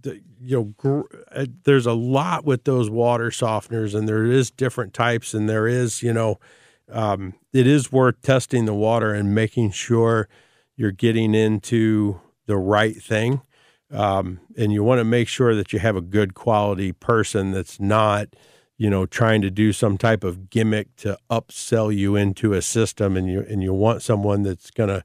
the, 0.00 0.20
you 0.40 0.56
know, 0.56 0.64
gr- 0.76 1.00
uh, 1.32 1.46
there's 1.64 1.86
a 1.86 1.92
lot 1.94 2.44
with 2.44 2.64
those 2.64 2.90
water 2.90 3.30
softeners, 3.30 3.94
and 3.94 4.08
there 4.08 4.24
is 4.24 4.50
different 4.50 4.92
types, 4.92 5.32
and 5.34 5.48
there 5.48 5.66
is, 5.66 6.02
you 6.02 6.12
know, 6.12 6.38
um, 6.90 7.34
it 7.52 7.66
is 7.66 7.90
worth 7.90 8.20
testing 8.22 8.64
the 8.66 8.74
water 8.74 9.12
and 9.14 9.34
making 9.34 9.70
sure 9.72 10.28
you're 10.76 10.92
getting 10.92 11.34
into 11.34 12.20
the 12.46 12.56
right 12.56 12.96
thing. 12.96 13.42
Um, 13.90 14.40
and 14.56 14.72
you 14.72 14.82
want 14.82 14.98
to 14.98 15.04
make 15.04 15.28
sure 15.28 15.54
that 15.54 15.72
you 15.72 15.78
have 15.78 15.96
a 15.96 16.00
good 16.00 16.34
quality 16.34 16.92
person 16.92 17.52
that's 17.52 17.78
not, 17.78 18.28
you 18.76 18.90
know, 18.90 19.06
trying 19.06 19.42
to 19.42 19.50
do 19.50 19.72
some 19.72 19.96
type 19.96 20.24
of 20.24 20.50
gimmick 20.50 20.96
to 20.96 21.16
upsell 21.30 21.94
you 21.96 22.16
into 22.16 22.52
a 22.52 22.62
system, 22.62 23.16
and 23.16 23.28
you 23.30 23.40
and 23.48 23.62
you 23.62 23.72
want 23.72 24.02
someone 24.02 24.42
that's 24.42 24.70
going 24.70 24.88
to 24.88 25.04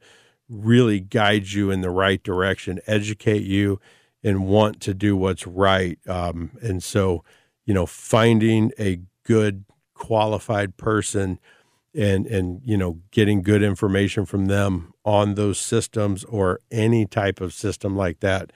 really 0.49 0.99
guide 0.99 1.51
you 1.51 1.71
in 1.71 1.81
the 1.81 1.89
right 1.89 2.23
direction, 2.23 2.79
educate 2.87 3.43
you, 3.43 3.79
and 4.23 4.47
want 4.47 4.81
to 4.81 4.93
do 4.93 5.15
what's 5.15 5.47
right. 5.47 5.99
Um, 6.07 6.51
and 6.61 6.83
so, 6.83 7.23
you 7.65 7.73
know, 7.73 7.85
finding 7.85 8.71
a 8.77 8.99
good 9.23 9.63
qualified 9.93 10.75
person 10.75 11.39
and 11.93 12.25
and 12.27 12.61
you 12.63 12.77
know 12.77 12.99
getting 13.11 13.41
good 13.41 13.61
information 13.61 14.25
from 14.25 14.45
them 14.45 14.93
on 15.03 15.35
those 15.35 15.59
systems 15.59 16.23
or 16.25 16.59
any 16.71 17.05
type 17.05 17.41
of 17.41 17.53
system 17.53 17.95
like 17.95 18.19
that 18.19 18.51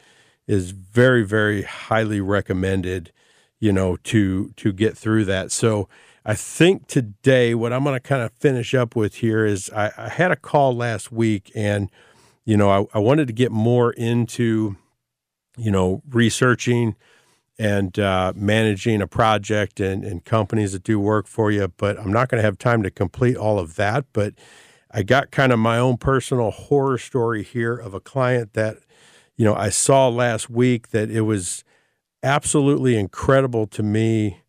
is 0.47 0.71
very 0.71 1.23
very 1.23 1.63
highly 1.63 2.21
recommended 2.21 3.11
you 3.59 3.73
know 3.73 3.97
to 3.97 4.51
to 4.55 4.71
get 4.71 4.97
through 4.97 5.25
that. 5.25 5.51
So 5.51 5.87
i 6.27 6.33
think 6.33 6.87
today 6.87 7.53
what 7.53 7.71
i'm 7.71 7.83
going 7.83 7.93
to 7.93 7.99
kind 7.99 8.23
of 8.23 8.31
finish 8.31 8.73
up 8.73 8.95
with 8.95 9.15
here 9.17 9.45
is 9.45 9.69
I, 9.69 9.91
I, 9.95 10.09
had 10.09 10.31
a 10.31 10.35
call 10.35 10.75
last 10.75 11.11
week 11.11 11.51
and 11.53 11.91
you 12.45 12.57
know 12.57 12.69
I, 12.69 12.97
I 12.97 12.99
wanted 12.99 13.27
to 13.27 13.33
get 13.33 13.51
more 13.51 13.91
into 13.91 14.75
you 15.55 15.69
know 15.69 16.01
researching 16.09 16.95
and 17.57 17.97
uh, 17.99 18.33
managing 18.35 19.01
a 19.01 19.07
project 19.07 19.79
and, 19.79 20.03
and 20.03 20.25
companies 20.25 20.73
that 20.73 20.83
do 20.83 20.99
work 20.99 21.27
for 21.27 21.51
you 21.51 21.67
but 21.77 21.97
i'm 21.99 22.11
not 22.11 22.29
going 22.29 22.39
to 22.39 22.45
have 22.45 22.57
time 22.57 22.83
to 22.83 22.91
complete 22.91 23.35
all 23.35 23.59
of 23.59 23.75
that 23.75 24.05
but 24.13 24.33
i 24.91 25.01
got 25.03 25.31
kind 25.31 25.51
of 25.51 25.59
my 25.59 25.77
own 25.77 25.97
personal 25.97 26.51
horror 26.51 26.97
story 26.97 27.43
here 27.43 27.75
of 27.75 27.93
a 27.93 27.99
client 27.99 28.53
that 28.53 28.77
you 29.37 29.43
know, 29.43 29.55
I 29.55 29.69
saw 29.69 30.07
last 30.07 30.49
week 30.49 30.89
that 30.89 31.09
it 31.09 31.21
was 31.21 31.63
absolutely 32.23 32.97
incredible 32.97 33.67
to 33.67 33.83
me. 33.83 34.41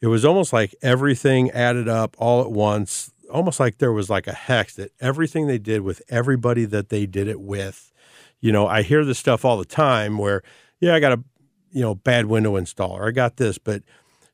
It 0.00 0.08
was 0.08 0.24
almost 0.24 0.52
like 0.52 0.74
everything 0.82 1.50
added 1.52 1.88
up 1.88 2.16
all 2.18 2.42
at 2.42 2.50
once, 2.50 3.12
almost 3.30 3.60
like 3.60 3.78
there 3.78 3.92
was 3.92 4.10
like 4.10 4.26
a 4.26 4.32
hex 4.32 4.74
that 4.74 4.90
everything 5.00 5.46
they 5.46 5.58
did 5.58 5.82
with 5.82 6.02
everybody 6.08 6.64
that 6.66 6.88
they 6.88 7.06
did 7.06 7.28
it 7.28 7.40
with. 7.40 7.92
You 8.40 8.50
know, 8.50 8.66
I 8.66 8.82
hear 8.82 9.04
this 9.04 9.18
stuff 9.18 9.44
all 9.44 9.56
the 9.56 9.64
time 9.64 10.18
where, 10.18 10.42
yeah, 10.80 10.94
I 10.96 11.00
got 11.00 11.12
a, 11.12 11.22
you 11.72 11.82
know, 11.82 11.94
bad 11.94 12.26
window 12.26 12.58
installer. 12.58 13.08
I 13.08 13.10
got 13.10 13.36
this, 13.36 13.58
but 13.58 13.82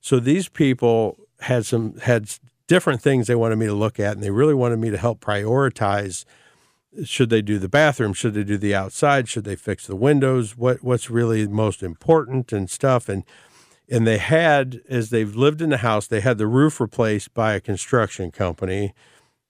so 0.01 0.21
these 0.21 0.49
people 0.49 1.17
had 1.41 1.65
some 1.67 1.97
had 1.99 2.31
different 2.67 3.01
things 3.01 3.27
they 3.27 3.35
wanted 3.35 3.57
me 3.57 3.67
to 3.67 3.75
look 3.75 3.99
at 3.99 4.13
and 4.13 4.23
they 4.23 4.31
really 4.31 4.55
wanted 4.55 4.79
me 4.79 4.91
to 4.91 4.99
help 4.99 5.21
prioritize 5.21 6.25
should 7.05 7.31
they 7.31 7.43
do 7.43 7.59
the 7.59 7.69
bathroom? 7.69 8.13
Should 8.13 8.35
they 8.35 8.45
do 8.45 8.57
the 8.57 8.75
outside? 8.75 9.29
Should 9.29 9.45
they 9.45 9.57
fix 9.57 9.87
the 9.87 9.97
windows? 9.97 10.57
What 10.57 10.83
what's 10.83 11.11
really 11.11 11.47
most 11.47 11.83
important 11.83 12.53
and 12.53 12.69
stuff? 12.71 13.09
And 13.09 13.25
and 13.91 14.07
they 14.07 14.19
had, 14.19 14.81
as 14.89 15.11
they've 15.11 15.35
lived 15.35 15.63
in 15.63 15.71
the 15.71 15.79
house, 15.79 16.07
they 16.07 16.21
had 16.21 16.39
the 16.39 16.47
roof 16.47 16.81
replaced 16.81 17.33
by 17.33 17.55
a 17.55 17.61
construction 17.61 18.31
company. 18.31 18.93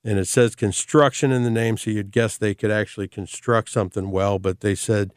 And 0.04 0.18
it 0.18 0.28
says 0.28 0.54
construction 0.54 1.32
in 1.32 1.42
the 1.42 1.50
name, 1.50 1.76
so 1.76 1.90
you'd 1.90 2.12
guess 2.12 2.38
they 2.38 2.54
could 2.54 2.70
actually 2.70 3.08
construct 3.08 3.68
something 3.68 4.10
well, 4.10 4.38
but 4.38 4.60
they 4.60 4.76
said 4.76 5.12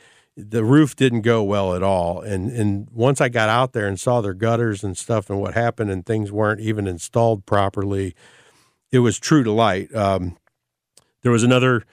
the 0.49 0.63
roof 0.63 0.95
didn't 0.95 1.21
go 1.21 1.43
well 1.43 1.75
at 1.75 1.83
all. 1.83 2.21
And 2.21 2.51
and 2.51 2.87
once 2.91 3.21
I 3.21 3.29
got 3.29 3.49
out 3.49 3.73
there 3.73 3.87
and 3.87 3.99
saw 3.99 4.21
their 4.21 4.33
gutters 4.33 4.83
and 4.83 4.97
stuff 4.97 5.29
and 5.29 5.39
what 5.39 5.53
happened, 5.53 5.91
and 5.91 6.05
things 6.05 6.31
weren't 6.31 6.61
even 6.61 6.87
installed 6.87 7.45
properly, 7.45 8.15
it 8.91 8.99
was 8.99 9.19
true 9.19 9.43
to 9.43 9.51
light. 9.51 9.93
Um, 9.95 10.37
there 11.21 11.31
was 11.31 11.43
another 11.43 11.85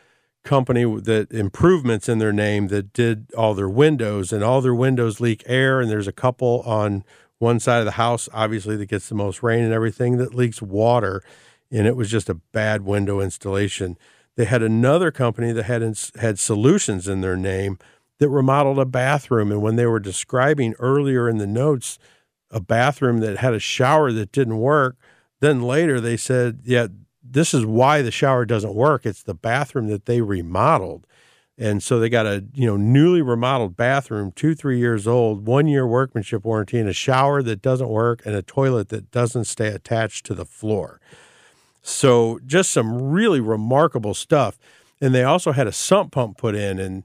company 0.45 0.85
that 1.01 1.31
improvements 1.31 2.09
in 2.09 2.19
their 2.19 2.33
name 2.33 2.69
that 2.69 2.93
did 2.93 3.33
all 3.35 3.55
their 3.55 3.69
windows 3.69 4.33
and 4.33 4.43
all 4.43 4.61
their 4.61 4.75
windows 4.75 5.21
leak 5.21 5.43
air 5.47 5.81
and 5.81 5.91
there's 5.91 6.09
a 6.09 6.13
couple 6.13 6.63
on 6.63 7.05
one 7.39 7.61
side 7.61 7.81
of 7.81 7.85
the 7.85 7.93
house 7.93 8.29
obviously 8.33 8.75
that 8.77 8.87
gets 8.87 9.09
the 9.09 9.15
most 9.15 9.43
rain 9.43 9.63
and 9.63 9.75
everything 9.75 10.17
that 10.17 10.35
leaks 10.35 10.63
water 10.63 11.23
and 11.71 11.87
it 11.87 11.97
was 11.97 12.11
just 12.11 12.31
a 12.31 12.35
bad 12.35 12.83
window 12.83 13.21
installation 13.21 13.99
they 14.37 14.47
had 14.47 14.63
another 14.63 15.11
company 15.11 15.53
that 15.53 15.65
had 15.65 15.83
had 16.19 16.39
solutions 16.39 17.09
in 17.09 17.21
their 17.21 17.37
name 17.37 17.77
that 18.19 18.29
remodeled 18.29 18.79
a 18.79 18.85
bathroom 18.85 19.51
and 19.53 19.63
when 19.63 19.77
they 19.77 19.87
were 19.87 20.01
describing 20.01 20.75
earlier 20.79 21.29
in 21.29 21.39
the 21.39 21.47
notes 21.47 21.99
a 22.51 22.61
bathroom 22.61 23.21
that 23.21 23.39
had 23.39 23.55
a 23.55 23.59
shower 23.59 24.11
that 24.13 24.33
didn't 24.33 24.59
work 24.59 24.97
then 25.41 25.63
later 25.63 26.01
they 26.01 26.17
said 26.17 26.61
yeah 26.65 26.89
this 27.31 27.55
is 27.55 27.65
why 27.67 28.03
the 28.03 28.11
shower 28.11 28.45
doesn't 28.45 28.75
work. 28.75 29.05
It's 29.05 29.23
the 29.23 29.35
bathroom 29.35 29.89
that 29.89 30.07
they 30.07 30.21
remodeled. 30.21 31.07
And 31.57 31.83
so 31.83 31.99
they 31.99 32.09
got 32.09 32.27
a 32.27 32.45
you 32.55 32.67
know 32.67 32.77
newly 32.77 33.21
remodeled 33.21 33.77
bathroom, 33.77 34.33
two 34.33 34.55
three 34.55 34.79
years 34.79 35.07
old, 35.09 35.47
one 35.47 35.67
year 35.67 35.87
workmanship 35.87 36.45
warranty, 36.45 36.79
and 36.79 36.89
a 36.89 36.93
shower 36.93 37.43
that 37.43 37.63
doesn't 37.63 37.89
work, 37.89 38.25
and 38.25 38.35
a 38.35 38.43
toilet 38.43 38.91
that 38.91 39.11
doesn't 39.11 39.47
stay 39.47 39.69
attached 39.69 40.25
to 40.27 40.35
the 40.35 40.45
floor. 40.45 41.01
So 41.83 42.39
just 42.47 42.71
some 42.71 43.11
really 43.11 43.41
remarkable 43.41 44.15
stuff. 44.15 44.59
And 45.01 45.15
they 45.15 45.25
also 45.25 45.53
had 45.53 45.67
a 45.67 45.73
sump 45.73 46.13
pump 46.13 46.39
put 46.39 46.55
in, 46.55 46.79
and 46.79 47.03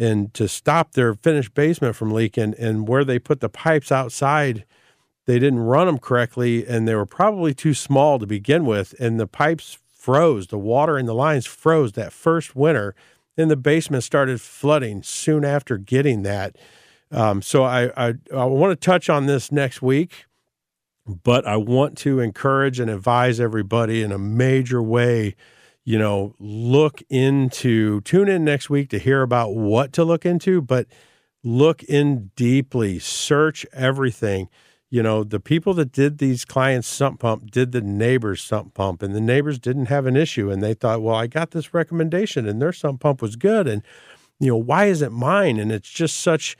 and 0.00 0.34
to 0.34 0.48
stop 0.48 0.92
their 0.92 1.14
finished 1.14 1.54
basement 1.54 1.94
from 1.94 2.10
leaking, 2.10 2.54
and 2.58 2.88
where 2.88 3.04
they 3.04 3.20
put 3.20 3.40
the 3.40 3.48
pipes 3.48 3.92
outside 3.92 4.64
they 5.30 5.38
didn't 5.38 5.60
run 5.60 5.86
them 5.86 5.98
correctly 5.98 6.66
and 6.66 6.88
they 6.88 6.94
were 6.96 7.06
probably 7.06 7.54
too 7.54 7.72
small 7.72 8.18
to 8.18 8.26
begin 8.26 8.64
with 8.64 8.94
and 8.98 9.20
the 9.20 9.28
pipes 9.28 9.78
froze. 9.92 10.48
The 10.48 10.58
water 10.58 10.98
in 10.98 11.06
the 11.06 11.14
lines 11.14 11.46
froze 11.46 11.92
that 11.92 12.12
first 12.12 12.56
winter 12.56 12.96
and 13.36 13.48
the 13.48 13.56
basement 13.56 14.02
started 14.02 14.40
flooding 14.40 15.04
soon 15.04 15.44
after 15.44 15.78
getting 15.78 16.22
that. 16.22 16.56
Um, 17.12 17.42
so 17.42 17.62
I, 17.62 18.08
I, 18.08 18.14
I 18.34 18.44
want 18.44 18.72
to 18.72 18.84
touch 18.84 19.08
on 19.08 19.26
this 19.26 19.52
next 19.52 19.80
week 19.80 20.26
but 21.24 21.46
i 21.46 21.56
want 21.56 21.96
to 21.96 22.20
encourage 22.20 22.78
and 22.78 22.90
advise 22.90 23.40
everybody 23.40 24.02
in 24.02 24.12
a 24.12 24.18
major 24.18 24.82
way 24.82 25.34
you 25.84 25.98
know 25.98 26.34
look 26.38 27.02
into 27.08 28.00
tune 28.02 28.28
in 28.28 28.44
next 28.44 28.70
week 28.70 28.88
to 28.90 28.98
hear 28.98 29.22
about 29.22 29.54
what 29.54 29.92
to 29.92 30.04
look 30.04 30.26
into 30.26 30.60
but 30.60 30.86
look 31.42 31.82
in 31.84 32.30
deeply 32.36 32.98
search 32.98 33.66
everything 33.72 34.48
you 34.92 35.04
know, 35.04 35.22
the 35.22 35.38
people 35.38 35.72
that 35.74 35.92
did 35.92 36.18
these 36.18 36.44
clients' 36.44 36.88
sump 36.88 37.20
pump 37.20 37.52
did 37.52 37.70
the 37.70 37.80
neighbor's 37.80 38.42
sump 38.42 38.74
pump, 38.74 39.02
and 39.02 39.14
the 39.14 39.20
neighbors 39.20 39.60
didn't 39.60 39.86
have 39.86 40.04
an 40.04 40.16
issue. 40.16 40.50
And 40.50 40.60
they 40.60 40.74
thought, 40.74 41.00
well, 41.00 41.14
I 41.14 41.28
got 41.28 41.52
this 41.52 41.72
recommendation, 41.72 42.46
and 42.46 42.60
their 42.60 42.72
sump 42.72 43.00
pump 43.00 43.22
was 43.22 43.36
good. 43.36 43.68
And, 43.68 43.82
you 44.40 44.48
know, 44.48 44.56
why 44.56 44.86
is 44.86 45.00
it 45.00 45.12
mine? 45.12 45.60
And 45.60 45.70
it's 45.70 45.88
just 45.88 46.18
such 46.18 46.56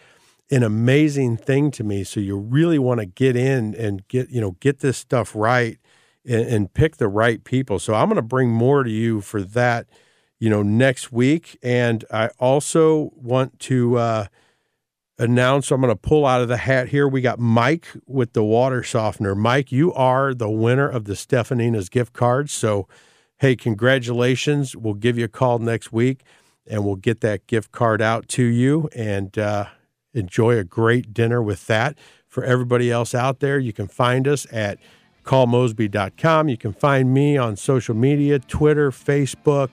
an 0.49 0.63
amazing 0.63 1.39
thing 1.39 1.73
to 1.73 1.83
me. 1.83 2.05
So 2.05 2.21
you 2.21 2.37
really 2.37 2.79
want 2.79 3.01
to 3.01 3.07
get 3.07 3.35
in 3.35 3.75
and 3.75 4.07
get, 4.07 4.31
you 4.31 4.41
know, 4.41 4.53
get 4.61 4.79
this 4.79 4.97
stuff 4.97 5.35
right 5.35 5.79
and, 6.31 6.47
and 6.47 6.75
pick 6.75 6.97
the 6.97 7.09
right 7.09 7.43
people. 7.45 7.79
So 7.79 7.95
I'm 7.95 8.09
going 8.09 8.17
to 8.17 8.23
bring 8.23 8.51
more 8.51 8.83
to 8.85 8.91
you 8.91 9.21
for 9.21 9.43
that, 9.43 9.87
you 10.39 10.49
know, 10.49 10.63
next 10.63 11.13
week. 11.13 11.59
And 11.63 12.05
I 12.11 12.29
also 12.39 13.13
want 13.17 13.59
to, 13.61 13.97
uh, 13.97 14.27
announce 15.21 15.71
I'm 15.71 15.83
going 15.83 15.93
to 15.93 15.97
pull 15.97 16.25
out 16.25 16.41
of 16.41 16.49
the 16.49 16.57
hat 16.57 16.89
here. 16.89 17.07
We 17.07 17.21
got 17.21 17.39
Mike 17.39 17.89
with 18.07 18.33
the 18.33 18.43
water 18.43 18.83
softener. 18.83 19.35
Mike, 19.35 19.71
you 19.71 19.93
are 19.93 20.33
the 20.33 20.51
winner 20.51 20.89
of 20.89 21.05
the 21.05 21.13
Stefanina's 21.13 21.91
gift 21.91 22.15
cards. 22.15 22.55
So, 22.55 22.89
hey, 23.37 23.55
congratulations. 23.55 24.75
We'll 24.75 24.95
give 24.95 25.19
you 25.19 25.27
a 25.27 25.29
call 25.29 25.59
next 25.59 25.93
week 25.93 26.23
and 26.67 26.87
we'll 26.87 26.97
get 26.97 27.21
that 27.21 27.47
gift 27.47 27.71
card 27.71 28.01
out 28.01 28.29
to 28.29 28.43
you 28.43 28.89
and 28.97 29.37
uh, 29.37 29.67
enjoy 30.15 30.57
a 30.57 30.65
great 30.65 31.13
dinner 31.13 31.43
with 31.43 31.67
that. 31.67 31.99
For 32.27 32.43
everybody 32.43 32.91
else 32.91 33.15
out 33.15 33.41
there, 33.41 33.59
you 33.59 33.75
can 33.75 33.89
find 33.89 34.27
us 34.27 34.47
at 34.51 34.79
callmosby.com. 35.25 36.49
You 36.49 36.57
can 36.57 36.73
find 36.73 37.13
me 37.13 37.37
on 37.37 37.57
social 37.57 37.95
media 37.95 38.39
Twitter, 38.39 38.91
Facebook. 38.91 39.71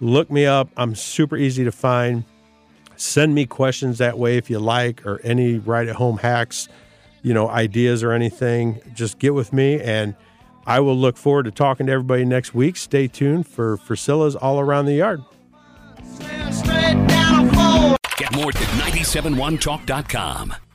Look 0.00 0.30
me 0.30 0.46
up. 0.46 0.70
I'm 0.76 0.94
super 0.94 1.36
easy 1.36 1.64
to 1.64 1.72
find. 1.72 2.24
Send 2.96 3.34
me 3.34 3.46
questions 3.46 3.98
that 3.98 4.18
way 4.18 4.36
if 4.36 4.50
you 4.50 4.58
like, 4.58 5.06
or 5.06 5.20
any 5.22 5.58
right 5.58 5.88
at 5.88 5.96
home 5.96 6.18
hacks, 6.18 6.68
you 7.22 7.32
know, 7.32 7.48
ideas 7.48 8.02
or 8.02 8.12
anything. 8.12 8.80
Just 8.94 9.18
get 9.18 9.34
with 9.34 9.52
me 9.52 9.80
and 9.80 10.14
I 10.66 10.80
will 10.80 10.96
look 10.96 11.16
forward 11.16 11.44
to 11.44 11.50
talking 11.50 11.86
to 11.86 11.92
everybody 11.92 12.26
next 12.26 12.54
week. 12.54 12.76
Stay 12.76 13.08
tuned 13.08 13.46
for 13.46 13.78
Priscilla's 13.78 14.36
All 14.36 14.60
Around 14.60 14.84
the 14.84 14.94
Yard. 14.94 15.24
Get 18.18 18.34
more 18.34 18.50
at 18.50 18.54
971talk.com. 18.54 20.67